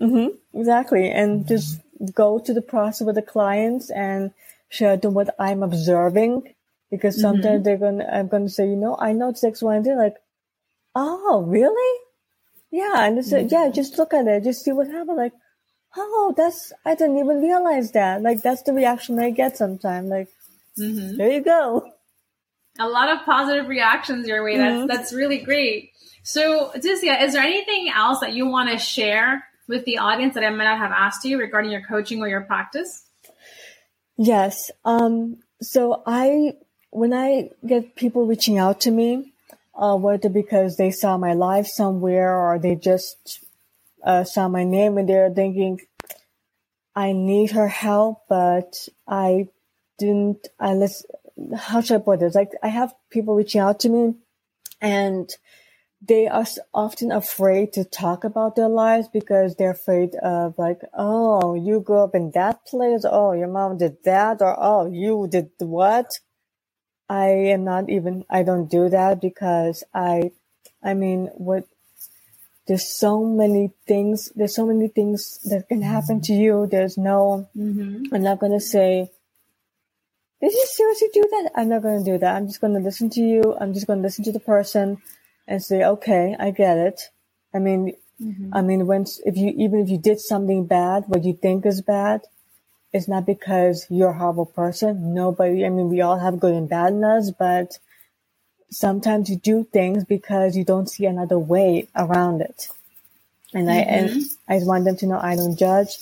Hmm 0.00 0.26
exactly. 0.54 1.10
And 1.10 1.46
just 1.46 1.80
go 2.14 2.38
to 2.38 2.54
the 2.54 2.62
process 2.62 3.06
with 3.06 3.14
the 3.14 3.22
clients 3.22 3.90
and 3.90 4.32
share 4.68 4.96
them 4.96 5.14
what 5.14 5.34
I'm 5.38 5.62
observing. 5.62 6.54
Because 6.90 7.14
mm-hmm. 7.14 7.22
sometimes 7.22 7.64
they're 7.64 7.76
gonna, 7.76 8.04
I'm 8.04 8.28
gonna 8.28 8.48
say, 8.48 8.66
you 8.68 8.76
know, 8.76 8.96
I 8.98 9.12
know 9.12 9.28
it's 9.28 9.44
X, 9.44 9.62
Y, 9.62 9.76
and 9.76 9.84
Z. 9.84 9.94
Like, 9.94 10.16
oh, 10.94 11.44
really? 11.46 12.00
Yeah. 12.70 13.04
And 13.04 13.18
it's 13.18 13.30
like, 13.30 13.50
yeah, 13.50 13.68
just 13.68 13.96
look 13.98 14.12
at 14.12 14.26
it. 14.26 14.42
Just 14.42 14.64
see 14.64 14.72
what 14.72 14.88
happens. 14.88 15.16
Like, 15.16 15.32
oh, 15.96 16.34
that's, 16.36 16.72
I 16.84 16.94
didn't 16.94 17.18
even 17.18 17.40
realize 17.40 17.92
that. 17.92 18.22
Like, 18.22 18.42
that's 18.42 18.62
the 18.62 18.72
reaction 18.72 19.18
I 19.18 19.30
get 19.30 19.56
sometimes. 19.56 20.08
Like, 20.08 20.28
mm-hmm. 20.78 21.16
there 21.16 21.30
you 21.30 21.42
go. 21.42 21.92
A 22.78 22.88
lot 22.88 23.08
of 23.08 23.24
positive 23.24 23.68
reactions 23.68 24.26
your 24.26 24.42
way. 24.42 24.56
That's 24.56 24.74
mm-hmm. 24.74 24.86
that's 24.86 25.12
really 25.12 25.38
great. 25.38 25.90
So, 26.22 26.70
Dizia, 26.76 27.22
is 27.22 27.34
there 27.34 27.42
anything 27.42 27.90
else 27.94 28.20
that 28.20 28.32
you 28.32 28.46
want 28.46 28.70
to 28.70 28.78
share 28.78 29.44
with 29.70 29.84
the 29.84 29.98
audience 29.98 30.34
that 30.34 30.42
I 30.42 30.50
might 30.50 30.64
not 30.64 30.78
have 30.78 30.90
asked 30.90 31.24
you 31.24 31.38
regarding 31.38 31.70
your 31.70 31.82
coaching 31.82 32.20
or 32.20 32.28
your 32.28 32.40
practice? 32.40 33.06
Yes. 34.18 34.70
Um, 34.84 35.38
so 35.62 36.02
I, 36.04 36.54
when 36.90 37.14
I 37.14 37.50
get 37.64 37.94
people 37.94 38.26
reaching 38.26 38.58
out 38.58 38.80
to 38.82 38.90
me, 38.90 39.32
uh, 39.74 39.96
whether 39.96 40.28
because 40.28 40.76
they 40.76 40.90
saw 40.90 41.16
my 41.16 41.34
live 41.34 41.68
somewhere 41.68 42.36
or 42.36 42.58
they 42.58 42.74
just, 42.74 43.46
uh, 44.04 44.24
saw 44.24 44.48
my 44.48 44.64
name 44.64 44.98
and 44.98 45.08
they're 45.08 45.30
thinking, 45.30 45.80
I 46.96 47.12
need 47.12 47.52
her 47.52 47.68
help, 47.68 48.24
but 48.28 48.74
I 49.06 49.46
didn't, 49.98 50.48
I 50.58 50.72
let's, 50.72 51.06
how 51.56 51.80
should 51.80 52.00
I 52.00 52.04
put 52.04 52.18
this? 52.20 52.34
Like, 52.34 52.50
I 52.62 52.68
have 52.68 52.92
people 53.08 53.36
reaching 53.36 53.60
out 53.60 53.80
to 53.80 53.88
me 53.88 54.14
and 54.80 55.30
they 56.02 56.26
are 56.26 56.46
often 56.72 57.12
afraid 57.12 57.74
to 57.74 57.84
talk 57.84 58.24
about 58.24 58.56
their 58.56 58.68
lives 58.68 59.08
because 59.08 59.56
they're 59.56 59.72
afraid 59.72 60.14
of 60.16 60.58
like, 60.58 60.80
oh, 60.94 61.54
you 61.54 61.80
grew 61.80 61.98
up 61.98 62.14
in 62.14 62.30
that 62.32 62.64
place. 62.64 63.04
Oh, 63.04 63.32
your 63.32 63.48
mom 63.48 63.76
did 63.76 64.02
that. 64.04 64.40
Or, 64.40 64.56
oh, 64.58 64.86
you 64.90 65.28
did 65.30 65.50
what? 65.58 66.10
I 67.08 67.26
am 67.26 67.64
not 67.64 67.90
even, 67.90 68.24
I 68.30 68.44
don't 68.44 68.70
do 68.70 68.88
that 68.88 69.20
because 69.20 69.84
I, 69.92 70.30
I 70.82 70.94
mean, 70.94 71.26
what, 71.34 71.64
there's 72.66 72.96
so 72.96 73.24
many 73.24 73.72
things, 73.86 74.32
there's 74.34 74.54
so 74.54 74.64
many 74.64 74.88
things 74.88 75.38
that 75.50 75.68
can 75.68 75.82
happen 75.82 76.20
to 76.22 76.32
you. 76.32 76.66
There's 76.70 76.96
no, 76.96 77.48
mm-hmm. 77.54 78.14
I'm 78.14 78.22
not 78.22 78.38
going 78.38 78.52
to 78.52 78.60
say, 78.60 79.10
did 80.40 80.52
you 80.52 80.66
seriously 80.66 81.08
do 81.12 81.28
that? 81.30 81.50
I'm 81.56 81.68
not 81.68 81.82
going 81.82 82.02
to 82.02 82.10
do 82.12 82.16
that. 82.18 82.36
I'm 82.36 82.46
just 82.46 82.62
going 82.62 82.72
to 82.72 82.80
listen 82.80 83.10
to 83.10 83.20
you. 83.20 83.54
I'm 83.60 83.74
just 83.74 83.86
going 83.86 83.98
to 83.98 84.02
listen 84.02 84.24
to 84.24 84.32
the 84.32 84.40
person 84.40 85.02
and 85.46 85.62
say, 85.62 85.84
okay, 85.84 86.36
I 86.38 86.50
get 86.50 86.78
it. 86.78 87.00
I 87.54 87.58
mean, 87.58 87.94
I 88.52 88.62
mean, 88.62 88.86
when, 88.86 89.06
if 89.24 89.36
you, 89.36 89.52
even 89.56 89.80
if 89.80 89.88
you 89.88 89.98
did 89.98 90.20
something 90.20 90.66
bad, 90.66 91.04
what 91.06 91.24
you 91.24 91.32
think 91.32 91.66
is 91.66 91.80
bad, 91.82 92.22
it's 92.92 93.08
not 93.08 93.24
because 93.24 93.86
you're 93.88 94.10
a 94.10 94.18
horrible 94.18 94.46
person. 94.46 95.14
Nobody, 95.14 95.64
I 95.64 95.68
mean, 95.70 95.88
we 95.88 96.00
all 96.00 96.18
have 96.18 96.40
good 96.40 96.54
and 96.54 96.68
bad 96.68 96.92
in 96.92 97.04
us, 97.04 97.30
but 97.30 97.78
sometimes 98.70 99.30
you 99.30 99.36
do 99.36 99.64
things 99.64 100.04
because 100.04 100.56
you 100.56 100.64
don't 100.64 100.88
see 100.88 101.06
another 101.06 101.38
way 101.38 101.88
around 101.96 102.42
it. 102.42 102.68
And 103.52 103.70
I, 103.70 103.76
and 103.78 104.10
I 104.48 104.56
just 104.56 104.66
want 104.66 104.84
them 104.84 104.96
to 104.96 105.06
know 105.06 105.18
I 105.20 105.36
don't 105.36 105.58
judge. 105.58 105.96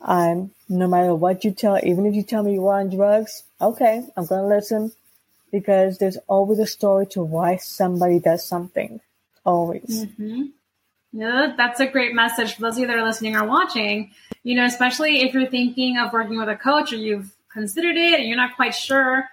Um, 0.00 0.52
no 0.68 0.86
matter 0.86 1.14
what 1.14 1.44
you 1.44 1.50
tell, 1.50 1.78
even 1.82 2.06
if 2.06 2.14
you 2.14 2.22
tell 2.22 2.42
me 2.42 2.54
you 2.54 2.66
are 2.68 2.80
on 2.80 2.94
drugs, 2.94 3.42
okay, 3.60 4.06
I'm 4.16 4.26
going 4.26 4.42
to 4.42 4.56
listen 4.56 4.92
because 5.52 5.98
there's 5.98 6.18
always 6.26 6.58
a 6.58 6.66
story 6.66 7.06
to 7.06 7.22
why 7.22 7.56
somebody 7.56 8.20
does 8.20 8.46
something. 8.46 9.00
Always. 9.44 10.06
Yeah, 11.12 11.54
that's 11.56 11.80
a 11.80 11.86
great 11.86 12.14
message 12.14 12.54
for 12.54 12.62
those 12.62 12.74
of 12.74 12.80
you 12.80 12.86
that 12.88 12.98
are 12.98 13.04
listening 13.04 13.36
or 13.36 13.46
watching. 13.46 14.10
You 14.42 14.56
know, 14.56 14.64
especially 14.64 15.22
if 15.22 15.32
you're 15.34 15.46
thinking 15.46 15.96
of 15.98 16.12
working 16.12 16.38
with 16.38 16.48
a 16.48 16.56
coach 16.56 16.92
or 16.92 16.96
you've 16.96 17.34
considered 17.52 17.96
it 17.96 18.20
and 18.20 18.28
you're 18.28 18.36
not 18.36 18.56
quite 18.56 18.74
sure, 18.74 19.24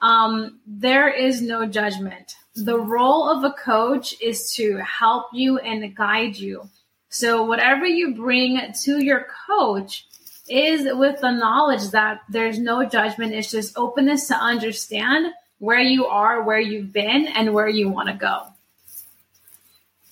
um, 0.00 0.58
there 0.66 1.08
is 1.08 1.42
no 1.42 1.66
judgment. 1.66 2.34
The 2.54 2.78
role 2.78 3.28
of 3.28 3.44
a 3.44 3.52
coach 3.52 4.20
is 4.20 4.52
to 4.54 4.78
help 4.78 5.26
you 5.32 5.58
and 5.58 5.94
guide 5.94 6.36
you. 6.36 6.68
So 7.08 7.44
whatever 7.44 7.86
you 7.86 8.14
bring 8.14 8.60
to 8.84 9.04
your 9.04 9.26
coach 9.46 10.06
is 10.48 10.88
with 10.96 11.20
the 11.20 11.30
knowledge 11.30 11.90
that 11.90 12.20
there's 12.28 12.58
no 12.58 12.84
judgment. 12.84 13.32
It's 13.32 13.50
just 13.50 13.78
openness 13.78 14.28
to 14.28 14.34
understand 14.34 15.32
where 15.58 15.80
you 15.80 16.06
are, 16.06 16.42
where 16.42 16.60
you've 16.60 16.92
been, 16.92 17.26
and 17.26 17.52
where 17.52 17.68
you 17.68 17.88
want 17.88 18.08
to 18.08 18.14
go. 18.14 18.42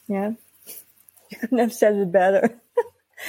Yeah. 0.07 0.33
You 1.29 1.39
couldn't 1.39 1.59
have 1.59 1.73
said 1.73 1.97
it 1.97 2.13
better. 2.13 2.61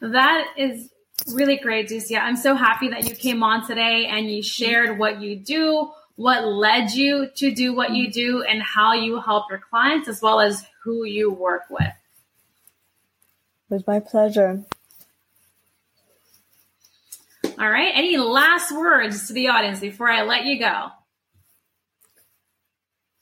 that 0.00 0.44
is 0.56 0.90
really 1.32 1.56
great, 1.56 1.88
Ducia. 1.88 2.18
I'm 2.18 2.36
so 2.36 2.56
happy 2.56 2.88
that 2.88 3.08
you 3.08 3.14
came 3.14 3.44
on 3.44 3.64
today 3.64 4.06
and 4.10 4.28
you 4.28 4.42
shared 4.42 4.98
what 4.98 5.20
you 5.20 5.36
do, 5.36 5.92
what 6.16 6.44
led 6.44 6.90
you 6.90 7.28
to 7.36 7.54
do 7.54 7.74
what 7.74 7.92
you 7.94 8.10
do, 8.10 8.42
and 8.42 8.60
how 8.60 8.92
you 8.94 9.20
help 9.20 9.44
your 9.50 9.60
clients 9.70 10.08
as 10.08 10.20
well 10.20 10.40
as 10.40 10.64
who 10.82 11.04
you 11.04 11.30
work 11.30 11.62
with. 11.70 11.82
It 13.70 13.74
was 13.74 13.86
my 13.86 14.00
pleasure. 14.00 14.64
All 17.58 17.70
right. 17.70 17.92
Any 17.94 18.16
last 18.16 18.74
words 18.74 19.28
to 19.28 19.32
the 19.32 19.48
audience 19.48 19.80
before 19.80 20.10
I 20.10 20.22
let 20.22 20.44
you 20.44 20.58
go? 20.58 20.88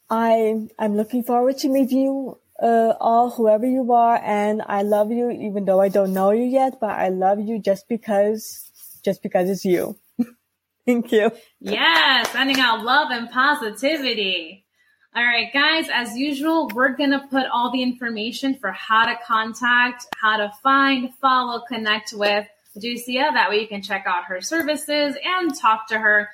I 0.09 0.69
I'm 0.79 0.97
looking 0.97 1.23
forward 1.23 1.59
to 1.59 1.69
meet 1.69 1.91
you 1.91 2.39
uh, 2.61 2.95
all, 3.01 3.31
whoever 3.31 3.67
you 3.67 3.91
are, 3.93 4.21
and 4.23 4.63
I 4.67 4.83
love 4.83 5.11
you, 5.11 5.31
even 5.31 5.65
though 5.65 5.81
I 5.81 5.89
don't 5.89 6.13
know 6.13 6.31
you 6.31 6.45
yet. 6.45 6.79
But 6.81 6.91
I 6.91 7.09
love 7.09 7.41
you 7.41 7.59
just 7.59 7.89
because, 7.89 8.71
just 9.05 9.23
because 9.23 9.49
it's 9.49 9.65
you. 9.65 9.99
Thank 10.87 11.13
you. 11.13 11.31
Yes, 11.61 12.31
sending 12.31 12.61
out 12.61 12.85
love 12.85 13.11
and 13.11 13.31
positivity. 13.31 14.67
All 15.15 15.25
right, 15.25 15.53
guys, 15.53 15.89
as 15.93 16.17
usual, 16.17 16.71
we're 16.73 16.95
going 16.95 17.11
to 17.11 17.27
put 17.31 17.47
all 17.53 17.73
the 17.73 17.83
information 17.83 18.55
for 18.55 18.71
how 18.71 19.07
to 19.07 19.17
contact, 19.27 20.07
how 20.21 20.37
to 20.37 20.53
find, 20.63 21.13
follow, 21.15 21.63
connect 21.67 22.13
with 22.13 22.47
Ducia. 22.77 23.33
That 23.33 23.51
way 23.51 23.61
you 23.61 23.69
can 23.69 23.83
check 23.83 24.05
out 24.07 24.25
her 24.25 24.41
services 24.41 25.17
and 25.25 25.55
talk 25.59 25.89
to 25.89 25.99
her 25.99 26.29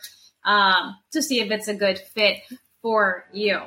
um, 0.45 0.97
to 1.13 1.23
see 1.23 1.41
if 1.41 1.51
it's 1.51 1.69
a 1.69 1.75
good 1.75 1.99
fit 1.99 2.39
for 2.83 3.27
you. 3.33 3.61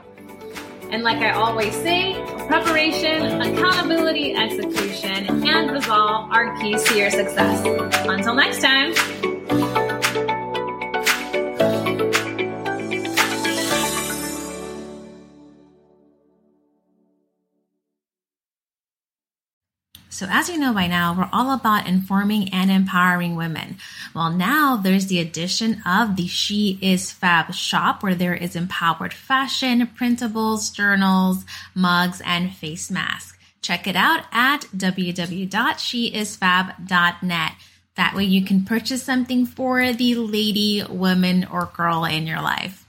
And 0.91 1.03
like 1.03 1.17
I 1.17 1.31
always 1.31 1.73
say, 1.75 2.13
preparation, 2.47 3.41
accountability, 3.41 4.33
execution, 4.33 5.45
and 5.47 5.71
resolve 5.71 6.31
are 6.31 6.57
keys 6.59 6.83
to 6.85 6.97
your 6.97 7.11
success. 7.11 7.63
Until 8.07 8.33
next 8.33 8.61
time. 8.61 9.78
So, 20.19 20.27
as 20.29 20.49
you 20.49 20.59
know 20.59 20.73
by 20.73 20.87
now, 20.87 21.15
we're 21.17 21.29
all 21.31 21.53
about 21.53 21.87
informing 21.87 22.53
and 22.53 22.69
empowering 22.69 23.37
women. 23.37 23.77
Well, 24.13 24.29
now 24.29 24.75
there's 24.75 25.07
the 25.07 25.21
addition 25.21 25.81
of 25.85 26.17
the 26.17 26.27
She 26.27 26.77
Is 26.81 27.09
Fab 27.09 27.53
shop 27.53 28.03
where 28.03 28.15
there 28.15 28.35
is 28.35 28.53
empowered 28.53 29.13
fashion, 29.13 29.87
printables, 29.97 30.73
journals, 30.73 31.45
mugs, 31.73 32.21
and 32.25 32.53
face 32.53 32.91
masks. 32.91 33.37
Check 33.61 33.87
it 33.87 33.95
out 33.95 34.25
at 34.33 34.63
www.sheisfab.net. 34.75 37.51
That 37.95 38.13
way 38.13 38.25
you 38.25 38.43
can 38.43 38.65
purchase 38.65 39.03
something 39.03 39.45
for 39.45 39.93
the 39.93 40.15
lady, 40.15 40.83
woman, 40.89 41.47
or 41.49 41.71
girl 41.73 42.03
in 42.03 42.27
your 42.27 42.41
life. 42.41 42.88